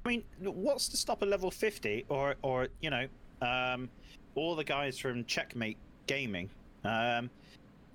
[0.05, 3.07] I mean, what's to stop a level 50 or, or you know,
[3.41, 3.89] um,
[4.35, 5.77] all the guys from Checkmate
[6.07, 6.49] Gaming
[6.85, 7.29] um,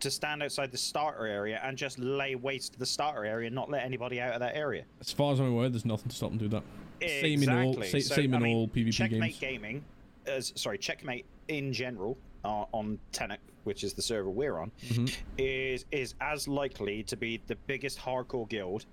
[0.00, 3.54] to stand outside the starter area and just lay waste to the starter area and
[3.54, 4.84] not let anybody out of that area.
[5.00, 6.62] As far as I'm aware, there's nothing to stop them do that.
[7.00, 7.36] Exactly.
[7.36, 9.38] Same in all, sa- so, same in I mean, all PvP Checkmate games.
[9.38, 9.84] Gaming,
[10.26, 15.06] as sorry, Checkmate in general uh, on Tenet, which is the server we're on, mm-hmm.
[15.38, 18.86] is is as likely to be the biggest hardcore guild,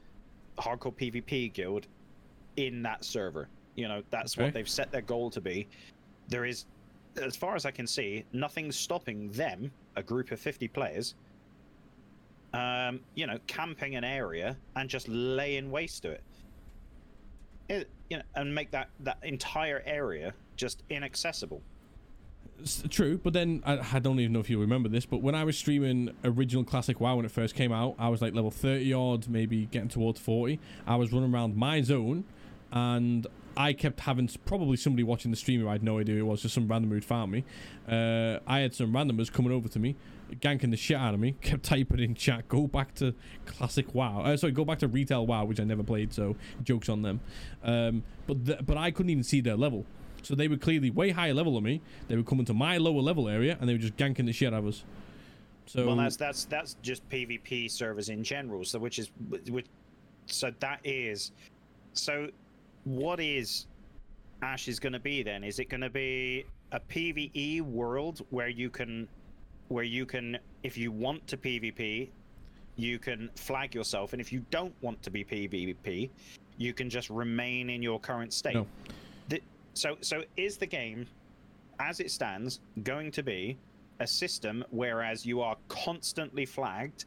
[0.58, 1.88] hardcore PvP guild,
[2.56, 3.50] in that server.
[3.76, 4.46] You know, that's okay.
[4.46, 5.68] what they've set their goal to be.
[6.30, 6.66] There is
[7.22, 11.16] as far as I can see, nothing's stopping them, a group of 50 players,
[12.54, 16.24] um, you know, camping an area and just laying waste to it.
[17.68, 21.62] it you know, and make that, that entire area just inaccessible.
[22.60, 25.36] It's true, but then I, I, don't even know if you remember this, but when
[25.36, 28.50] I was streaming original classic WoW when it first came out, I was like level
[28.50, 30.60] 30 odd, maybe getting towards 40.
[30.88, 32.24] I was running around my zone
[32.72, 35.68] and I kept having probably somebody watching the streamer.
[35.68, 37.44] I had no idea who it was, just some random who'd found me.
[37.90, 39.96] Uh, I had some randomers coming over to me,
[40.36, 43.16] ganking the shit out of me, kept typing in chat, go back to
[43.48, 44.22] classic WoW.
[44.22, 47.20] Uh, sorry, go back to retail WoW, which I never played, so jokes on them.
[47.64, 49.86] Um, but the, but I couldn't even see their level.
[50.22, 51.82] So they were clearly way higher level than me.
[52.10, 54.54] They were coming to my lower level area and they were just ganking the shit
[54.54, 54.84] out of us.
[55.66, 58.64] So well, that's that's that's just PvP servers in general.
[58.64, 59.10] So which is
[59.50, 59.68] which,
[60.26, 61.32] so that is
[61.94, 62.30] so
[62.88, 63.68] what is
[64.42, 65.44] Ashes going to be then?
[65.44, 69.08] Is it going to be a PVE world where you can,
[69.68, 72.10] where you can, if you want to PvP,
[72.78, 76.10] you can flag yourself, and if you don't want to be PvP,
[76.58, 78.56] you can just remain in your current state.
[78.56, 78.68] No.
[79.30, 79.42] The-
[79.74, 81.08] so, so is the game,
[81.80, 83.58] as it stands, going to be
[84.00, 87.06] a system whereas you are constantly flagged?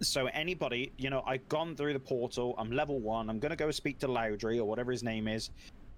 [0.00, 2.54] So anybody, you know, I've gone through the portal.
[2.58, 3.30] I'm level one.
[3.30, 5.50] I'm gonna go speak to Loudry or whatever his name is,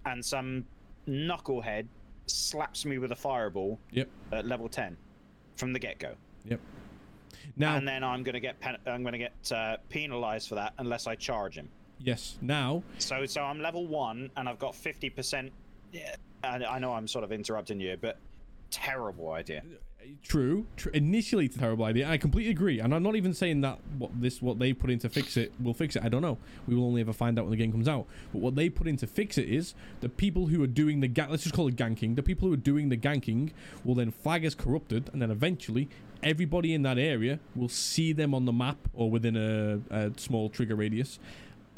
[0.05, 0.64] and some
[1.09, 1.86] knucklehead
[2.27, 4.09] slaps me with a fireball Yep.
[4.32, 4.97] at level ten
[5.56, 6.14] from the get go
[6.44, 6.60] Yep.
[7.56, 11.06] Now, and then I'm gonna get pen- I'm gonna get uh, penalized for that unless
[11.06, 11.68] I charge him.
[11.98, 12.39] yes.
[12.43, 15.52] Now, So so I'm level one and I've got fifty percent.
[15.93, 18.18] Yeah, I, I know I'm sort of interrupting you, but
[18.70, 19.62] terrible idea.
[20.23, 20.66] True.
[20.77, 22.09] Tr- initially, it's a terrible idea.
[22.09, 24.99] I completely agree, and I'm not even saying that what this what they put in
[25.01, 26.05] to fix it will fix it.
[26.05, 26.39] I don't know.
[26.66, 28.07] We will only ever find out when the game comes out.
[28.33, 31.09] But what they put in to fix it is the people who are doing the
[31.09, 32.16] ga- let's just call it ganking.
[32.16, 33.51] The people who are doing the ganking
[33.85, 35.89] will then flag as corrupted, and then eventually
[36.23, 40.49] everybody in that area will see them on the map or within a, a small
[40.49, 41.19] trigger radius.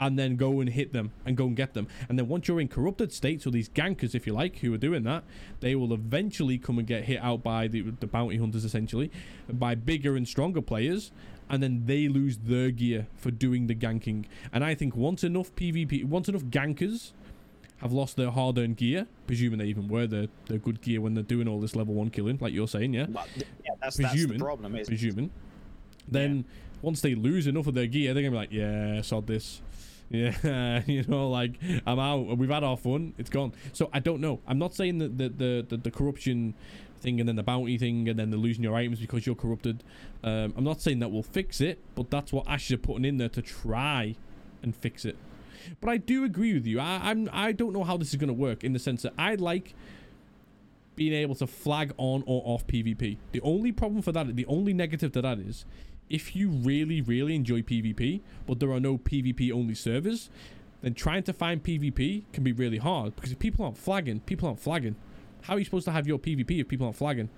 [0.01, 1.89] And then go and hit them and go and get them.
[2.09, 4.79] And then once you're in corrupted state, so these gankers, if you like, who are
[4.79, 5.25] doing that,
[5.59, 9.11] they will eventually come and get hit out by the, the bounty hunters, essentially,
[9.49, 11.11] by bigger and stronger players,
[11.51, 14.27] and then they lose their gear for doing the ganking.
[14.53, 17.13] And I think once enough PvP, once enough gankers
[17.79, 21.23] have lost their hard-earned gear, presuming they even wear their, their good gear when they're
[21.23, 24.39] doing all this level one killing, like you're saying, yeah, Well, yeah, that's, that's the
[24.39, 24.75] problem.
[24.77, 25.31] Is presuming,
[26.07, 26.45] then
[26.83, 29.63] once they lose enough of their gear, they're gonna be like, yeah, sod this.
[30.11, 31.55] Yeah, you know, like
[31.87, 32.39] I'm out.
[32.39, 33.15] We've had our fun.
[33.19, 33.53] It's gone.
[33.73, 34.41] So I don't know.
[34.47, 36.55] I'm not saying that the the, the, the corruption
[37.01, 39.85] thing and then the bounty thing and then the losing your items because you're corrupted.
[40.25, 43.19] Um, I'm not saying that will fix it, but that's what Ashes are putting in
[43.19, 44.17] there to try
[44.63, 45.17] and fix it.
[45.81, 46.81] But I do agree with you.
[46.81, 49.13] I, I'm I don't know how this is going to work in the sense that
[49.19, 49.75] I like
[50.97, 53.19] being able to flag on or off PvP.
[53.33, 55.65] The only problem for that, the only negative to that is,
[56.11, 60.31] if you really really enjoy PvP, but there are no PvP only servers,
[60.83, 64.49] then trying to find PvP can be really hard because if people aren't flagging, people
[64.49, 64.97] aren't flagging.
[65.43, 67.29] How are you supposed to have your PvP if people aren't flagging?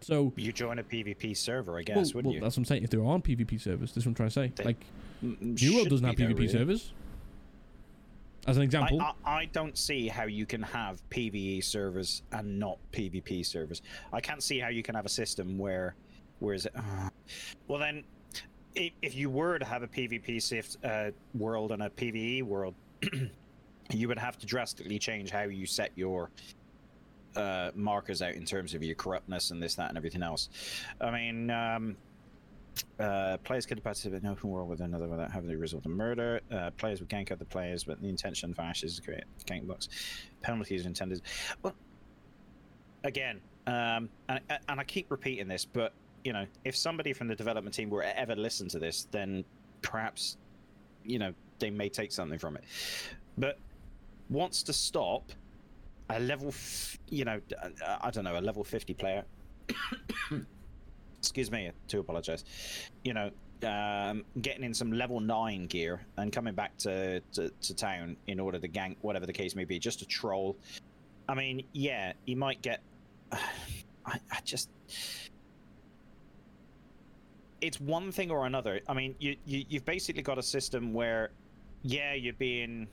[0.00, 2.40] So you join a PvP server, I guess, well, wouldn't well, you?
[2.40, 2.84] that's what I'm saying.
[2.84, 4.52] If there aren't PvP servers, this is what I'm trying to say.
[4.54, 4.84] They like
[5.22, 6.48] New World doesn't have PvP really.
[6.48, 6.92] servers.
[8.46, 12.58] As an example, I, I, I don't see how you can have PVE servers and
[12.58, 13.82] not PvP servers.
[14.12, 15.96] I can't see how you can have a system where,
[16.40, 16.72] where is it?
[16.76, 17.08] Uh,
[17.66, 18.04] well, then,
[18.74, 22.74] if, if you were to have a PvP safe uh, world and a PVE world,
[23.92, 26.30] you would have to drastically change how you set your
[27.36, 30.48] uh, markers out in terms of your corruptness and this, that, and everything else.
[31.00, 31.96] I mean, um,
[32.98, 35.92] uh, players could participate in an open world with another without having to result in
[35.92, 36.40] murder.
[36.50, 39.66] Uh, players would gank other players, but the intention for Ashes is to create gank
[39.66, 39.88] blocks.
[40.42, 41.22] Penalties intended.
[41.62, 41.74] Well,
[43.04, 45.92] again, um, and, and I keep repeating this, but
[46.24, 49.44] you know, if somebody from the development team were ever listen to this, then
[49.82, 50.36] perhaps,
[51.04, 52.64] you know, they may take something from it.
[53.36, 53.58] But
[54.28, 55.32] wants to stop
[56.10, 59.24] a level, f- you know, uh, I don't know, a level fifty player.
[61.18, 62.44] Excuse me to apologize.
[63.04, 63.30] You know
[63.64, 68.38] um, getting in some level 9 gear and coming back to, to, to town in
[68.38, 70.56] order to gank whatever the case may be just to troll.
[71.28, 72.80] I mean yeah you might get
[73.32, 74.70] I, I just
[77.60, 81.30] it's one thing or another i mean you, you you've basically got a system where
[81.82, 82.86] yeah you're being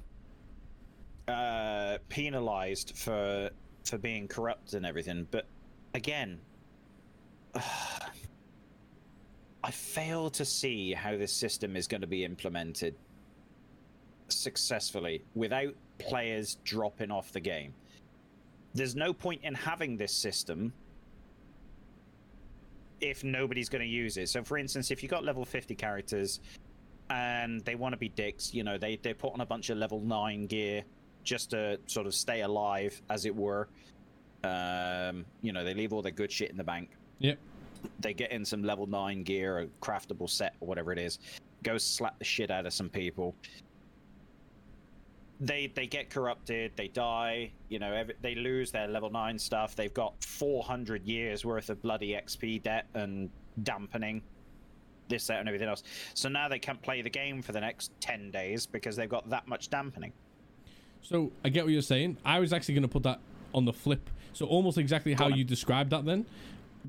[1.28, 3.50] uh penalized for
[3.84, 5.46] for being corrupt and everything but
[5.94, 6.40] again
[9.66, 12.94] I fail to see how this system is going to be implemented
[14.28, 17.74] successfully without players dropping off the game.
[18.76, 20.72] There's no point in having this system
[23.02, 24.30] if nobody's going to use it.
[24.30, 26.40] So, for instance, if you've got level 50 characters
[27.10, 29.78] and they want to be dicks, you know, they, they put on a bunch of
[29.78, 30.84] level 9 gear
[31.24, 33.68] just to sort of stay alive, as it were.
[34.44, 36.90] Um, you know, they leave all their good shit in the bank
[37.20, 37.38] yep.
[38.00, 41.20] they get in some level 9 gear a craftable set or whatever it is
[41.64, 43.36] go slap the shit out of some people
[45.40, 49.76] they they get corrupted they die you know every, they lose their level 9 stuff
[49.76, 53.30] they've got 400 years worth of bloody xp debt and
[53.64, 54.22] dampening
[55.10, 55.84] this that and everything else
[56.14, 59.30] so now they can't play the game for the next 10 days because they've got
[59.30, 60.14] that much dampening
[61.02, 62.18] So I get what you're saying.
[62.26, 63.20] I was actually going to put that
[63.54, 64.10] on the flip.
[64.34, 66.26] So almost exactly how you described that then.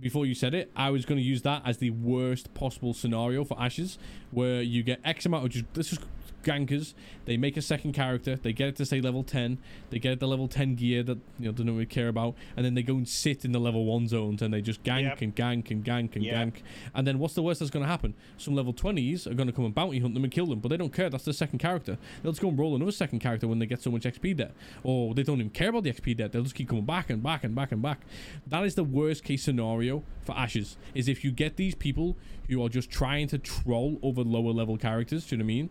[0.01, 3.44] Before you said it, I was going to use that as the worst possible scenario
[3.44, 3.98] for Ashes,
[4.31, 6.02] where you get X amount of just let's just
[6.47, 6.94] gankers.
[7.27, 8.36] They make a second character.
[8.36, 9.59] They get it to say level ten.
[9.90, 12.64] They get it to level ten gear that you know don't really care about, and
[12.64, 15.20] then they go and sit in the level one zones and they just gank Yep.
[15.23, 16.35] and gank and gank and Yep.
[16.35, 16.52] gank.
[16.94, 18.14] And then what's the worst that's going to happen?
[18.39, 20.68] Some level twenties are going to come and bounty hunt them and kill them, but
[20.68, 21.10] they don't care.
[21.10, 21.98] That's their second character.
[22.23, 24.52] They'll just go and roll another second character when they get so much XP there,
[24.85, 26.28] or they don't even care about the XP there.
[26.28, 28.01] They'll just keep coming back and back and back and back.
[28.47, 30.77] That is the worst case scenario for Ashes.
[30.94, 32.16] Is if you get these people
[32.48, 35.27] who are just trying to troll over lower level characters.
[35.27, 35.70] Do you know what I mean?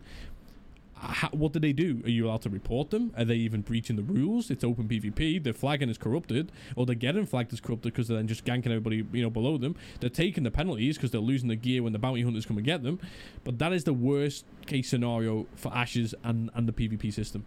[1.08, 2.00] How, what do they do?
[2.04, 3.12] Are you allowed to report them?
[3.16, 4.50] Are they even breaching the rules?
[4.50, 5.42] It's open PvP.
[5.42, 8.66] They're flagging as corrupted, or they're getting flagged as corrupted because they're then just ganking
[8.66, 9.76] everybody, you know, below them.
[10.00, 12.66] They're taking the penalties because they're losing the gear when the bounty hunters come and
[12.66, 12.98] get them.
[13.44, 17.44] But that is the worst case scenario for Ashes and and the PvP system.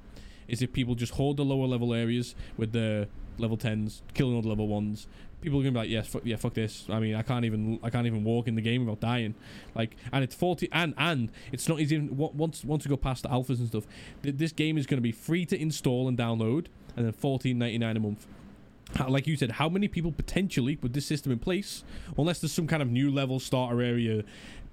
[0.47, 3.07] Is if people just hold the lower level areas with the
[3.39, 5.07] level tens, killing all the level ones.
[5.41, 6.85] People are gonna be like, yes, fuck, yeah, fuck this.
[6.89, 9.35] I mean, I can't even, I can't even walk in the game without dying.
[9.73, 13.29] Like, and it's forty, and and it's not even once once you go past the
[13.29, 13.85] alphas and stuff.
[14.21, 16.65] th- This game is gonna be free to install and download,
[16.97, 18.27] and then fourteen ninety nine a month.
[19.07, 21.83] Like you said, how many people potentially with this system in place,
[22.17, 24.23] unless there's some kind of new level starter area,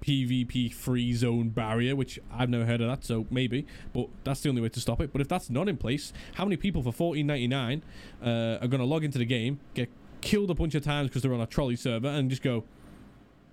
[0.03, 4.49] PvP free zone barrier, which I've never heard of that, so maybe, but that's the
[4.49, 5.11] only way to stop it.
[5.13, 7.83] But if that's not in place, how many people for fourteen ninety nine
[8.21, 9.87] uh, are going to log into the game, get
[10.21, 12.63] killed a bunch of times because they're on a trolley server, and just go,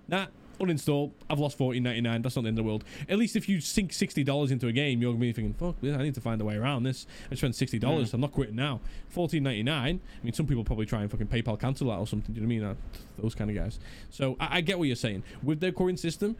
[0.07, 0.27] nah,
[0.59, 1.11] uninstall.
[1.29, 2.21] I've lost fourteen ninety nine.
[2.21, 2.83] That's not the end of the world.
[3.09, 5.79] At least if you sink sixty dollars into a game, you're gonna be thinking, fuck,
[5.81, 7.05] this, I need to find a way around this.
[7.31, 8.13] I spent sixty dollars.
[8.13, 8.81] I'm not quitting now.
[9.09, 9.99] Fourteen ninety nine.
[10.21, 12.33] I mean, some people probably try and fucking PayPal cancel that or something.
[12.33, 12.77] Do you know what I mean?
[12.77, 13.79] Uh, those kind of guys.
[14.09, 16.35] So I, I get what you're saying with their current system.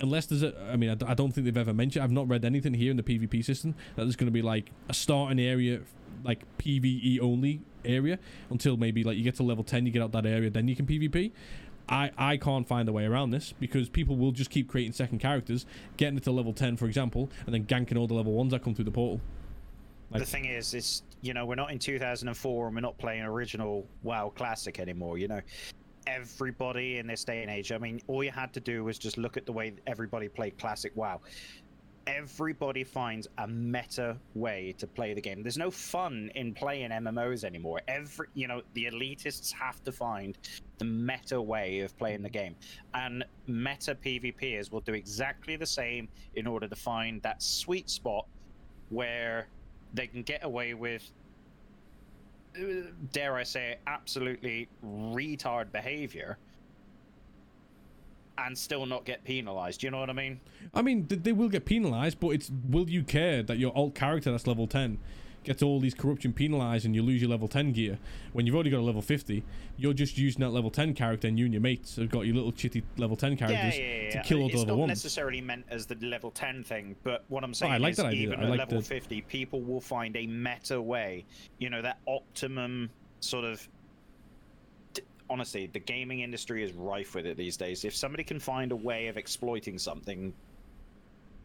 [0.00, 2.04] Unless there's a, I mean, I don't think they've ever mentioned.
[2.04, 4.70] I've not read anything here in the PvP system that there's going to be like
[4.88, 5.80] a starting area,
[6.22, 8.18] like PVE only area
[8.50, 10.76] until maybe like you get to level ten, you get out that area, then you
[10.76, 11.32] can PvP.
[11.90, 15.20] I, I can't find a way around this because people will just keep creating second
[15.20, 15.64] characters,
[15.96, 18.62] getting it to level 10, for example, and then ganking all the level 1s that
[18.62, 19.22] come through the portal.
[20.10, 23.22] Like- the thing is, is you know we're not in 2004 and we're not playing
[23.22, 25.18] original WoW Classic anymore.
[25.18, 25.40] You know,
[26.06, 27.72] everybody in this day and age.
[27.72, 30.58] I mean, all you had to do was just look at the way everybody played
[30.58, 31.20] Classic WoW.
[32.08, 35.42] Everybody finds a meta way to play the game.
[35.42, 37.82] There's no fun in playing MMOs anymore.
[37.86, 40.38] Every, you know, the elitists have to find
[40.78, 42.56] the meta way of playing the game,
[42.94, 48.26] and meta PvPers will do exactly the same in order to find that sweet spot
[48.88, 49.48] where
[49.92, 51.10] they can get away with
[52.58, 52.62] uh,
[53.12, 56.38] dare i say absolutely retard behavior
[58.46, 60.40] and still not get penalized Do you know what i mean
[60.74, 64.30] I mean, they will get penalized, but it's will you care that your alt character
[64.30, 64.98] that's level 10
[65.44, 67.98] gets all these corruption penalized and you lose your level 10 gear
[68.32, 69.42] when you've already got a level 50?
[69.76, 72.34] You're just using that level 10 character, and you and your mates have got your
[72.34, 73.74] little chitty level 10 characters
[74.12, 77.44] to kill all the it's not necessarily meant as the level 10 thing but what
[77.44, 78.28] i'm oh, saying I like is that idea.
[78.28, 81.24] even I at like level the- 50 people will find a meta way
[81.58, 82.90] you know that optimum
[83.20, 83.68] sort of
[85.30, 88.76] honestly the gaming industry is rife with it these days if somebody can find a
[88.76, 90.32] way of exploiting something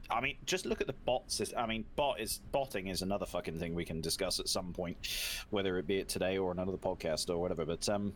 [0.09, 1.41] I mean, just look at the bots.
[1.55, 4.97] I mean, bot is botting is another fucking thing we can discuss at some point,
[5.49, 7.65] whether it be it today or another podcast or whatever.
[7.65, 8.13] But um,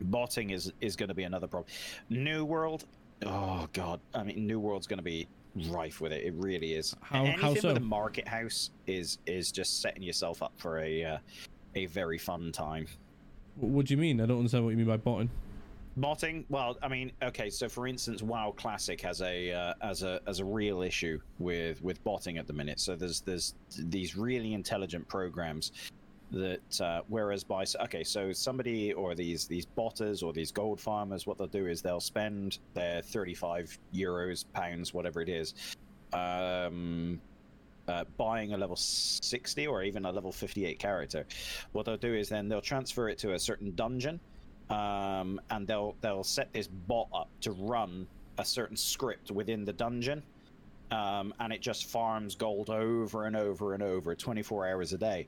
[0.00, 1.72] botting is is going to be another problem.
[2.10, 2.84] New World,
[3.24, 5.26] oh god, I mean, New World's going to be
[5.68, 6.24] rife with it.
[6.24, 6.94] It really is.
[7.00, 7.68] How- Anything how so?
[7.68, 11.18] with a market house is is just setting yourself up for a uh,
[11.74, 12.86] a very fun time.
[13.56, 14.20] Wh- What do you mean?
[14.20, 15.30] I don't understand what you mean by botting.
[15.96, 20.20] Botting, well, I mean, okay, so for instance, WoW Classic has a uh, as a
[20.26, 22.80] as a real issue with with botting at the minute.
[22.80, 25.70] So there's there's these really intelligent programs
[26.32, 31.28] that uh, whereas by okay, so somebody or these these botters or these gold farmers,
[31.28, 35.54] what they'll do is they'll spend their 35 euros, pounds, whatever it is,
[36.12, 37.20] um,
[37.88, 41.26] uh, buying a level 60 or even a level 58 character.
[41.72, 44.20] What they'll do is then they'll transfer it to a certain dungeon
[44.70, 48.06] um, and they'll they'll set this bot up to run
[48.38, 50.22] a certain script within the dungeon,
[50.90, 55.26] um, and it just farms gold over and over and over, 24 hours a day.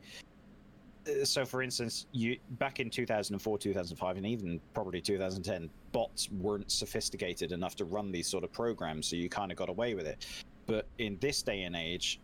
[1.07, 6.71] Uh, So, for instance, you back in 2004, 2005, and even probably 2010, bots weren't
[6.71, 10.07] sophisticated enough to run these sort of programs, so you kind of got away with
[10.07, 10.27] it.
[10.67, 12.21] But in this day and age,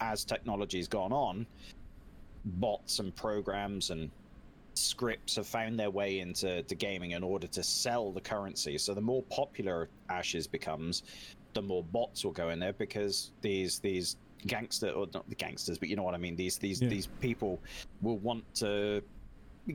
[0.00, 1.46] as technology's gone on,
[2.44, 4.10] bots and programs and
[4.74, 8.78] scripts have found their way into to gaming in order to sell the currency.
[8.78, 11.02] So the more popular Ashes becomes,
[11.54, 14.16] the more bots will go in there because these these
[14.46, 16.36] gangster or not the gangsters, but you know what I mean.
[16.36, 16.88] These these Yeah.
[16.88, 17.60] these people
[18.02, 19.02] will want to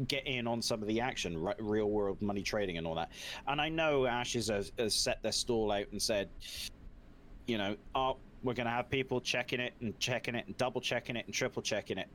[0.07, 3.11] get in on some of the action, re- real world money trading and all that.
[3.47, 6.29] And I know Ashes has, has set their stall out and said,
[7.45, 10.81] you know, our we're going to have people checking it and checking it and double
[10.81, 12.07] checking it and triple checking it.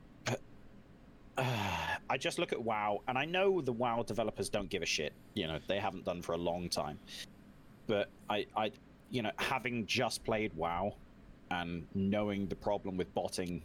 [1.39, 5.13] I just look at WoW, and I know the WoW developers don't give a shit.
[5.35, 6.99] You know, they haven't done for a long time.
[7.87, 8.73] But I, I,
[9.11, 10.95] you know, having just played WoW
[11.51, 13.63] and knowing the problem with botting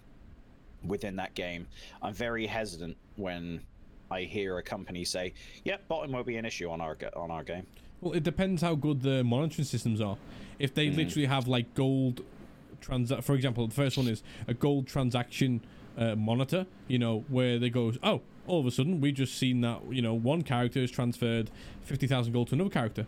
[0.86, 1.68] within that game,
[2.02, 3.62] I'm very hesitant when
[4.10, 5.34] I hear a company say,
[5.66, 7.66] "Yep, botting won't be an issue on our on our game."
[8.00, 10.18] Well, it depends how good the monitoring systems are.
[10.60, 10.98] If they mm.
[10.98, 12.22] literally have like gold
[13.22, 15.62] for example, the first one is a gold transaction
[15.98, 16.66] uh, monitor.
[16.88, 20.02] You know, where they go, oh, all of a sudden we just seen that you
[20.02, 21.50] know one character has transferred
[21.82, 23.06] fifty thousand gold to another character.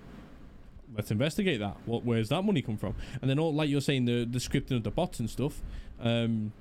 [0.95, 1.75] Let's investigate that.
[1.85, 2.95] What, where's that money come from?
[3.21, 5.61] And then all like you're saying the the scripting of the bots and stuff.
[5.99, 6.51] Um,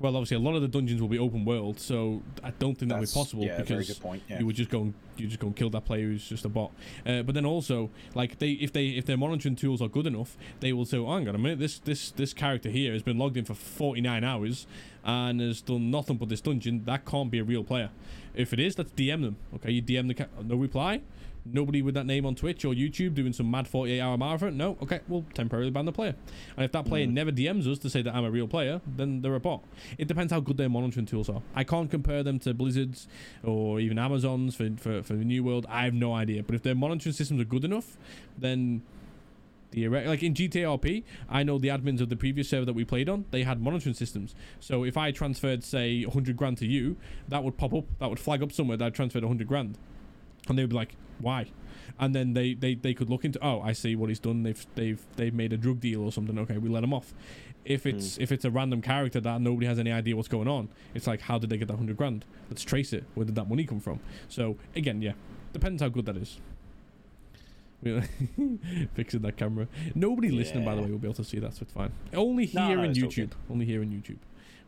[0.00, 2.88] well, obviously, a lot of the dungeons will be open world, so I don't think
[2.88, 4.38] that'll be possible yeah, because point, yeah.
[4.38, 6.48] you would just go and you just go and kill that player who's just a
[6.48, 6.72] bot.
[7.04, 10.38] Uh, but then also, like they if they if their monitoring tools are good enough,
[10.60, 13.18] they will say, oh, "Hang on a minute, this this this character here has been
[13.18, 14.66] logged in for 49 hours
[15.04, 16.84] and has done nothing but this dungeon.
[16.86, 17.90] That can't be a real player.
[18.34, 19.36] If it is, let's DM them.
[19.56, 21.02] Okay, you DM the ca- no reply
[21.44, 24.56] nobody with that name on Twitch or YouTube doing some mad 48 hour marathon?
[24.56, 24.76] No?
[24.82, 26.14] Okay, we'll temporarily ban the player.
[26.56, 27.12] And if that player mm.
[27.12, 29.62] never DMs us to say that I'm a real player, then they're a bot.
[29.98, 31.42] It depends how good their monitoring tools are.
[31.54, 33.08] I can't compare them to Blizzard's
[33.44, 35.66] or even Amazon's for, for, for the New World.
[35.68, 36.42] I have no idea.
[36.42, 37.96] But if their monitoring systems are good enough,
[38.38, 38.82] then
[39.70, 43.08] the like in GTRP, I know the admins of the previous server that we played
[43.08, 44.34] on, they had monitoring systems.
[44.58, 46.96] So if I transferred, say, 100 grand to you,
[47.28, 49.78] that would pop up, that would flag up somewhere that I transferred 100 grand
[50.48, 51.46] and they would be like, "Why?"
[51.98, 54.42] And then they, they, they could look into, oh, I see what he's done.
[54.42, 56.38] They've they've they've made a drug deal or something.
[56.38, 57.12] Okay, we let him off.
[57.64, 58.22] If it's mm.
[58.22, 61.20] if it's a random character that nobody has any idea what's going on, it's like,
[61.22, 62.24] how did they get that hundred grand?
[62.48, 63.04] Let's trace it.
[63.14, 64.00] Where did that money come from?
[64.28, 65.12] So again, yeah,
[65.52, 66.40] depends how good that is.
[68.94, 69.66] Fixing that camera.
[69.94, 70.36] Nobody yeah.
[70.36, 71.92] listening, by the way, will be able to see that, so it's fine.
[72.14, 73.32] Only here no, no, in YouTube.
[73.50, 74.18] Only here in YouTube,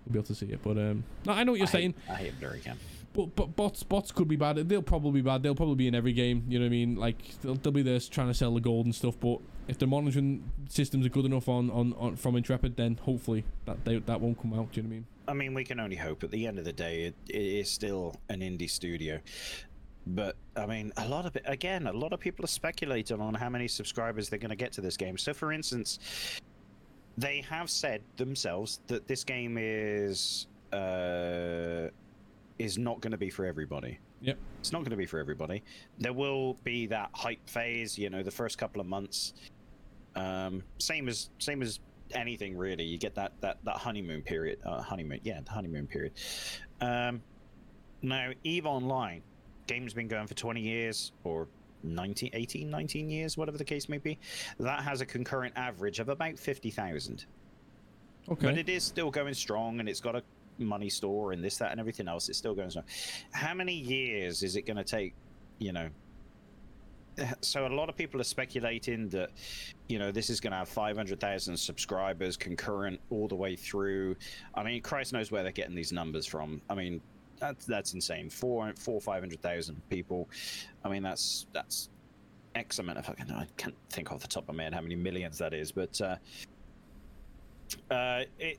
[0.05, 0.61] we'll be able to see it.
[0.63, 1.95] But um, no, I know what you're I saying.
[2.07, 2.79] Hate, I hate Blurry Cam.
[3.15, 4.57] But, but bots bots could be bad.
[4.69, 5.43] They'll probably be bad.
[5.43, 6.45] They'll probably be in every game.
[6.49, 6.97] You know what I mean?
[6.97, 9.21] Like they'll, they'll be there trying to sell the gold and stuff.
[9.21, 13.45] But if the monitoring systems are good enough on, on, on from Intrepid, then hopefully
[13.67, 14.73] that they, that won't come out.
[14.73, 15.07] Do you know what I mean?
[15.29, 16.25] I mean, we can only hope.
[16.25, 19.21] At the end of the day, it, it is still an indie studio.
[20.07, 21.87] But I mean, a lot of it again.
[21.87, 24.81] A lot of people are speculating on how many subscribers they're going to get to
[24.81, 25.17] this game.
[25.17, 25.99] So, for instance,
[27.17, 31.89] they have said themselves that this game is uh,
[32.63, 33.99] is not going to be for everybody.
[34.21, 34.39] Yep.
[34.61, 35.65] It's not going to be for everybody.
[35.99, 39.35] There will be that hype phase, you know, the first couple of months.
[40.15, 41.81] Um, same as same as
[42.13, 42.85] anything really.
[42.85, 44.61] You get that that that honeymoon period.
[44.65, 46.13] Uh, honeymoon, yeah, the honeymoon period.
[46.81, 47.21] Um,
[48.01, 49.23] now, Eve Online,
[49.67, 51.49] game's been going for 20 years or
[51.83, 54.19] 19, 18, 19 years, whatever the case may be.
[54.61, 57.27] That has a concurrent average of about 50,000.
[58.29, 58.47] Okay.
[58.47, 60.23] But it is still going strong and it's got a
[60.63, 62.29] money store and this, that, and everything else.
[62.29, 62.87] It's still going strong.
[63.33, 65.15] How many years is it going to take?
[65.59, 65.89] You know.
[67.43, 69.33] So a lot of people are speculating that,
[69.87, 74.17] you know, this is going to have 500,000 subscribers concurrent all the way through.
[74.55, 76.63] I mean, Christ knows where they're getting these numbers from.
[76.71, 77.03] I mean,
[77.43, 78.31] that's that's insane.
[78.31, 80.29] Four, four, five hundred thousand people.
[80.85, 81.91] I mean, that's that's
[82.55, 83.31] X amount of fucking.
[83.31, 86.01] I can't think off the top of my head how many millions that is, but
[86.01, 86.17] uh,
[87.93, 88.59] uh, it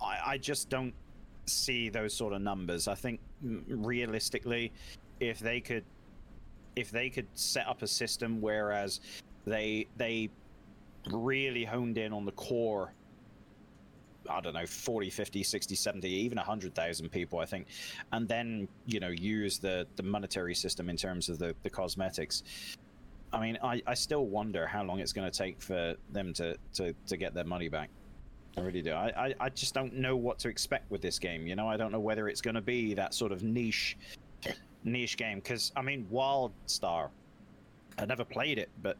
[0.00, 0.94] I, I just don't
[1.46, 2.88] see those sort of numbers.
[2.88, 4.72] I think mm, realistically,
[5.20, 5.84] if they could,
[6.74, 9.00] if they could set up a system whereas
[9.46, 10.28] they they
[11.10, 12.92] really honed in on the core
[14.28, 17.66] I don't know 40 50 60 70 even 100,000 people I think
[18.12, 22.42] and then you know use the the monetary system in terms of the the cosmetics
[23.32, 26.56] I mean I I still wonder how long it's going to take for them to
[26.74, 27.90] to to get their money back
[28.56, 28.92] I really do.
[28.92, 31.46] I, I, I just don't know what to expect with this game.
[31.46, 33.96] You know, I don't know whether it's going to be that sort of niche
[34.84, 35.38] niche game.
[35.38, 37.10] Because I mean, WildStar,
[37.98, 38.96] I never played it, but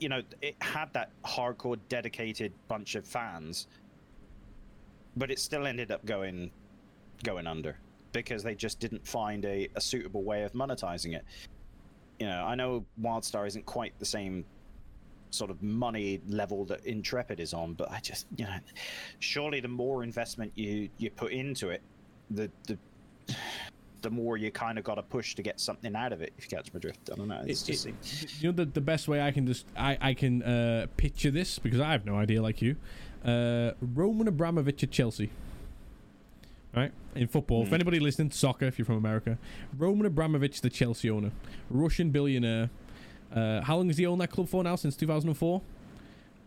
[0.00, 3.66] you know, it had that hardcore, dedicated bunch of fans,
[5.16, 6.50] but it still ended up going
[7.22, 7.76] going under
[8.12, 11.24] because they just didn't find a, a suitable way of monetizing it.
[12.18, 14.44] You know, I know WildStar isn't quite the same
[15.32, 17.74] sort of money level that Intrepid is on.
[17.74, 18.56] But I just, you know,
[19.18, 21.82] surely the more investment you you put into it,
[22.30, 22.78] the the
[24.02, 26.32] the more you kind of got to push to get something out of it.
[26.36, 27.42] If you catch my drift, I don't know.
[27.46, 27.94] It's it, just it,
[28.42, 31.58] you know the the best way I can just I I can uh, picture this
[31.58, 32.76] because I have no idea like you.
[33.24, 35.30] Uh, Roman Abramovich at Chelsea.
[36.74, 37.66] Right in football, mm.
[37.66, 39.36] if anybody listening, soccer, if you're from America,
[39.76, 41.30] Roman Abramovich, the Chelsea owner,
[41.68, 42.70] Russian billionaire,
[43.34, 44.76] uh, how long has he owned that club for now?
[44.76, 45.62] Since 2004.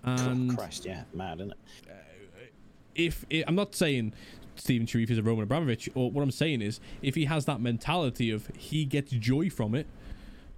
[0.03, 1.57] And Christ, yeah, mad, isn't it?
[2.95, 4.14] if i I'm not saying
[4.56, 7.60] Steven Sharif is a Roman Abramovich, or what I'm saying is if he has that
[7.60, 9.86] mentality of he gets joy from it,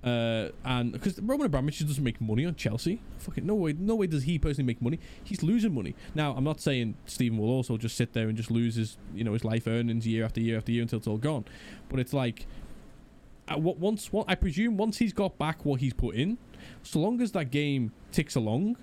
[0.04, 4.06] uh, and because Roman Abramovich doesn't make money on Chelsea, fucking no way, no way
[4.06, 4.99] does he personally make money.
[5.24, 5.95] He's losing money.
[6.14, 9.24] Now I'm not saying Steven will also just sit there and just lose his, you
[9.24, 11.45] know, his life earnings year after year after year until it's all gone,
[11.90, 12.45] but it's like.
[13.56, 16.38] What once what I presume once he's got back what he's put in,
[16.84, 18.78] so long as that game ticks along,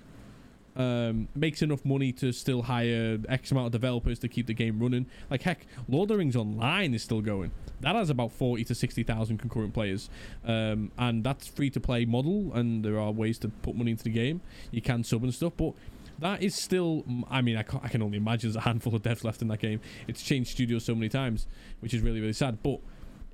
[0.75, 4.79] um, makes enough money to still hire X amount of developers to keep the game
[4.79, 5.05] running.
[5.29, 7.51] Like heck, Lord of the Rings Online is still going.
[7.81, 10.09] That has about forty to sixty thousand concurrent players,
[10.45, 12.51] um, and that's free to play model.
[12.53, 14.41] And there are ways to put money into the game.
[14.71, 15.73] You can sub and stuff, but
[16.19, 17.03] that is still.
[17.29, 19.59] I mean, I, I can only imagine there's a handful of devs left in that
[19.59, 19.81] game.
[20.07, 21.47] It's changed studios so many times,
[21.81, 22.63] which is really really sad.
[22.63, 22.79] But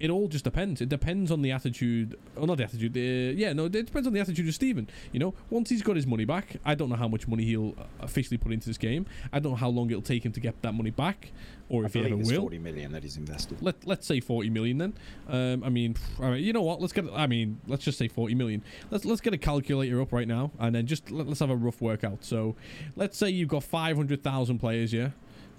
[0.02, 0.82] it all just depends.
[0.82, 2.98] It depends on the attitude, or not the attitude.
[2.98, 4.90] Uh, yeah, no, it depends on the attitude of Steven.
[5.12, 7.76] You know, once he's got his money back, I don't know how much money he'll
[8.00, 9.06] officially put into this game.
[9.32, 11.32] I don't know how long it'll take him to get that money back,
[11.70, 12.42] or I if he ever will.
[12.42, 13.62] 40 million that he's invested.
[13.62, 14.94] Let let's say forty million then.
[15.30, 16.82] Um, I mean, all right, you know what?
[16.82, 17.06] Let's get.
[17.14, 18.64] I mean, let's just say forty million.
[18.90, 21.56] Let's let's get a calculator up right now, and then just let, let's have a
[21.56, 22.26] rough workout.
[22.26, 22.56] So,
[22.96, 25.10] let's say you've got five hundred thousand players, yeah.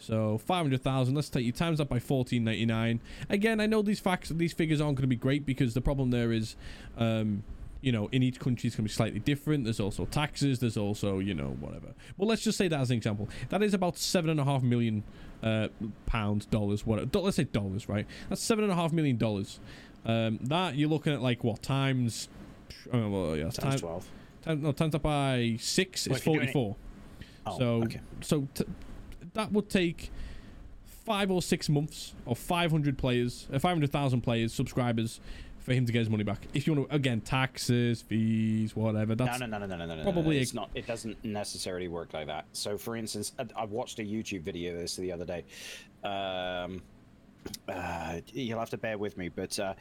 [0.03, 1.15] So five hundred thousand.
[1.15, 3.01] Let's take you times that by fourteen ninety nine.
[3.31, 6.11] Again, I know these facts, these figures aren't going to be great because the problem
[6.11, 6.57] there is,
[6.99, 7.45] um,
[7.81, 9.65] you know, in each country it's going to be slightly different.
[9.65, 10.59] There's also taxes.
[10.59, 11.95] There's also, you know, whatever.
[12.16, 13.29] Well, let's just say that as an example.
[13.51, 15.05] That is about seven and a half million
[15.43, 15.69] uh,
[16.07, 17.07] pounds, dollars, whatever.
[17.07, 18.07] Do- Let's say dollars, right?
[18.29, 19.61] That's seven and a half million dollars.
[20.05, 22.29] Um, that you're looking at like what times?
[22.93, 24.09] Oh, well, yeah, Times times, 12.
[24.43, 26.77] times, no, times that by six Well, is if you're doing it- forty-four.
[27.47, 28.01] Oh, so, okay.
[28.20, 28.65] so t-
[29.34, 30.10] that would take
[31.04, 35.20] five or six months of 500 players, uh, 500,000 players, subscribers
[35.59, 36.46] for him to get his money back.
[36.54, 39.14] If you want to, again, taxes, fees, whatever.
[39.14, 40.02] That's no, no, no, no, no, no, no.
[40.02, 40.70] probably no, a- it's not.
[40.74, 42.44] It doesn't necessarily work like that.
[42.52, 45.44] So, for instance, I, I watched a YouTube video of this the other day.
[46.04, 46.82] Um,
[47.68, 49.74] uh, you'll have to bear with me, but uh,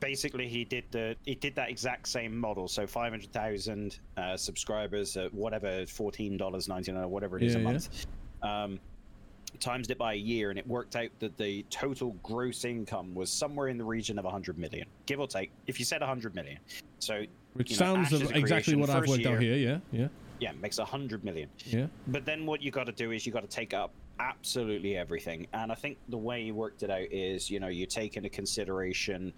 [0.00, 2.66] basically, he did the he did that exact same model.
[2.68, 7.54] So, five hundred thousand uh, subscribers, at whatever, fourteen dollars ninety nine, whatever it is
[7.54, 7.78] Yeah, a yeah.
[8.42, 8.78] Um,
[9.60, 13.30] times it by a year, and it worked out that the total gross income was
[13.30, 15.50] somewhere in the region of 100 million, give or take.
[15.66, 16.58] If you said 100 million,
[16.98, 17.24] so
[17.54, 19.54] which you know, sounds exactly what I've worked out here.
[19.54, 20.08] Yeah, yeah,
[20.38, 21.48] yeah, makes 100 million.
[21.64, 21.86] yeah.
[22.08, 23.90] But then what you got to do is you got to take up
[24.20, 25.46] absolutely everything.
[25.52, 28.28] And I think the way he worked it out is, you know, you take into
[28.28, 29.32] consideration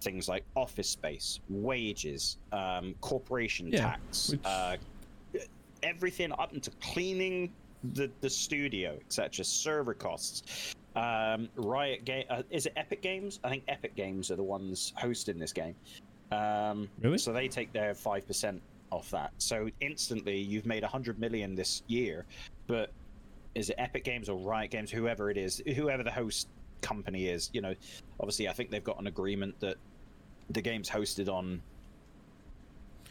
[0.00, 4.76] things like office space, wages, um, corporation Yeah, tax, which- uh,
[5.82, 7.52] everything up into cleaning
[7.94, 10.74] the, the studio, etc., server costs.
[10.94, 13.40] Um, Riot Game uh, is it Epic Games?
[13.44, 15.74] I think Epic Games are the ones hosting this game.
[16.30, 17.18] Um, Really?
[17.18, 18.60] So they take their five percent
[18.90, 19.32] off that.
[19.38, 22.26] So instantly, you've made a hundred million this year.
[22.66, 22.90] But
[23.54, 26.48] is it Epic Games or Riot Games, whoever it is, whoever the host
[26.82, 27.50] company is?
[27.52, 27.74] You know,
[28.20, 29.76] obviously, I think they've got an agreement that
[30.50, 31.62] the game's hosted on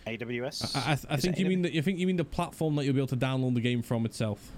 [0.08, 0.76] AWS.
[0.76, 1.50] I, I, I think you AWS?
[1.50, 3.62] mean the, you think you mean the platform that you'll be able to download the
[3.62, 4.52] game from itself.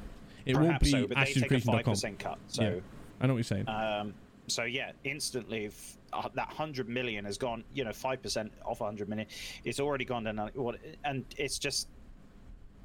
[0.46, 2.38] It won't be so, but they take a five percent cut.
[2.48, 2.64] So.
[2.64, 2.80] Yeah.
[3.22, 3.70] I know what you're saying.
[3.70, 4.14] Um,
[4.48, 7.64] so yeah, instantly, if, uh, that hundred million has gone.
[7.74, 9.28] You know, five percent off a hundred million,
[9.64, 10.38] it's already gone down.
[10.54, 10.78] What?
[11.06, 11.88] And it's just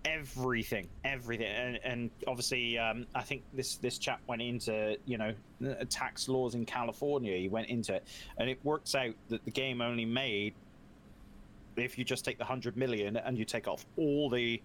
[0.05, 5.35] everything, everything, and, and obviously, um, I think this this chap went into you know
[5.66, 7.36] uh, tax laws in California.
[7.36, 8.06] He went into it,
[8.39, 10.55] and it works out that the game only made
[11.76, 14.60] if you just take the hundred million and you take off all the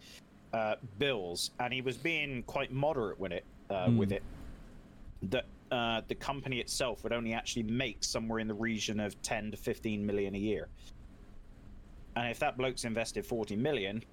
[0.53, 3.43] uh, bills, and he was being quite moderate with it.
[3.69, 3.97] Uh, Hmm.
[3.97, 4.21] With it,
[5.23, 9.51] that uh, the company itself would only actually make somewhere in the region of 10
[9.51, 10.67] to 15 million a year.
[12.15, 14.03] And if that bloke's invested 40 million,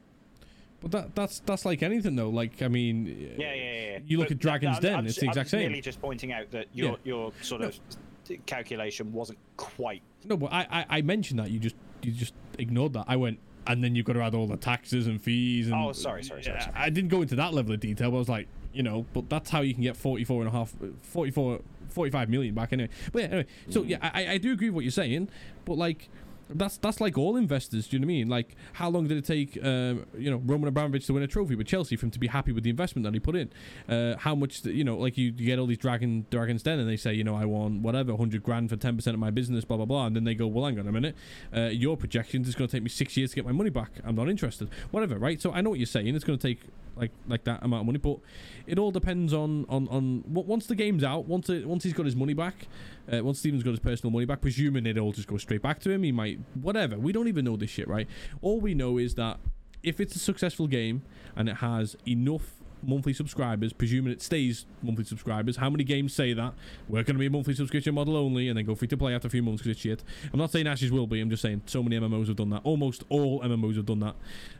[0.80, 2.30] But that that's that's like anything though.
[2.30, 3.72] Like I mean, yeah, yeah, yeah.
[3.92, 3.98] yeah.
[4.06, 5.60] You look But at Dragon's I'm- Den; I'm it's the I'm exact same.
[5.60, 6.96] merely just pointing out that your Yeah.
[7.04, 7.66] your sort No.
[7.66, 10.00] of calculation wasn't quite.
[10.24, 13.04] No, but I, I I mentioned that you just you just ignored that.
[13.08, 13.38] I went
[13.70, 16.42] and then you've got to add all the taxes and fees and Oh, sorry, sorry,
[16.42, 16.72] sorry, sorry.
[16.74, 19.28] I didn't go into that level of detail, but I was like, you know, but
[19.28, 22.90] that's how you can get 44 and a half 44 45 million back anyway.
[23.12, 23.88] But yeah, anyway, so mm.
[23.90, 25.28] yeah, I I do agree with what you're saying,
[25.64, 26.08] but like
[26.54, 27.86] that's that's like all investors.
[27.88, 28.28] Do you know what I mean?
[28.28, 31.54] Like, how long did it take, um, you know, Roman Abramovich to win a trophy
[31.54, 33.50] with Chelsea for him to be happy with the investment that he put in?
[33.88, 36.88] Uh, how much, you know, like you, you get all these Dragon Dragons Den, and
[36.88, 39.64] they say, you know, I want whatever, hundred grand for ten percent of my business,
[39.64, 41.14] blah blah blah, and then they go, well, hang on a minute,
[41.56, 43.90] uh, your projections is going to take me six years to get my money back.
[44.04, 44.68] I'm not interested.
[44.90, 45.40] Whatever, right?
[45.40, 46.14] So I know what you're saying.
[46.14, 46.60] It's going to take
[46.96, 48.18] like like that amount of money, but
[48.66, 51.92] it all depends on on on what once the game's out, once it, once he's
[51.92, 52.66] got his money back,
[53.12, 55.80] uh, once Steven's got his personal money back, presuming it all just goes straight back
[55.80, 56.98] to him, he might whatever.
[56.98, 58.08] We don't even know this shit, right?
[58.42, 59.38] All we know is that
[59.82, 61.02] if it's a successful game
[61.36, 65.56] and it has enough monthly subscribers, presuming it stays monthly subscribers.
[65.56, 66.54] How many games say that
[66.88, 69.14] we're going to be a monthly subscription model only, and then go free to play
[69.14, 70.02] after a few months because it's shit?
[70.32, 71.20] I'm not saying Ashes will be.
[71.20, 72.62] I'm just saying so many MMOs have done that.
[72.64, 74.14] Almost all MMOs have done that.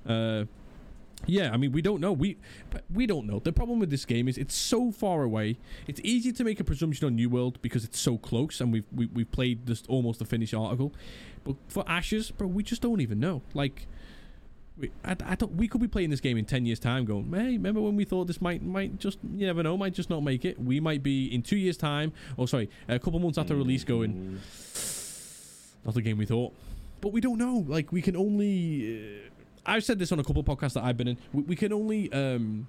[0.07, 0.45] Uh,
[1.27, 2.13] yeah, I mean, we don't know.
[2.13, 2.37] We
[2.93, 3.39] we don't know.
[3.39, 5.59] The problem with this game is it's so far away.
[5.87, 8.85] It's easy to make a presumption on New World because it's so close, and we've
[8.93, 10.93] we, we've played just almost the finished article.
[11.45, 13.43] But for Ashes, bro, we just don't even know.
[13.55, 13.87] Like,
[14.79, 15.55] we, I, I don't.
[15.55, 18.05] We could be playing this game in ten years' time, going, "Hey, remember when we
[18.05, 21.03] thought this might might just you never know, might just not make it." We might
[21.03, 24.41] be in two years' time, or sorry, a couple months after release, going,
[25.85, 26.55] "Not the game we thought."
[27.01, 27.65] But we don't know.
[27.67, 29.25] Like, we can only.
[29.27, 29.30] Uh,
[29.67, 31.19] I've said this on a couple podcasts that I've been in.
[31.33, 32.13] We, we can only.
[32.13, 32.67] Um,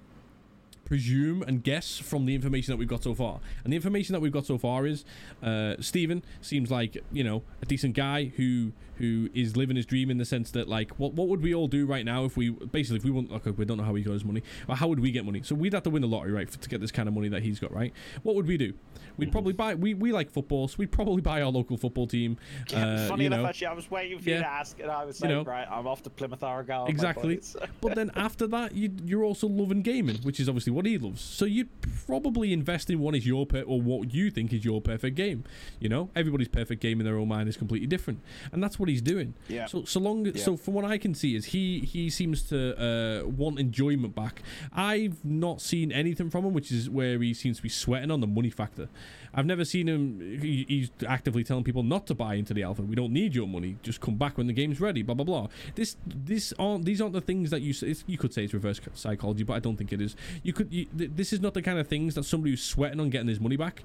[0.96, 3.40] presume and guess from the information that we've got so far.
[3.64, 5.06] And the information that we've got so far is
[5.42, 10.10] uh, Steven seems like you know a decent guy who who is living his dream
[10.10, 12.50] in the sense that like what what would we all do right now if we
[12.50, 14.86] basically if we want like we don't know how he got his money or how
[14.86, 15.40] would we get money?
[15.42, 17.30] So we'd have to win the lottery right for, to get this kind of money
[17.30, 17.94] that he's got right.
[18.22, 18.74] What would we do?
[19.16, 19.32] We'd Mm-hmm.
[19.32, 19.74] probably buy.
[19.74, 22.38] We, we like football, so we'd probably buy our local football team.
[22.74, 24.36] Uh, Funny you enough, know, actually, I was waiting for yeah.
[24.36, 25.44] you to ask, and I was You know.
[25.44, 26.86] right, I'm off to Plymouth Argyle.
[26.86, 27.38] Exactly.
[27.82, 31.20] but then after that, you, you're also loving gaming, which is obviously what he loves.
[31.20, 31.68] So you'd
[32.06, 35.44] probably invest in what is your per- or what you think is your perfect game.
[35.80, 38.20] You know, everybody's perfect game in their own mind is completely different,
[38.52, 39.34] and that's what he's doing.
[39.48, 39.66] Yeah.
[39.66, 40.26] So so long.
[40.26, 40.32] Yeah.
[40.36, 44.42] So from what I can see, is he he seems to uh, want enjoyment back.
[44.72, 48.20] I've not seen anything from him, which is where he seems to be sweating on
[48.20, 48.88] the money factor.
[49.34, 50.20] I've never seen him.
[50.40, 52.82] He, he's actively telling people not to buy into the alpha.
[52.82, 53.76] We don't need your money.
[53.82, 55.02] Just come back when the game's ready.
[55.02, 55.48] Blah blah blah.
[55.74, 57.74] This this aren't these aren't the things that you
[58.06, 60.16] you could say it's reverse psychology, but I don't think it is.
[60.42, 60.72] You could.
[60.72, 63.28] You, th- this is not the kind of things that somebody who's sweating on getting
[63.28, 63.82] his money back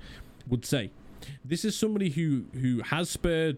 [0.48, 0.92] would say.
[1.44, 3.58] This is somebody who who has spared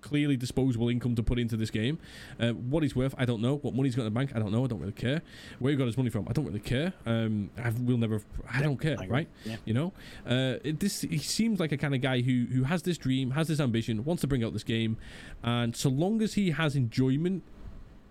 [0.00, 1.98] clearly disposable income to put into this game.
[2.38, 3.56] Uh, what he's worth, I don't know.
[3.56, 4.64] What money he's got in the bank, I don't know.
[4.64, 5.22] I don't really care.
[5.58, 6.92] Where he got his money from, I don't really care.
[7.06, 8.20] Um, I will never.
[8.52, 9.28] I don't care, right?
[9.44, 9.56] Yeah.
[9.64, 9.92] You know,
[10.26, 13.32] uh, it, this he seems like a kind of guy who who has this dream,
[13.32, 14.96] has this ambition, wants to bring out this game,
[15.42, 17.42] and so long as he has enjoyment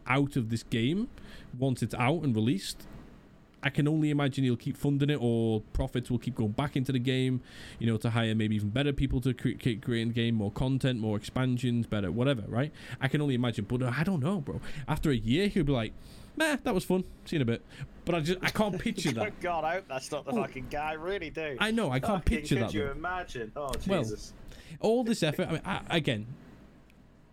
[0.07, 1.07] out of this game,
[1.57, 2.87] once it's out and released.
[3.61, 6.91] I can only imagine he'll keep funding it, or profits will keep going back into
[6.93, 7.41] the game,
[7.77, 10.99] you know, to hire maybe even better people to create, create the game, more content,
[10.99, 12.71] more expansions, better, whatever, right?
[13.01, 14.61] I can only imagine, but uh, I don't know, bro.
[14.87, 15.93] After a year, he'll be like,
[16.37, 17.03] "Meh, that was fun.
[17.25, 17.61] See you in a bit."
[18.05, 19.25] But I just, I can't picture that.
[19.25, 20.41] Good God, I hope that's not the Oh.
[20.43, 20.91] fucking guy.
[20.91, 21.57] I really do.
[21.59, 22.73] I know, I can't Fucking picture could that.
[22.73, 22.91] you bro.
[22.91, 23.51] imagine?
[23.57, 24.33] Oh, Jesus.
[24.79, 25.47] Well, all this effort.
[25.47, 26.27] I mean, I, again,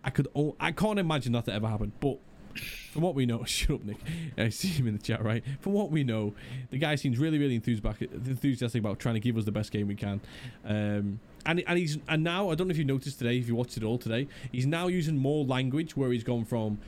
[0.05, 0.29] I could.
[0.35, 1.93] Oh, I can't imagine that to ever happen.
[2.01, 2.19] But
[2.57, 3.99] from what we know, shut up, Nick.
[4.37, 5.43] I see him in the chat, right?
[5.61, 6.35] From what we know,
[6.71, 9.95] the guy seems really, really enthusiastic, about trying to give us the best game we
[9.95, 10.21] can.
[10.65, 13.55] Um, and and he's and now I don't know if you noticed today, if you
[13.55, 16.79] watched it all today, he's now using more language where he's gone from.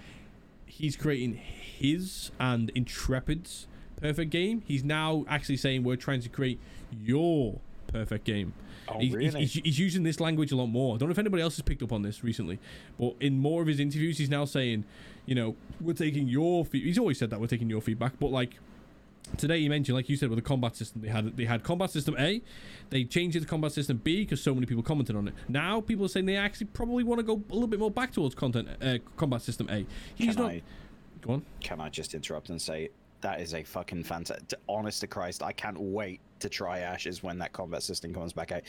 [0.67, 3.67] He's creating his and Intrepid's
[4.01, 4.63] perfect game.
[4.67, 8.53] He's now actually saying we're trying to create your perfect game.
[8.89, 9.41] Oh, he's, really?
[9.41, 10.95] he's, he's using this language a lot more.
[10.95, 12.59] I don't know if anybody else has picked up on this recently,
[12.99, 14.85] but in more of his interviews, he's now saying,
[15.29, 16.67] you know, we're taking your.
[16.73, 18.59] He's always said that we're taking your feedback, but like
[19.37, 21.91] today he mentioned, like you said, with the combat system, they had they had combat
[21.91, 22.43] system A,
[22.89, 25.35] they changed it to combat system B because so many people commented on it.
[25.49, 28.13] Now people are saying they actually probably want to go a little bit more back
[28.13, 29.85] towards content uh, combat system A.
[30.15, 30.53] He's Can not.
[30.53, 30.63] I,
[31.21, 31.43] Go on.
[31.61, 32.91] can I just interrupt and say
[33.21, 34.59] that is a fucking fantastic.
[34.69, 38.53] Honest to Christ, I can't wait to try Ashes when that combat system comes back
[38.53, 38.63] out.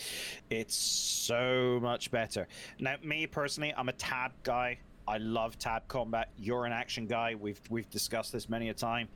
[0.49, 2.47] It's so much better.
[2.79, 4.79] Now, me personally, I'm a tab guy.
[5.09, 6.29] I love tab combat.
[6.37, 7.33] You're an action guy.
[7.33, 9.09] We've we've discussed this many a time,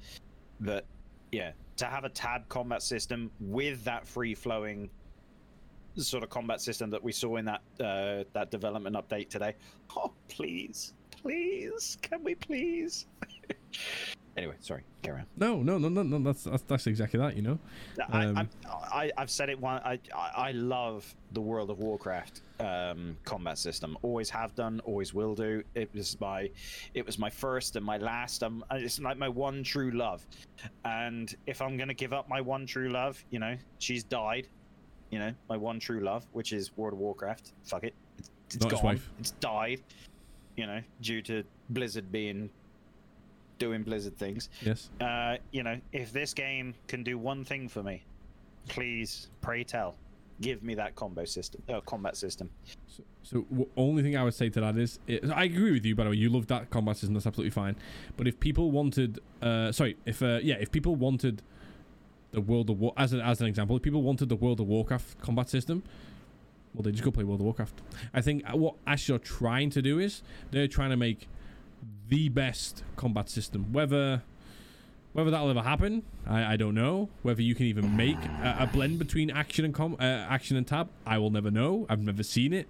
[0.59, 0.85] but
[1.31, 4.89] yeah, to have a tab combat system with that free flowing
[5.95, 9.53] sort of combat system that we saw in that uh, that development update today.
[9.95, 13.05] Oh, please, please, can we please?
[14.37, 15.25] anyway, sorry, carry on.
[15.37, 16.19] No, no, no, no, no.
[16.19, 17.35] That's that's, that's exactly that.
[17.35, 17.59] You know.
[18.11, 18.49] I, Um, I'm-
[18.91, 19.81] I, I've said it one.
[19.83, 23.97] I, I I love the World of Warcraft um, combat system.
[24.03, 24.79] Always have done.
[24.85, 25.63] Always will do.
[25.75, 26.49] It was my,
[26.93, 28.43] it was my first and my last.
[28.43, 30.25] Um, it's like my one true love.
[30.85, 34.47] And if I'm gonna give up my one true love, you know, she's died.
[35.09, 37.53] You know, my one true love, which is World of Warcraft.
[37.63, 37.93] Fuck it.
[38.17, 38.83] It's, it's Not gone.
[38.83, 39.09] wife.
[39.19, 39.81] It's died.
[40.55, 42.49] You know, due to Blizzard being
[43.63, 44.89] doing Blizzard things Yes.
[44.99, 48.03] uh, you know, if this game can do one thing for me,
[48.67, 49.95] please, pray tell,
[50.41, 52.49] give me that combo system, uh, combat system.
[52.87, 55.85] So, so w- only thing I would say to that is, it, I agree with
[55.85, 55.95] you.
[55.95, 57.13] By the way, you love that combat system.
[57.13, 57.75] That's absolutely fine.
[58.17, 61.41] But if people wanted, uh, sorry, if uh, yeah, if people wanted
[62.31, 64.67] the World of War as an as an example, if people wanted the World of
[64.67, 65.83] Warcraft combat system,
[66.73, 67.81] well, they just go play World of Warcraft.
[68.13, 70.21] I think uh, what Ash are trying to do is
[70.51, 71.27] they're trying to make
[72.09, 73.71] the best combat system.
[73.73, 74.23] Whether
[75.13, 77.09] Whether that'll ever happen, I, I don't know.
[77.21, 80.65] Whether you can even make a, a blend between action and com- uh, action and
[80.67, 81.85] tab, I will never know.
[81.89, 82.67] I've never seen it.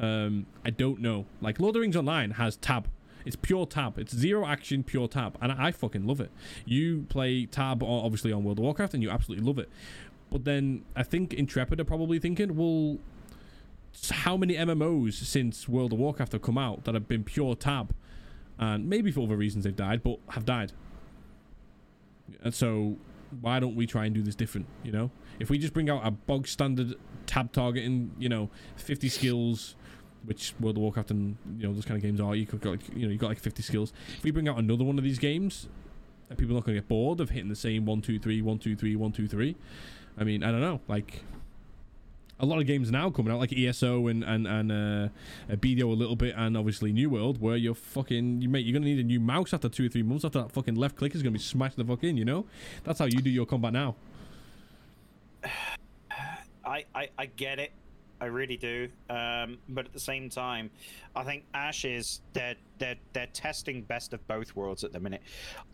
[0.00, 1.26] Um, I don't know.
[1.40, 2.88] Like Lord of the Rings Online has tab.
[3.24, 3.98] It's pure tab.
[3.98, 6.30] It's zero action, pure tab, and I, I fucking love it.
[6.66, 9.70] You play tab, obviously on World of Warcraft, and you absolutely love it.
[10.30, 12.98] But then I think Intrepid are probably thinking, well,
[14.10, 17.94] how many MMOs since World of Warcraft have come out that have been pure tab,
[18.58, 20.72] and maybe for other reasons they've died, but have died.
[22.42, 22.96] And so,
[23.40, 24.66] why don't we try and do this different?
[24.82, 26.94] You know, if we just bring out a bog standard
[27.26, 29.76] tab targeting, you know, 50 skills,
[30.24, 32.80] which World of Warcraft and you know those kind of games are, you could like,
[32.94, 33.92] you know you got like 50 skills.
[34.16, 35.68] If we bring out another one of these games,
[36.36, 38.58] people are not going to get bored of hitting the same one two three one
[38.58, 39.56] two three one two three.
[40.16, 41.22] I mean, I don't know, like.
[42.40, 45.08] A lot of games now coming out like ESO and and and uh,
[45.56, 48.86] BDO a little bit, and obviously New World, where you're fucking you mate, you're gonna
[48.86, 51.22] need a new mouse after two or three months after that fucking left click is
[51.22, 52.44] gonna be smashed the fuck in, you know.
[52.82, 53.94] That's how you do your combat now.
[56.66, 57.72] I, I, I get it.
[58.20, 58.88] I really do.
[59.10, 60.70] Um, but at the same time,
[61.14, 65.22] I think Ashes they're they're they're testing best of both worlds at the minute.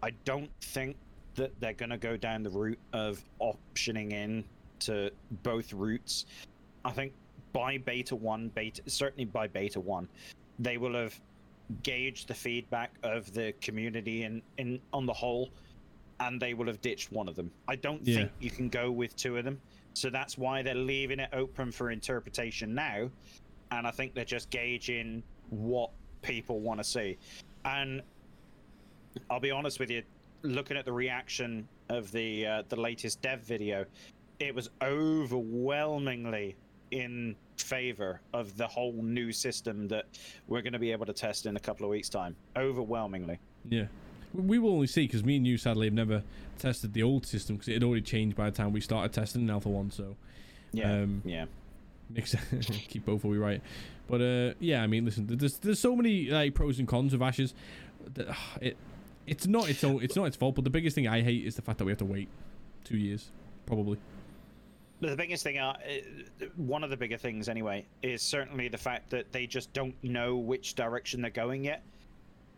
[0.03, 0.97] I don't think
[1.37, 4.45] that they're gonna go down the route of optioning in
[4.81, 5.11] to
[5.43, 6.27] both routes.
[6.85, 7.13] I think
[7.53, 10.09] by beta one, beta certainly by beta one,
[10.59, 11.19] they will have
[11.83, 15.51] gauged the feedback of the community in, in on the whole,
[16.21, 17.51] and they will have ditched one of them.
[17.69, 18.17] I don't Yeah.
[18.17, 19.61] think you can go with two of them.
[19.95, 23.11] So that's why they're leaving it open for interpretation now.
[23.73, 25.91] And I think they're just gauging what
[26.23, 27.19] people want to see.
[27.65, 28.03] And
[29.29, 30.03] I'll be honest with you,
[30.43, 33.85] looking at the reaction of the uh, the latest dev video,
[34.39, 36.57] it was overwhelmingly
[36.91, 40.07] in favor of the whole new system that
[40.49, 42.35] we're going to be able to test in a couple of weeks' time.
[42.57, 43.39] Overwhelmingly.
[43.69, 43.87] Yeah.
[44.35, 46.23] We will only see because me and you sadly have never
[46.59, 49.43] tested the old system because it had already changed by the time we started testing
[49.43, 49.91] in Alpha One.
[49.91, 50.17] So
[50.73, 50.93] Yeah.
[50.93, 51.47] Um, yeah.
[52.89, 53.61] keep both of be right.
[54.09, 57.23] But uh, yeah, I mean, listen, there's there's so many like pros and cons of
[57.23, 57.55] Ashes.
[58.15, 58.77] that, uh, It
[59.27, 60.57] it's not its own it's not its fault.
[60.57, 62.29] But the biggest thing I hate is the fact that we have to wait
[62.85, 63.31] two years,
[63.67, 63.99] probably.
[65.01, 69.09] The biggest thing, uh, uh, one of the bigger things anyway, is certainly the fact
[69.11, 71.83] that they just don't know which direction they're going yet.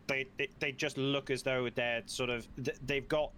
[0.07, 2.45] They they, they just look as though they're sort of
[2.85, 3.31] they've got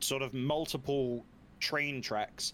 [0.00, 1.24] sort of multiple
[1.58, 2.52] train tracks,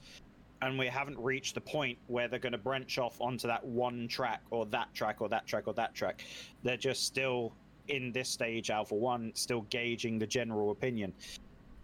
[0.63, 4.07] and we haven't reached the point where they're going to branch off onto that one
[4.07, 6.23] track or that track or that track or that track.
[6.63, 7.53] They're just still
[7.89, 11.13] in this stage, Alpha One, still gauging the general opinion.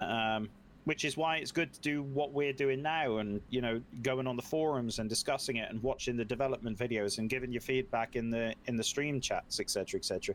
[0.01, 0.49] Um,
[0.85, 4.27] which is why it's good to do what we're doing now and you know going
[4.27, 8.17] on the forums and discussing it and watching the development videos and giving your feedback
[8.17, 10.35] in the in the stream chats etc etc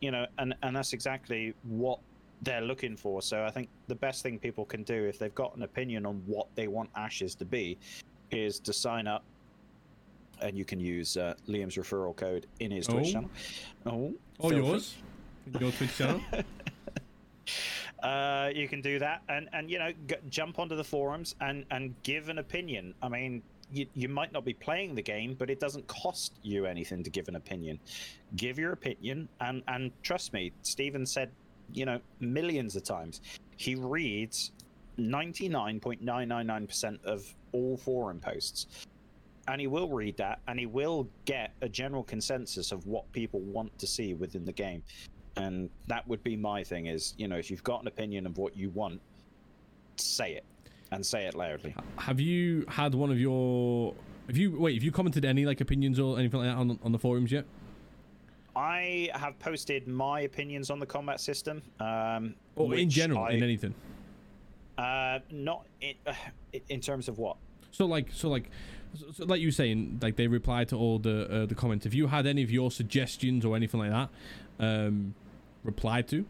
[0.00, 1.98] you know and and that's exactly what
[2.42, 5.54] they're looking for so i think the best thing people can do if they've got
[5.56, 7.76] an opinion on what they want ashes to be
[8.30, 9.22] is to sign up
[10.40, 13.12] and you can use uh, liam's referral code in his twitch Oh.
[13.12, 13.30] channel
[14.40, 14.56] oh free.
[14.56, 14.94] yours.
[15.60, 16.20] Your Twitch channel.
[18.04, 19.22] uh, you can do that.
[19.28, 22.94] And and you know g- jump onto the forums and and give an opinion.
[23.02, 26.66] I mean you, you might not be playing the game but it doesn't cost you
[26.66, 27.80] anything to give an opinion.
[28.36, 31.30] Give your opinion and and trust me steven said
[31.72, 33.22] you know millions of times.
[33.56, 34.52] He reads
[34.98, 38.86] 99.999% of all forum posts.
[39.46, 43.40] And he will read that and he will get a general consensus of what people
[43.40, 44.82] want to see within the game
[45.36, 48.38] and that would be my thing is you know if you've got an opinion of
[48.38, 49.00] what you want
[49.96, 50.44] say it
[50.92, 53.94] and say it loudly have you had one of your?
[54.28, 54.74] Have you wait?
[54.74, 57.44] Have you commented any like opinions or anything like that on on the forums yet?
[58.56, 63.42] i have posted my opinions on the combat system um Or in general, I- in
[63.42, 63.74] anything?
[64.78, 65.94] uh not in,
[66.68, 67.36] in terms of what
[67.72, 68.50] So like, so like,
[68.94, 71.84] so, so like you saying, like they replied to all the uh, the comments.
[71.84, 74.08] Have you had any of your suggestions or anything like that
[74.60, 75.14] um,
[75.64, 76.24] replied to?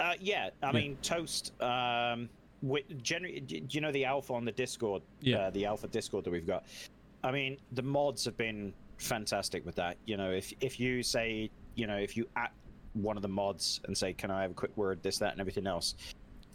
[0.00, 0.72] Uh, yeah, I Yeah.
[0.72, 1.52] mean toast.
[1.60, 2.28] Um,
[2.62, 5.02] wi- generally, do you know the alpha on the Discord?
[5.20, 5.38] Yeah.
[5.38, 6.64] Uh, the alpha Discord that we've got.
[7.24, 9.96] I mean, the mods have been fantastic with that.
[10.06, 12.52] You know, if if you say, you know, if you at
[12.94, 15.40] one of the mods and say, "Can I have a quick word?" This, that, and
[15.40, 15.94] everything else,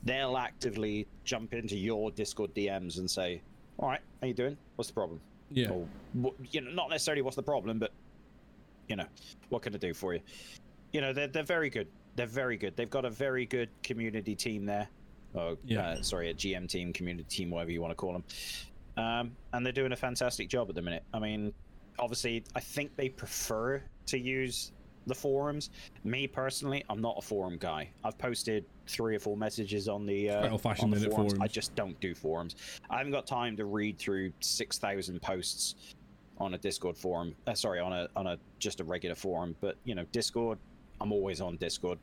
[0.04, 3.42] they'll actively jump into your Discord DMs and say,
[3.80, 4.58] "All right, how you doing?
[4.76, 5.20] What's the problem?"
[5.50, 5.70] Yeah.
[5.72, 5.88] Or,
[6.52, 7.92] you know, not necessarily what's the problem, but
[8.88, 9.06] you know,
[9.50, 10.22] what can I do for you?
[10.92, 11.88] You know, they're they're very good.
[12.16, 12.76] They're very good.
[12.76, 14.88] They've got a very good community team there.
[15.34, 15.92] Oh, Yeah.
[15.92, 18.24] uh, sorry, a GM team, community team, whatever you want to call them.
[18.98, 21.04] Um, and they're doing a fantastic job at the minute.
[21.14, 21.54] I mean,
[22.00, 24.74] obviously, I think they prefer to use
[25.08, 25.70] the forums.
[26.04, 27.90] Me personally, I'm not a forum guy.
[28.04, 31.34] I've posted three or four messages on the uh, on the isn't forums.
[31.40, 32.56] I just don't do forums.
[32.90, 35.96] I haven't got time to read through six thousand posts
[36.38, 37.34] on a Discord forum.
[37.48, 39.56] Uh, sorry, on a on a just a regular forum.
[39.62, 40.60] But you know, Discord,
[41.02, 41.98] I'm always on Discord.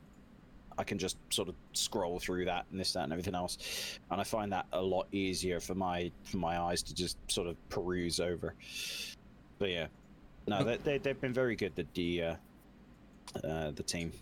[0.77, 4.20] I can just sort of scroll through that and this, that, and everything else, and
[4.20, 7.57] I find that a lot easier for my for my eyes to just sort of
[7.69, 8.55] peruse over.
[9.59, 9.87] But yeah,
[10.47, 11.75] no, they, they they've been very good.
[11.75, 12.35] The the uh,
[13.45, 14.12] uh, the team.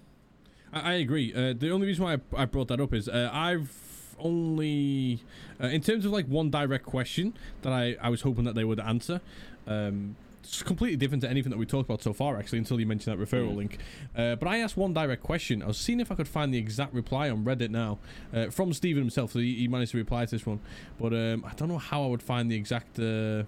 [0.73, 1.35] I, I agree.
[1.35, 3.71] Uh, the only reason why I, I brought that up is uh, I've
[4.19, 5.21] only,
[5.63, 8.65] uh, in terms of like one direct question that I, I was hoping that they
[8.65, 9.21] would answer.
[9.67, 10.17] Um,
[10.47, 13.19] it's completely different to anything that we talked about so far, actually, until you mentioned
[13.19, 13.57] that referral Mm.
[13.57, 13.79] link.
[14.17, 15.63] Uh, but I asked one direct question.
[15.63, 17.99] I was seeing if I could find the exact reply on Reddit now
[18.33, 19.33] uh, from Steven himself.
[19.33, 20.61] So he, he managed to reply to this one,
[21.01, 22.99] but um, I don't know how I would find the exact.
[22.99, 23.43] Uh,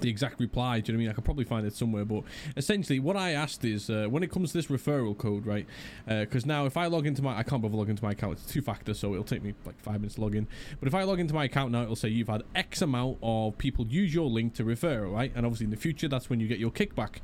[0.00, 0.80] the exact reply.
[0.80, 1.10] Do you know what I mean?
[1.10, 2.24] I could probably find it somewhere, but
[2.56, 5.66] essentially, what I asked is uh, when it comes to this referral code, right?
[6.06, 8.34] Because now, if I log into my, I can't bother log into my account.
[8.34, 10.46] It's two factor, so it'll take me like five minutes to log in.
[10.80, 13.56] But if I log into my account now, it'll say you've had X amount of
[13.58, 15.32] people use your link to refer, right?
[15.34, 17.16] And obviously, in the future, that's when you get your kickback.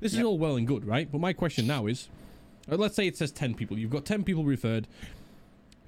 [0.00, 1.10] This is all well and good, right?
[1.10, 2.08] But my question now is,
[2.70, 3.78] uh, let's say it says ten people.
[3.78, 4.88] You've got ten people referred.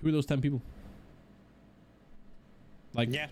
[0.02, 0.62] Who are those ten people?
[2.94, 3.26] Like, Yeah.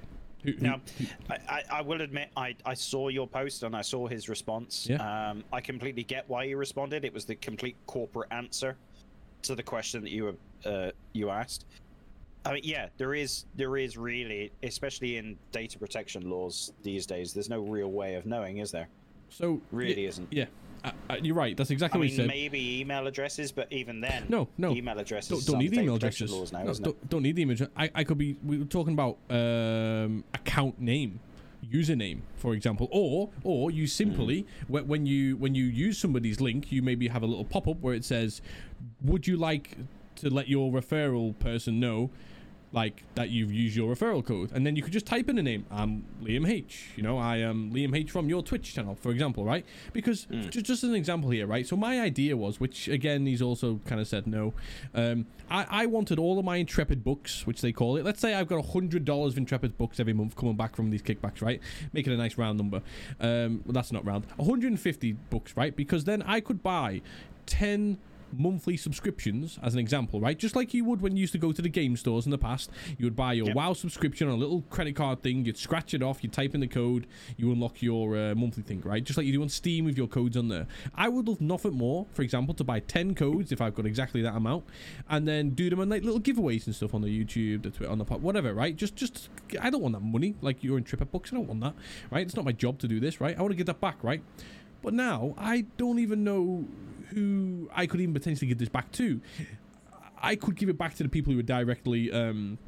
[0.61, 0.81] Now,
[1.29, 4.87] I, I, I will admit, I, I saw your post and I saw his response.
[4.89, 5.31] Yeah.
[5.31, 7.05] Um, I completely get why he responded.
[7.05, 8.77] It was the complete corporate answer
[9.43, 11.67] to the question that you were, uh, you asked.
[12.45, 17.35] I mean, yeah, there is there is really, especially in data protection laws these days,
[17.35, 18.89] there's no real way of knowing, is there?
[19.29, 20.33] so Really yeah, isn't.
[20.33, 20.47] Yeah,
[20.85, 21.57] uh, uh, you're right.
[21.57, 22.27] That's exactly I what mean, he said.
[22.29, 24.73] maybe email addresses, but even then, No, no.
[24.73, 26.31] email addresses don't, don't need email addresses.
[26.33, 27.09] laws now, No, isn't don't, it?
[27.09, 27.63] don't need the image.
[27.77, 28.37] I, I could be.
[28.45, 31.21] We were talking about um, account name,
[31.71, 36.73] username, for example, or or you simply when, when you when you use somebody's link,
[36.73, 38.41] you maybe have a little pop up where it says,
[39.03, 39.77] "Would you like
[40.17, 42.11] to let your referral person know?"
[42.73, 45.43] Like that you've used your referral code, and then you could just type in a
[45.43, 45.67] name.
[45.73, 46.91] I'm Liam H.
[46.95, 49.67] You know, I am Liam H from your Twitch channel, for example, right?
[49.93, 51.67] Because just, just as an example here, right?
[51.67, 54.55] So my idea was, which again he's also kind of said no.
[54.95, 58.05] Um, I, I wanted all of my Intrepid books, which they call it.
[58.05, 60.91] Let's say I've got a hundred dollars of Intrepid books every month coming back from
[60.91, 61.61] these kickbacks, right?
[61.93, 62.83] making a nice round number.
[63.21, 64.25] Um, well, that's not round.
[64.37, 65.75] 150 books, right?
[65.75, 67.03] Because then I could buy
[67.47, 67.99] 10
[68.33, 70.39] monthly subscriptions as an example right?
[70.39, 72.39] Just like you would when you used to go to the game stores in the
[72.39, 72.71] past.
[72.99, 73.57] You would buy your Yep.
[73.57, 75.45] wow subscription on a little credit card thing.
[75.45, 76.23] You'd scratch it off.
[76.23, 77.07] You type in the code.
[77.37, 79.03] You unlock your uh, monthly thing right?
[79.03, 80.67] Just like you do on steam with your codes on there.
[80.95, 84.23] I would love nothing more for example to buy 10 codes if i've got exactly
[84.23, 84.65] that amount
[85.09, 87.91] and then do them on like little giveaways and stuff on the youtube the twitter
[87.91, 88.77] on the pod whatever right?
[88.77, 89.29] Just just
[89.61, 90.35] i don't want that money.
[90.41, 91.75] Like you're Intrepid books i don't want that
[92.11, 92.27] right?
[92.27, 93.37] It's not my job to do this right?
[93.37, 94.23] I want to get that back right?
[94.83, 96.65] But now I don't even know
[97.11, 99.21] who I could even potentially give this back to.
[100.23, 102.59] I could give it back to the people who are directly, um,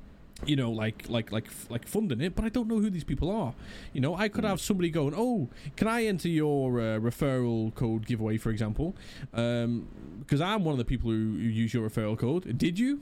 [0.46, 3.30] you know, like like like like funding it, but I don't know who these people
[3.30, 3.54] are.
[3.92, 8.06] You know, I could have somebody going, "Oh, can I enter your uh, referral code
[8.06, 8.96] giveaway, for example?"
[9.34, 9.88] Um,
[10.20, 12.56] because I'm one of the people who, who use your referral code.
[12.56, 13.00] Did you?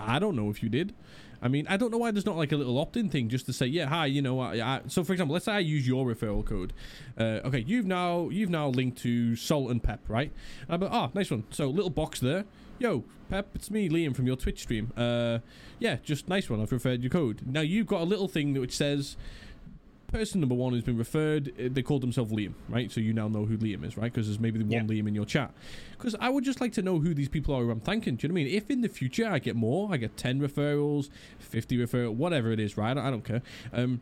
[0.00, 0.94] I don't know if you did.
[1.42, 3.52] I mean, I don't know why there's not like a little opt-in thing just to
[3.52, 6.06] say, yeah, hi, you know, I, I, so for example, let's say I use your
[6.06, 6.72] referral code.
[7.18, 10.30] Uh, okay, you've now you've now linked to Salt and Pep, right?
[10.68, 11.44] And I'm like, oh, nice one.
[11.50, 12.44] So little box there.
[12.78, 14.92] Yo, Pep, it's me, Liam from your Twitch stream.
[14.96, 15.38] Uh,
[15.78, 16.60] yeah, just nice one.
[16.60, 17.42] I've referred your code.
[17.44, 19.16] Now you've got a little thing which says
[20.12, 21.48] person number one who's been referred.
[21.58, 22.90] uh, They called themselves Liam, right?
[22.92, 24.12] So you now know who Liam is, right?
[24.12, 24.94] Because there's maybe the one Yeah.
[25.02, 25.52] Liam in your chat.
[25.92, 28.16] Because I would just like to know who these people are who I'm thanking.
[28.16, 28.54] Do you know what I mean?
[28.54, 31.08] If in the future I get more, I get 10 referrals,
[31.40, 32.90] 50 referrals, whatever it is, right?
[32.90, 33.42] I don't, I don't care.
[33.72, 34.00] Um,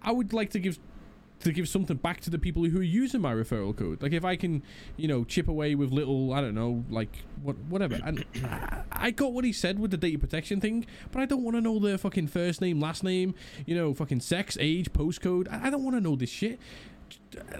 [0.00, 0.78] I would like to give
[1.40, 4.02] to give something back to the people who are using my referral code.
[4.02, 4.62] Like if I can,
[4.96, 7.98] you know, chip away with little, I don't know, like what, whatever.
[8.04, 11.44] And I, I got what he said with the data protection thing, but I don't
[11.44, 13.34] want to know their fucking first name, last name,
[13.66, 15.50] you know, fucking sex, age, postcode.
[15.50, 16.58] I, I don't want to know this shit.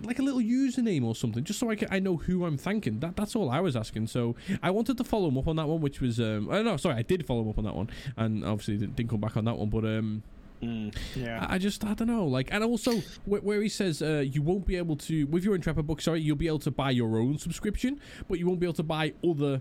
[0.02, 3.00] Like a little username or something, just so I can, I know who I'm thanking.
[3.00, 4.08] That that's all I was asking.
[4.08, 6.76] So I wanted to follow him up on that one, which was um, oh, no,
[6.76, 9.36] sorry, I did follow him up on that one, and obviously didn't, didn't come back
[9.36, 10.22] on that one, but um.
[10.62, 11.46] Mm, yeah.
[11.48, 14.42] I I just I don't know like and also where, where he says uh, you
[14.42, 17.18] won't be able to with your Intrepid book sorry you'll be able to buy your
[17.18, 19.60] own subscription but you won't be able to buy other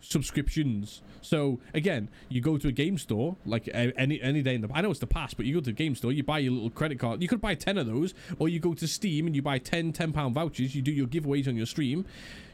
[0.00, 4.68] subscriptions so again you go to a game store like any any day in the
[4.72, 6.52] I know it's the past but you go to a game store you buy your
[6.52, 9.34] little credit card you could buy 10 of those or you go to Steam and
[9.34, 12.06] you buy 10 10 pound vouchers you do your giveaways on your stream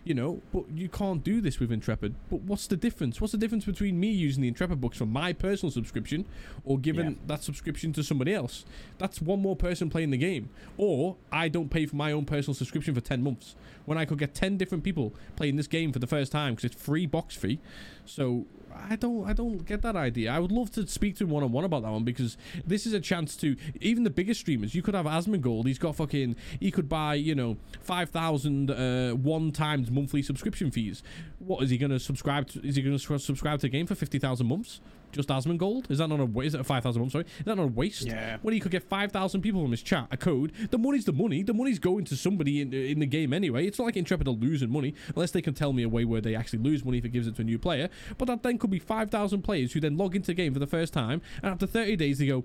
[0.05, 2.15] you know, but you can't do this with Intrepid.
[2.31, 3.21] But what's the difference?
[3.21, 6.27] What's the difference between me using the Intrepid books for my personal subscription
[6.65, 7.17] or giving Yeah.
[7.27, 8.65] that subscription to somebody else?
[8.99, 10.51] That's one more person playing the game.
[10.77, 13.55] Or I don't pay for my own personal subscription for 10 months
[13.87, 16.71] when I could get 10 different people playing this game for the first time because
[16.71, 17.59] it's free box fee.
[18.05, 18.45] So
[18.91, 20.33] I don't I don't get that idea.
[20.33, 22.37] I would love to speak to him one on one about that one because
[22.67, 24.75] this is a chance to even the biggest streamers.
[24.75, 25.67] You could have Asmongold.
[25.67, 30.71] He's got fucking he could buy you know five thousand uh, one times monthly subscription
[30.71, 31.03] fees.
[31.39, 32.49] What is he going to subscribe?
[32.51, 34.81] to Is he going to subscribe to a game for fifty thousand months?
[35.15, 35.59] Just Asmongold?
[35.59, 35.91] Gold?
[35.91, 37.13] Is that not a is it a five thousand months?
[37.13, 38.07] Sorry, is that not a waste?
[38.07, 38.39] Yeah.
[38.43, 41.13] When he could get five thousand people from his chat a code, the money's the
[41.13, 41.43] money.
[41.43, 43.67] The money's going to somebody in in the game anyway.
[43.67, 46.21] It's not like Intrepid are losing money unless they can tell me a way where
[46.21, 47.89] they actually lose money if it gives it to a new player.
[48.19, 50.59] But that then could be five thousand players who then log into the game for
[50.59, 52.45] the first time, and after thirty days they go,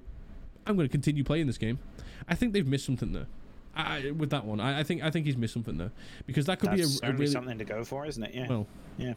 [0.67, 1.79] "I'm going to continue playing this game."
[2.27, 3.27] I think they've missed something there.
[3.75, 5.91] I- with that one, I, I think I think he's missed something there
[6.27, 8.35] because that could That's be a, a really something to go for, isn't it?
[8.35, 8.47] Yeah.
[8.47, 8.67] well,
[8.97, 9.13] Yeah.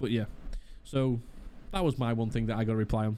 [0.00, 0.24] But yeah,
[0.84, 1.20] so
[1.72, 3.16] that was my one thing that I got to reply on.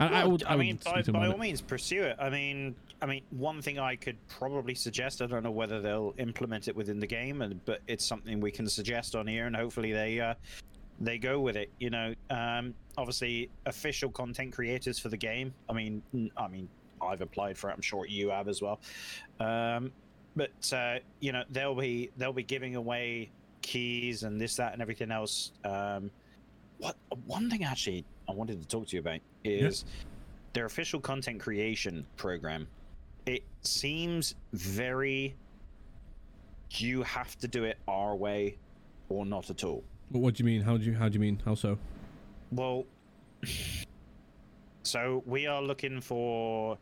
[0.00, 1.38] And I would, I, would mean, by, speak to him by all it.
[1.38, 2.16] means, pursue it.
[2.18, 5.20] I mean, I mean, one thing I could probably suggest.
[5.20, 8.50] I don't know whether they'll implement it within the game, and but it's something we
[8.50, 10.34] can suggest on here, and hopefully they uh,
[11.00, 11.70] they go with it.
[11.78, 15.52] You know, um, obviously, official content creators for the game.
[15.68, 16.02] I mean,
[16.36, 16.68] I mean,
[17.02, 17.74] I've applied for it.
[17.74, 18.80] I'm sure you have as well.
[19.40, 19.92] Um,
[20.36, 23.30] but uh, you know, they'll be they'll be giving away
[23.62, 25.52] keys and this, that, and everything else.
[25.64, 26.10] Um,
[26.82, 26.96] what
[27.26, 29.84] one thing actually I wanted to talk to you about is
[30.52, 32.66] their official content creation program.
[33.24, 35.34] It seems very.
[36.70, 38.56] You have to do it our way,
[39.08, 39.84] or not at all.
[40.08, 40.62] What, what do you mean?
[40.62, 41.40] How do you how do you mean?
[41.44, 41.78] How so?
[42.50, 42.84] Well,
[44.82, 46.78] so we are looking for.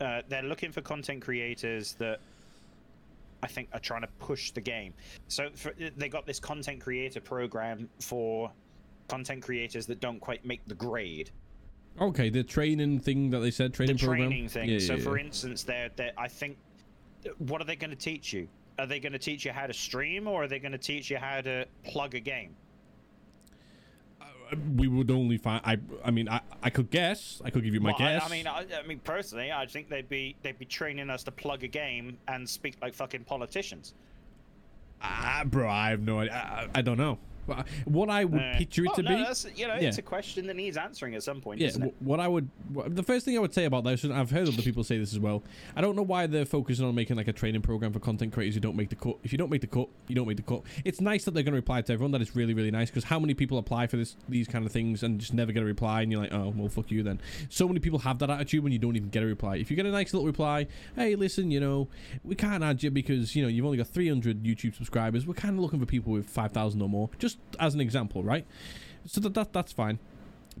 [0.00, 2.20] Uh, they're looking for content creators that
[3.42, 4.94] I think are trying to push the game.
[5.26, 8.52] So for, they got this content creator program for
[9.08, 11.30] content creators that don't quite make the grade.
[12.00, 14.28] Okay, the training thing that they said, training the program.
[14.28, 14.68] training thing.
[14.68, 15.24] Yeah, so, yeah, for yeah.
[15.24, 16.56] instance, they're, they're, I think,
[17.38, 18.46] what are they going to teach you?
[18.78, 21.10] Are they going to teach you how to stream, or are they going to teach
[21.10, 22.54] you how to plug a game?
[24.76, 25.60] we would only find.
[25.64, 27.42] I I mean, I I could guess.
[27.44, 28.24] I could give you my Well, I- guess.
[28.24, 31.30] I, mean, I, I mean, personally, I think they'd be they'd be training us to
[31.32, 33.92] plug a game and speak like fucking politicians.
[35.02, 36.32] ah, bro, I have no idea.
[36.34, 37.18] I, I don't know.
[37.84, 39.22] What I would Uh, picture it well, to no, be.
[39.22, 39.88] that's, you know, Yeah.
[39.88, 41.94] it's a question that needs answering at some point, Yeah, isn't it?
[42.00, 42.48] what I would,
[42.88, 45.12] the first thing I would say about this, and I've heard other people say this
[45.12, 45.42] as well.
[45.76, 48.54] I don't know why they're focusing on making like a training program for content creators
[48.54, 49.16] who don't make the cut.
[49.22, 50.62] If you don't make the cut, you don't make the cut.
[50.84, 52.12] It's nice that they're going to reply to everyone.
[52.12, 54.72] That is really, really nice because how many people apply for this, these kind of
[54.72, 57.20] things, and just never get a reply, and you're like, oh, well, fuck you then.
[57.48, 59.56] So many people have that attitude when you don't even get a reply.
[59.56, 60.66] If you get a nice little reply,
[60.96, 61.88] hey, listen, you know,
[62.24, 65.26] we can't add you because you know you've only got 300 YouTube subscribers.
[65.26, 68.46] We're kind of looking for people with 5,000 or more, just as an example, right?
[69.06, 69.98] So that, that that's fine.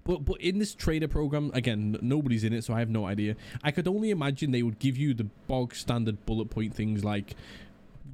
[0.04, 3.36] But but in this trader program, again, nobody's in it, so I have no idea.
[3.62, 7.34] I could only imagine they would give you the bog standard bullet point things like,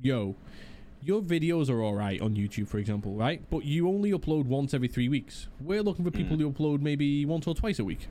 [0.03, 0.37] yo,
[1.03, 3.43] your videos are all right on YouTube, for example, right?
[3.51, 5.49] But you only upload once every three weeks.
[5.61, 6.17] We're looking for hmm.
[6.17, 8.09] people who upload maybe once or twice a week.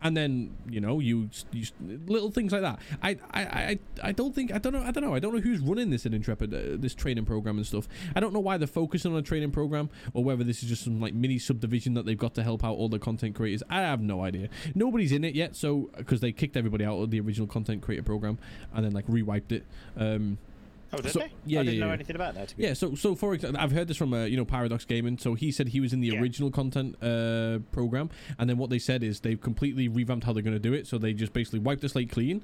[0.00, 1.66] And then you know you, you
[2.06, 2.78] little things like that.
[3.02, 5.40] I, I I I don't think I don't know I don't know I don't know
[5.40, 7.88] who's running this at Intrepid uh, this training program and stuff.
[8.14, 10.84] I don't know why they're focusing on a training program or whether this is just
[10.84, 13.62] some like mini subdivision that they've got to help out all the content creators.
[13.68, 14.48] I have no idea.
[14.74, 18.04] Nobody's in it yet, so because they kicked everybody out of the original content creator
[18.04, 18.38] program
[18.72, 19.64] and then like rewiped it.
[19.96, 20.38] Um,
[20.92, 21.30] Oh, did So- they?
[21.44, 21.92] yeah, I didn't yeah, know yeah.
[21.92, 22.48] anything about that.
[22.48, 24.84] To be yeah, so so for example, I've heard this from uh, you know Paradox
[24.86, 25.18] Gaming.
[25.18, 26.20] So he said he was in the Yeah.
[26.20, 28.08] original content uh, program,
[28.38, 30.86] and then what they said is they've completely revamped how they're going to do it.
[30.86, 32.42] So they just basically wiped the slate clean,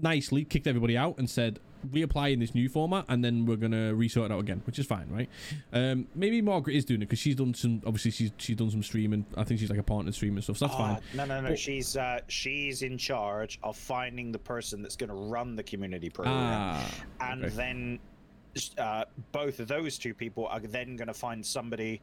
[0.00, 1.60] nicely kicked everybody out, and said
[1.90, 4.78] reapply in this new format, and then we're going to resort it out again, which
[4.78, 5.28] is fine, right?
[5.72, 7.82] Um, maybe Margaret is doing it because she's done some.
[7.86, 9.24] Obviously, she's she's done some streaming.
[9.36, 10.58] I think she's like a partner stream and stuff.
[10.58, 11.02] So that's Ah, fine.
[11.14, 11.48] No, no, no.
[11.50, 15.62] But- she's uh, she's in charge of finding the person that's going to run the
[15.62, 16.90] community program, Ah,
[17.20, 17.54] and okay.
[17.54, 17.98] then
[18.78, 22.00] uh, both of those two people are then going to find somebody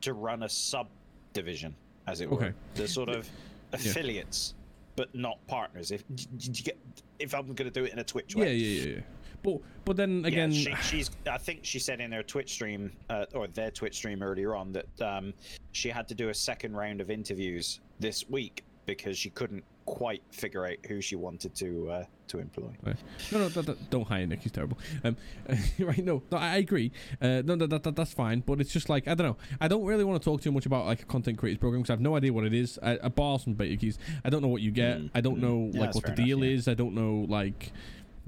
[0.00, 1.74] to run a subdivision,
[2.06, 2.52] as it were, Okay.
[2.74, 3.28] the sort of
[3.74, 4.54] affiliates,
[4.96, 5.90] but not partners.
[5.90, 6.78] If d- d- you get,
[7.18, 8.54] if I'm going to do it in a Twitch yeah, way.
[8.56, 9.00] yeah, yeah, yeah.
[9.42, 11.10] But but then again, yeah, she, she's.
[11.30, 14.72] I think she said in her Twitch stream uh, or their Twitch stream earlier on
[14.72, 15.34] that um,
[15.72, 20.22] she had to do a second round of interviews this week because she couldn't quite
[20.30, 22.70] figure out who she wanted to uh, to employ.
[22.82, 22.96] Right.
[23.32, 24.42] No, no, that, that, don't hire Nick.
[24.42, 24.78] He's terrible.
[25.02, 25.16] Um,
[25.78, 26.04] right?
[26.04, 26.92] No, no, I I agree.
[27.20, 28.40] Uh, no, that, that, that, that's fine.
[28.40, 29.36] But it's just like I don't know.
[29.60, 31.90] I don't really want to talk too much about like a content creators program because
[31.90, 32.78] I have no idea what it is.
[32.82, 33.98] I, I bar some beta keys.
[34.24, 34.98] I don't know what you get.
[34.98, 35.42] Mm, I don't mm.
[35.42, 36.54] know Yeah, like that's what the enough, deal yeah.
[36.54, 36.68] is.
[36.68, 37.72] I don't know like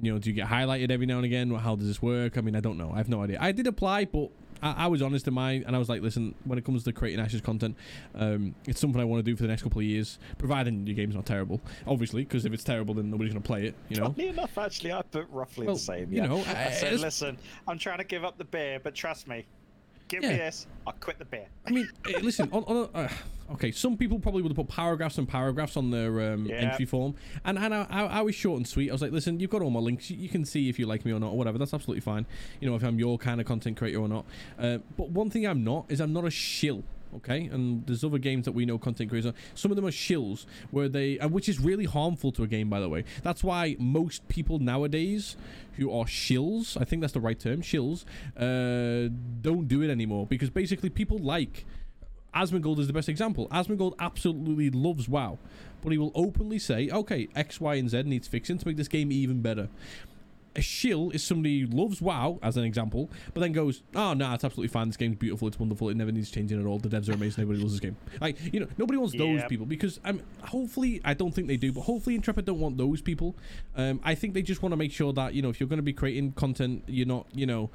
[0.01, 1.51] You know, do you get highlighted every now and again?
[1.55, 2.37] How does this work?
[2.39, 2.91] I mean, I don't know.
[2.93, 3.39] I have no idea.
[3.41, 4.31] I did apply, but
[4.63, 6.93] I, I was honest in mine, and I was like, listen, when it comes to
[6.93, 7.77] creating Ashes content,
[8.15, 10.97] um, it's something I want to do for the next couple of years, providing your
[10.97, 13.75] game's not terrible, obviously, because if it's terrible, then nobody's going to play it.
[13.91, 14.07] You know.
[14.13, 16.13] Funny enough, actually, I put roughly Well, the same.
[16.13, 17.39] you know, I I- said, listen,
[17.69, 19.45] I'm trying to give up the beer, but trust me,
[20.09, 20.31] give Yeah.
[20.31, 21.47] me this, I'll quit the beer.
[21.67, 22.49] I mean, eh, listen.
[22.53, 23.09] On, on a, uh,
[23.53, 26.57] okay, some people probably would have put paragraphs and paragraphs on their um, Yeah.
[26.57, 27.15] entry form,
[27.45, 28.91] and and I, I, I was short and sweet.
[28.91, 30.11] I was like, listen, you've got all my links.
[30.11, 31.59] You, can see if you like me or not, or whatever.
[31.59, 32.27] That's absolutely fine.
[32.61, 34.25] You know, if I'm your kind of content creator or not.
[34.59, 36.83] Uh, but one thing I'm not is I'm not a shill.
[37.17, 39.33] Okay, and there's other games that we know content creators.
[39.33, 39.35] Are.
[39.55, 42.81] Some of them are shills, where they, which is really harmful to a game, by
[42.81, 43.05] the way.
[43.23, 45.37] That's why most people nowadays
[45.75, 49.13] who are shills, I think that's the right term, shills, uh,
[49.43, 51.67] don't do it anymore because basically people like
[52.35, 53.49] Asmongold is the best example.
[53.51, 55.39] Asmongold absolutely loves WoW,
[55.83, 58.89] but he will openly say, "Okay, X, Y, and Z needs fixing to make this
[58.89, 59.69] game even better."
[60.55, 64.35] A shill is somebody who loves WoW, as an example, but then goes, "Oh no,
[64.35, 64.89] it's absolutely fine.
[64.89, 65.49] This game's beautiful.
[65.49, 65.89] It's wonderful.
[65.89, 66.79] It never needs changing at all.
[66.79, 67.43] The devs are amazing.
[67.43, 71.15] Everybody loves this game." Like you know, nobody wants those people because I'm hopefully I
[71.15, 73.35] don't think they do, but hopefully Intrepid don't want those people.
[73.77, 75.79] Um, I think they just want to make sure that you know if you're going
[75.79, 77.71] to be creating content, you're not you know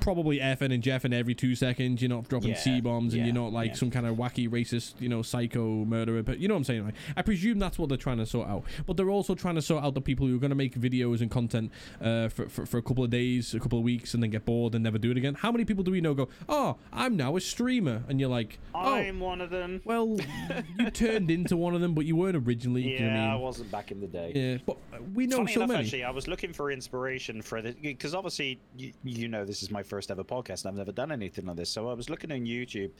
[0.00, 2.00] probably effing and jeffing every two seconds.
[2.00, 3.76] You're not dropping Yeah, C bombs, and yeah, you're not like yeah.
[3.76, 6.22] some kind of wacky racist, you know, psycho murderer.
[6.22, 6.84] But you know what I'm saying?
[6.86, 8.64] Like, I presume that's what they're trying to sort out.
[8.86, 11.20] But they're also trying to sort out the people who are going to make videos
[11.20, 11.70] and content
[12.00, 14.44] uh, for, for for a couple of days, a couple of weeks, and then get
[14.44, 15.34] bored and never do it again.
[15.34, 18.58] How many people do we know go, oh, I'm now a streamer, and you're like,
[18.74, 18.94] oh.
[18.94, 19.80] I'm one of them.
[19.84, 20.18] Well,
[20.78, 22.82] you turned into one of them, but you weren't originally.
[22.94, 24.32] Yeah, you know I I wasn't back in the day.
[24.34, 24.76] Yeah, but
[25.14, 25.84] we know Funny so enough, many.
[25.84, 29.70] actually, I was looking for inspiration for the because obviously you, you know this is
[29.70, 31.70] my first ever podcast and I've never done anything like this.
[31.70, 32.90] So I was looking on YouTube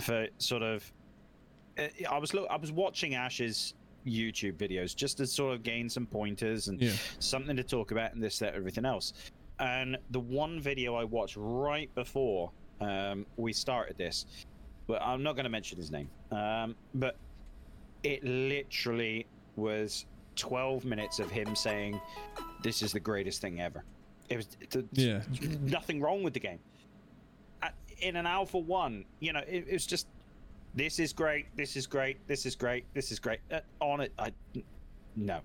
[0.00, 0.90] for sort of
[1.78, 3.74] uh, I was look I was watching Ash's
[4.06, 6.92] YouTube videos just to sort of gain some pointers and Yeah.
[7.18, 9.12] something to talk about and this that everything else.
[9.58, 14.24] And the one video I watched right before um, we started this,
[14.86, 17.16] but I'm not going to mention his name, um, but
[18.02, 19.26] it literally
[19.56, 20.06] was
[20.36, 22.00] 12 minutes of him saying,
[22.62, 23.84] "This is the greatest thing ever."
[24.30, 24.48] It was
[24.92, 25.22] Yeah.
[25.60, 26.60] nothing wrong with the game.
[27.62, 27.68] Uh,
[28.00, 30.06] In an alpha one, you know, it, it was just,
[30.74, 31.46] "This is great.
[31.56, 32.24] This is great.
[32.28, 32.84] This is great.
[32.94, 34.32] This is great." Uh, on it, I
[35.16, 35.40] no,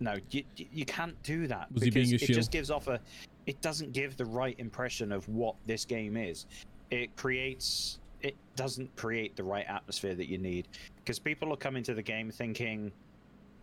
[0.00, 2.34] no, you you- can't do that Was he because being a it shill?
[2.34, 2.98] just gives off a,
[3.44, 6.46] it doesn't give the right impression of what this game is.
[6.90, 7.98] It creates.
[8.22, 10.66] It doesn't create the right atmosphere that you need
[10.96, 12.90] because people are coming to the game thinking,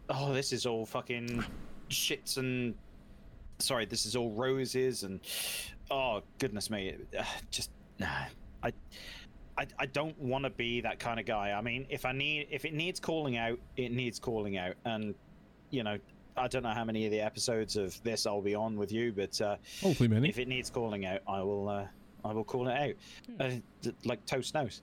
[0.09, 1.43] "Oh, this is all fucking
[1.89, 2.75] shits and
[3.59, 5.19] sorry, this is all roses and
[5.91, 8.07] oh goodness me, uh, just nah,
[8.63, 8.73] I."
[9.55, 11.51] I, I don't want to be that kind of guy.
[11.51, 14.73] I mean, if I need if it needs calling out, it needs calling out.
[14.84, 15.13] And
[15.69, 15.99] you know,
[16.35, 19.11] I don't know how many of the episodes of this I'll be on with you,
[19.11, 20.27] but uh, Hopefully, many.
[20.27, 21.85] if it needs calling out, I will uh,
[22.25, 22.95] I will call it out.
[23.39, 23.51] Uh,
[23.84, 24.81] d- like toast knows.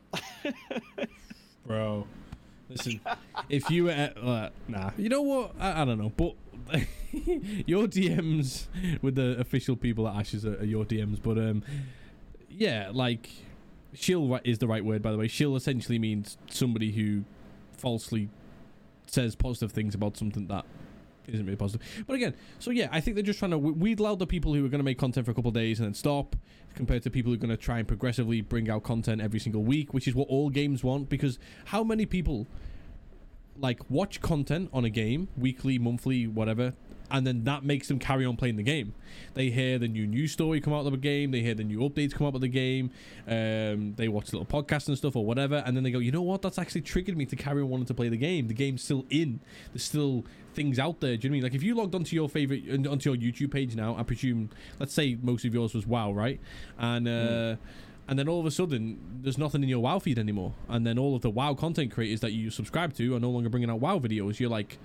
[1.66, 2.06] bro.
[2.68, 3.00] Listen,
[3.48, 5.56] if you were uh, nah, you know what?
[5.58, 6.34] I, I don't know, but
[7.66, 8.66] your DMs
[9.02, 11.20] with the official people at Ashes are, are your DMs.
[11.22, 11.62] But um,
[12.48, 13.30] yeah, like
[13.92, 15.28] shill is the right word, by the way.
[15.28, 17.24] Shill essentially means somebody who
[17.76, 18.28] falsely
[19.06, 20.64] says positive things about something that
[21.26, 21.86] isn't really positive.
[22.06, 24.64] But again, so yeah, I think they're just trying to weed out the people who
[24.64, 26.36] are going to make content for a couple days and then stop,
[26.74, 29.62] compared to people who are going to try and progressively bring out content every single
[29.62, 31.08] week, which is what all games want.
[31.08, 32.46] Because how many people
[33.60, 36.74] like watch content on a game weekly, monthly, whatever,
[37.10, 38.94] and then that makes them carry on playing the game.
[39.34, 41.80] They hear the new news story come out of the game, they hear the new
[41.80, 42.90] updates come out of the game,
[43.26, 46.22] um, they watch little podcasts and stuff or whatever, and then they go, you know
[46.22, 46.42] what?
[46.42, 48.48] That's actually triggered me to carry on wanting to play the game.
[48.48, 49.40] The game's still in.
[49.72, 50.24] There's still
[50.54, 51.16] things out there.
[51.16, 51.42] Do you know what I mean?
[51.44, 54.94] Like if you logged onto your favorite onto your YouTube page now, I presume, let's
[54.94, 56.40] say most of yours was WoW, right?
[56.78, 57.56] And uh,
[58.10, 60.98] and then all of a sudden there's nothing in your WoW feed anymore, and then
[60.98, 63.80] all of the WoW content creators that you subscribe to are no longer bringing out
[63.80, 64.40] WoW videos.
[64.40, 64.78] You're like,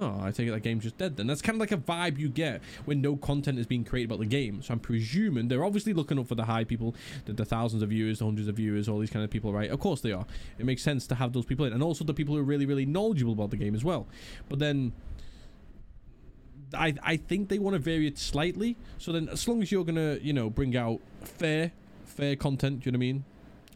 [0.00, 1.16] oh, I take it that game's just dead.
[1.16, 4.10] Then that's kind of like a vibe you get when no content is being created
[4.10, 4.62] about the game.
[4.62, 6.94] So I'm presuming they're obviously looking up for the high people,
[7.24, 9.70] the, the thousands of viewers, the hundreds of viewers, all these kind of people, right?
[9.70, 10.24] Of course they are.
[10.56, 12.64] It makes sense to have those people in, and also the people who are really,
[12.64, 14.06] really knowledgeable about the game as well.
[14.48, 14.92] But then.
[16.74, 18.76] I, I think they want to vary it slightly.
[18.98, 21.72] So then, as long as you're gonna, you know, bring out fair,
[22.18, 23.24] fair content, do you know what I mean?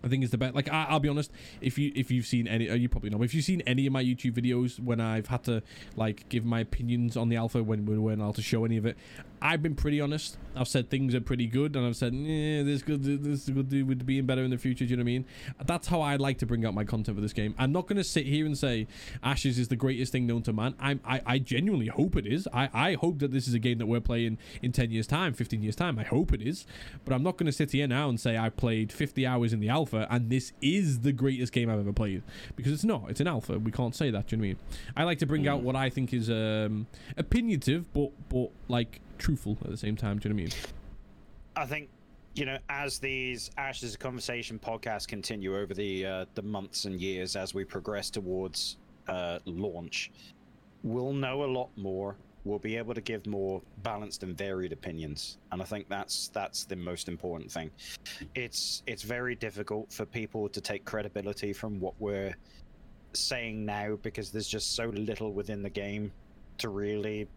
[0.05, 0.55] I think it's the best.
[0.55, 3.23] Like I, I'll be honest, if you if you've seen any, uh, you probably know.
[3.23, 5.63] If you've seen any of my YouTube videos when I've had to
[5.95, 8.85] like give my opinions on the alpha when we weren't allowed to show any of
[8.85, 8.97] it,
[9.43, 10.39] I've been pretty honest.
[10.55, 13.85] I've said things are pretty good, and I've said, yeah, this could this could do
[13.85, 14.85] with being better in the future.
[14.85, 15.25] Do you know what I mean?
[15.67, 17.55] That's how I like to bring out my content for this game.
[17.59, 18.87] I'm not going to sit here and say
[19.23, 20.75] Ashes is the greatest thing known to man.
[20.79, 22.47] I'm, I I genuinely hope it is.
[22.53, 25.33] I I hope that this is a game that we're playing in 10 years time,
[25.33, 25.99] 15 years time.
[25.99, 26.65] I hope it is,
[27.05, 29.59] but I'm not going to sit here now and say I played 50 hours in
[29.59, 32.23] the alpha and this is the greatest game I've ever played
[32.55, 33.11] because it's not.
[33.11, 33.59] It's an alpha.
[33.59, 34.29] We can't say that.
[34.29, 34.57] Do you know what I mean?
[34.97, 36.87] I like to bring out what I think is um,
[37.17, 40.19] opinionative, but but like truthful at the same time.
[40.19, 40.65] Do you know what I mean?
[41.57, 41.89] I think
[42.35, 47.01] you know as these Ashes of Conversation podcasts continue over the uh, the months and
[47.01, 48.79] years as we progress towards
[49.09, 50.11] uh, launch,
[50.83, 52.17] we'll know a lot more.
[52.45, 56.65] We'll be able to give more balanced and varied opinions, and I think that's that's
[56.65, 57.71] the most important thing.
[58.35, 62.35] It's it's very difficult for people to take credibility from what we're
[63.15, 66.11] saying now because there's just so little within the game
[66.59, 67.29] to really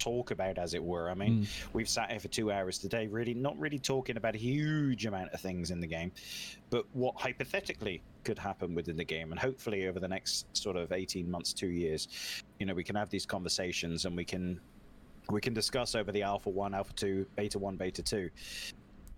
[0.00, 1.08] talk about, as it were.
[1.10, 1.46] I mean, Mm.
[1.72, 5.30] we've sat here for two hours today, really not really talking about a huge amount
[5.32, 6.10] of things in the game,
[6.70, 9.30] but what hypothetically could happen within the game.
[9.30, 12.08] And hopefully, over the next sort of 18 months, two years,
[12.58, 14.60] you know, we can have these conversations and we can
[15.30, 18.28] we can discuss over the alpha one, alpha two, beta one, beta two,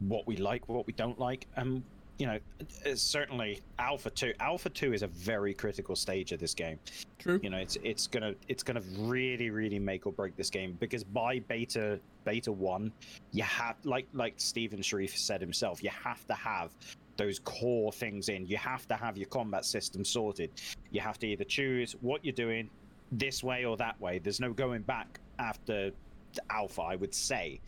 [0.01, 1.83] what we like, what we don't like, and
[2.23, 2.39] you know,
[2.87, 4.33] uh, certainly alpha two.
[4.39, 6.79] Alpha two is a very critical stage of this game
[7.19, 7.41] True.
[7.43, 11.03] you know it's it's gonna it's gonna really really make or break this game because
[11.03, 12.93] by beta beta one
[13.33, 16.71] you have like like Steven Sharif said himself you have to have
[17.17, 20.53] those core things in you have to have your combat system sorted
[20.93, 22.71] you have to either choose what you're doing
[23.11, 25.91] this way or that way there's no going back after
[26.51, 27.59] alpha I would say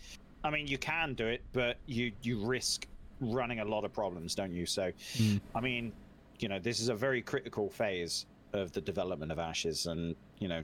[0.44, 2.86] I mean you can do it but you you risk
[3.32, 4.66] running a lot of problems don't you?
[4.66, 5.40] So Mm.
[5.54, 5.92] I mean
[6.40, 10.48] you know this is a very critical phase of the development of ashes and you
[10.48, 10.62] know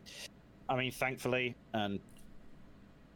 [0.69, 2.01] i mean thankfully and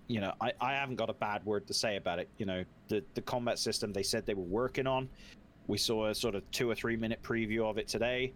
[0.06, 2.28] you know i i haven't got a bad word to say about it.
[2.38, 5.08] You know the the combat system they said they were working on
[5.66, 8.32] we saw a sort of two or three minute preview of it today.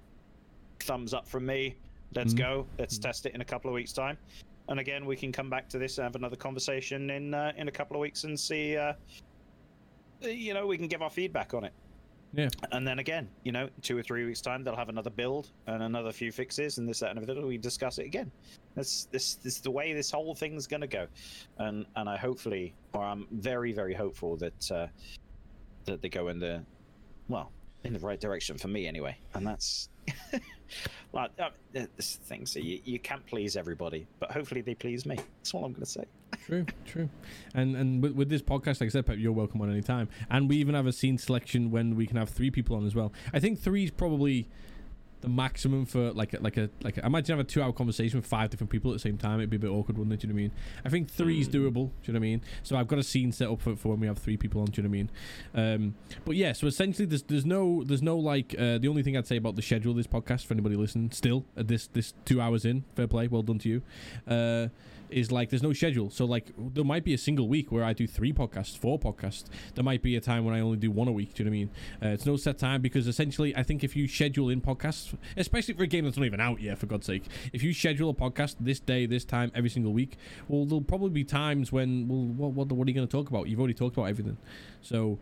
[0.80, 1.76] Thumbs up from me.
[2.14, 2.39] Let's Mhm.
[2.39, 2.66] go.
[2.78, 4.16] Let's test it in a couple of weeks time.
[4.68, 7.68] And again we can come back to this and have another conversation in uh, in
[7.68, 8.94] a couple of weeks and see uh
[10.23, 11.73] you know we can give our feedback on it
[12.35, 12.49] Yeah.
[12.73, 15.82] and then again, you know, two or three weeks time, they'll have another build and
[15.82, 17.47] another few fixes and this, that, and everything.
[17.47, 18.31] We discuss it again.
[18.74, 21.07] That's this, this is the way this whole thing's going to go,
[21.59, 24.86] and and I hopefully, or I'm very, very hopeful that uh,
[25.86, 26.62] that they go in the,
[27.28, 27.51] well,
[27.85, 29.16] in the right direction for me anyway.
[29.32, 29.89] And that's,
[31.12, 32.45] well, uh, this thing.
[32.45, 35.16] So you, you can't please everybody, but hopefully they please me.
[35.16, 36.05] That's all I'm going to say.
[36.48, 37.10] True, true.
[37.54, 40.08] And and with, with this podcast, like I said, Pep, you're welcome on any time.
[40.30, 42.94] And we even have a scene selection when we can have three people on as
[42.94, 43.12] well.
[43.34, 44.48] I think three is probably
[45.20, 48.18] the maximum for like a, like a like a, imagine have a two hour conversation
[48.18, 49.40] with five different people at the same time.
[49.40, 50.20] It'd be a bit awkward, wouldn't it?
[50.20, 50.52] Do you know what I mean?
[50.86, 51.52] I think three is Mm.
[51.52, 51.74] doable.
[51.74, 52.40] Do you know what I mean?
[52.62, 54.68] So I've got a scene set up for, for when we have three people on.
[54.68, 54.90] Do you know
[55.52, 55.84] what I mean?
[55.84, 55.94] Um,
[56.24, 59.26] but yeah, so essentially, there's there's no there's no like uh, the only thing I'd
[59.26, 62.40] say about the schedule of this podcast for anybody listening still at this this two
[62.40, 63.82] hours in, fair play, well done to you.
[64.26, 64.68] Uh,
[65.10, 66.10] is like there's no schedule.
[66.10, 69.44] So like there might be a single week where I do three podcasts, four podcasts.
[69.74, 71.35] There might be a time when I only do one a week.
[71.35, 71.70] Do you know what I mean?
[72.02, 75.74] Uh, it's no set time because essentially I think if you schedule in podcasts, especially
[75.74, 78.14] for a game that's not even out yet, for God's sake, if you schedule a
[78.14, 80.16] podcast this day, this time, every single week,
[80.48, 83.28] well, there'll probably be times when well, what what, what are you going to talk
[83.28, 83.48] about?
[83.48, 84.36] You've already talked about everything,
[84.80, 85.18] so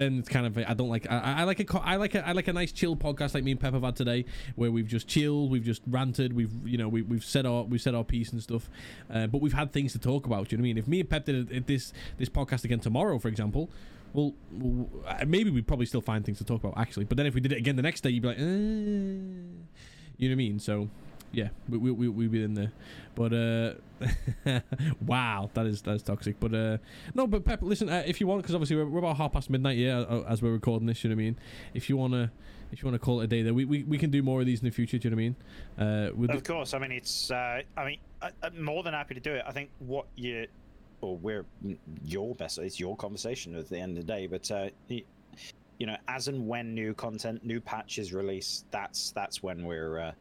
[0.00, 2.32] then it's kind of I don't like I, I like a I like a I
[2.32, 4.24] like a nice chill podcast like me and Pep have had today
[4.56, 7.82] where we've just chilled we've just ranted we've you know we, we've said our we've
[7.82, 8.70] said our piece and stuff
[9.12, 10.88] uh, but we've had things to talk about do you know what I mean if
[10.88, 13.70] me and Pep did this this podcast again tomorrow for example
[14.12, 14.34] well,
[15.06, 17.40] uh, maybe we'd probably still find things to talk about actually but then if we
[17.40, 18.42] did it again the next day you'd be like eh.
[18.42, 20.88] you know what I mean so
[21.32, 22.72] yeah we, we, we, we'd be in there
[23.14, 24.60] but uh
[25.06, 26.78] wow that is that is toxic but uh
[27.14, 29.50] no but Pep listen uh, if you want because obviously we're, we're about half past
[29.50, 31.38] midnight yeah uh, as we're recording this you know what I mean
[31.74, 32.30] if you want to
[32.72, 34.40] if you want to call it a day there we, we, we can do more
[34.40, 36.74] of these in the future do you know what I mean uh with Of course,
[36.74, 37.30] I mean it's.
[37.30, 39.44] Uh, I mean, I, I'm more than happy to do it.
[39.46, 40.46] I think what you,
[41.00, 41.46] or we're
[42.04, 42.58] your best.
[42.58, 44.26] It's your conversation at the end of the day.
[44.26, 49.64] But uh, you know, as and when new content, new patches release, that's that's when
[49.64, 50.12] we're.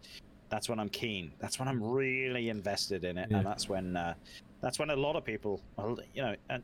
[0.49, 1.31] That's when I'm keen.
[1.39, 3.37] That's when I'm really invested in it, Yeah.
[3.37, 3.95] and that's when.
[3.95, 4.13] Uh,
[4.61, 6.63] that's when a lot of people, well, you know, and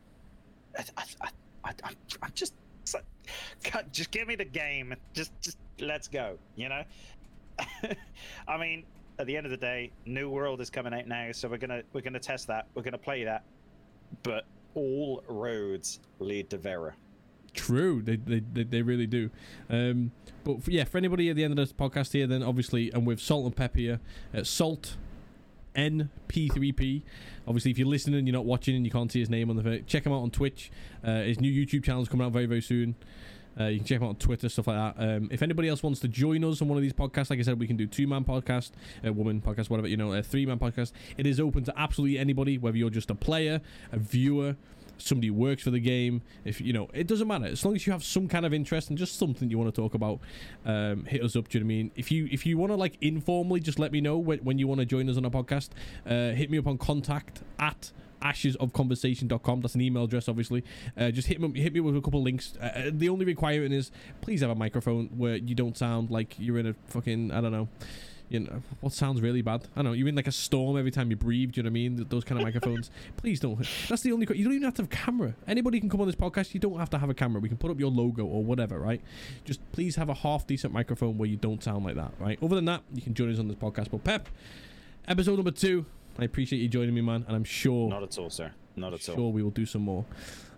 [0.78, 1.30] I, I, I,
[1.64, 2.54] I, I'm- I'm just.
[3.92, 4.94] Just give me the game.
[5.14, 6.38] Just, just let's go.
[6.56, 6.84] You know.
[8.48, 8.84] I mean,
[9.18, 11.82] at the end of the day, New World is coming out now, so we're gonna
[11.94, 12.68] we're gonna test that.
[12.76, 13.44] We're gonna play that,
[14.24, 14.46] but
[14.76, 16.94] all roads lead to Verra.
[17.56, 19.30] True, they, they, they, really do.
[19.70, 20.12] Um,
[20.44, 23.08] but for, yeah, for anybody at the end of this podcast here, then obviously, and
[23.08, 24.00] with Salt and Pep here,
[24.36, 24.98] uh, Salt
[25.76, 27.04] NP3P.
[27.48, 29.58] Obviously, if you're listening and you're not watching and you can't see his name on
[29.58, 30.72] the check him out on Twitch.
[31.04, 32.96] Uh, his new YouTube channel is coming out very, very soon.
[33.58, 35.02] Uh, you can check him out on Twitter, stuff like that.
[35.02, 37.44] Um, if anybody else wants to join us on one of these podcasts, like I
[37.44, 38.72] said, we can do two man podcast,
[39.06, 40.92] uh, woman podcast, whatever, you know, a three man podcast.
[41.18, 43.62] It is open to absolutely anybody, whether you're just a player,
[43.92, 44.58] a viewer,
[44.98, 46.22] somebody works for the game.
[46.44, 48.90] If you know, it doesn't matter as long as you have some kind of interest
[48.90, 50.20] and just something you want to talk about.
[50.66, 51.50] Um, hit us up.
[51.50, 51.92] Do you know what I mean?
[51.96, 54.68] If you if you want to like informally, just let me know when, when you
[54.68, 55.70] want to join us on a podcast.
[56.06, 57.92] Uh, hit me up on contact at
[58.22, 60.64] ashesofconversation.com that's an email address obviously
[60.98, 63.72] uh, just hit me hit me with a couple links uh, uh, the only requirement
[63.72, 63.92] is
[64.22, 67.52] please have a microphone where you don't sound like you're in a fucking i don't
[67.52, 67.68] know
[68.30, 70.92] you know what sounds really bad i don't know you're in like a storm every
[70.92, 73.66] time you breathe do you know what i mean those kind of microphones please don't
[73.88, 76.08] that's the only you don't even have to have a camera anybody can come on
[76.08, 78.26] this podcast you don't have to have a camera we can put up your logo
[78.26, 79.02] or whatever right
[79.44, 82.56] just please have a half decent microphone where you don't sound like that right other
[82.56, 84.30] than that you can join us on this podcast but pep
[85.08, 85.86] episode number two
[86.18, 87.90] I appreciate you joining me, man, and I'm sure.
[87.90, 88.52] Not at all, sir.
[88.76, 89.20] Not at sure all.
[89.20, 90.06] Sure, we will do some more.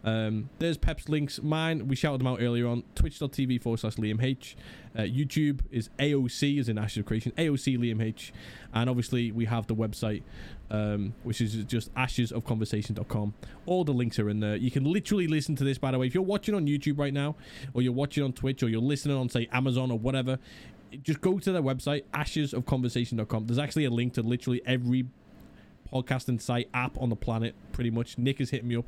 [0.08, 1.42] Um, there's Pep's links.
[1.44, 2.84] Mine, we shouted them out earlier on.
[2.96, 4.56] Twitch.tv forward slash Liam H.
[4.98, 7.34] Uh, YouTube is AOC, as in Ashes of Creation.
[7.38, 8.32] AOC Liam H.
[8.74, 10.24] And obviously, we have the website,
[10.72, 13.34] um, which is just ashesofconversation.com.
[13.66, 14.56] All the links are in there.
[14.56, 16.08] You can literally listen to this, by the way.
[16.08, 17.36] If you're watching on YouTube right now,
[17.74, 20.40] or you're watching on Twitch, or you're listening on, say, Amazon or whatever,
[21.04, 23.46] just go to their website, ashesofconversation.com.
[23.46, 25.08] There's actually a link to literally every
[25.92, 28.86] podcasting site app on the planet pretty much nick has hit me up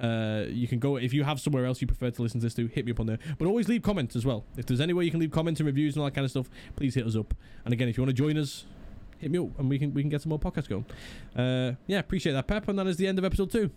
[0.00, 2.54] uh, you can go if you have somewhere else you prefer to listen to this
[2.54, 3.18] to hit me up on there.
[3.38, 4.44] But always leave comments as well.
[4.56, 6.30] If there's any way you can leave comments and reviews and all that kind of
[6.30, 7.34] stuff please hit us up.
[7.64, 8.66] And again if you want to join us
[9.18, 10.84] hit me up and we can we can get some more podcasts going.
[11.36, 13.70] Uh, yeah appreciate that pep and that is the end of episode two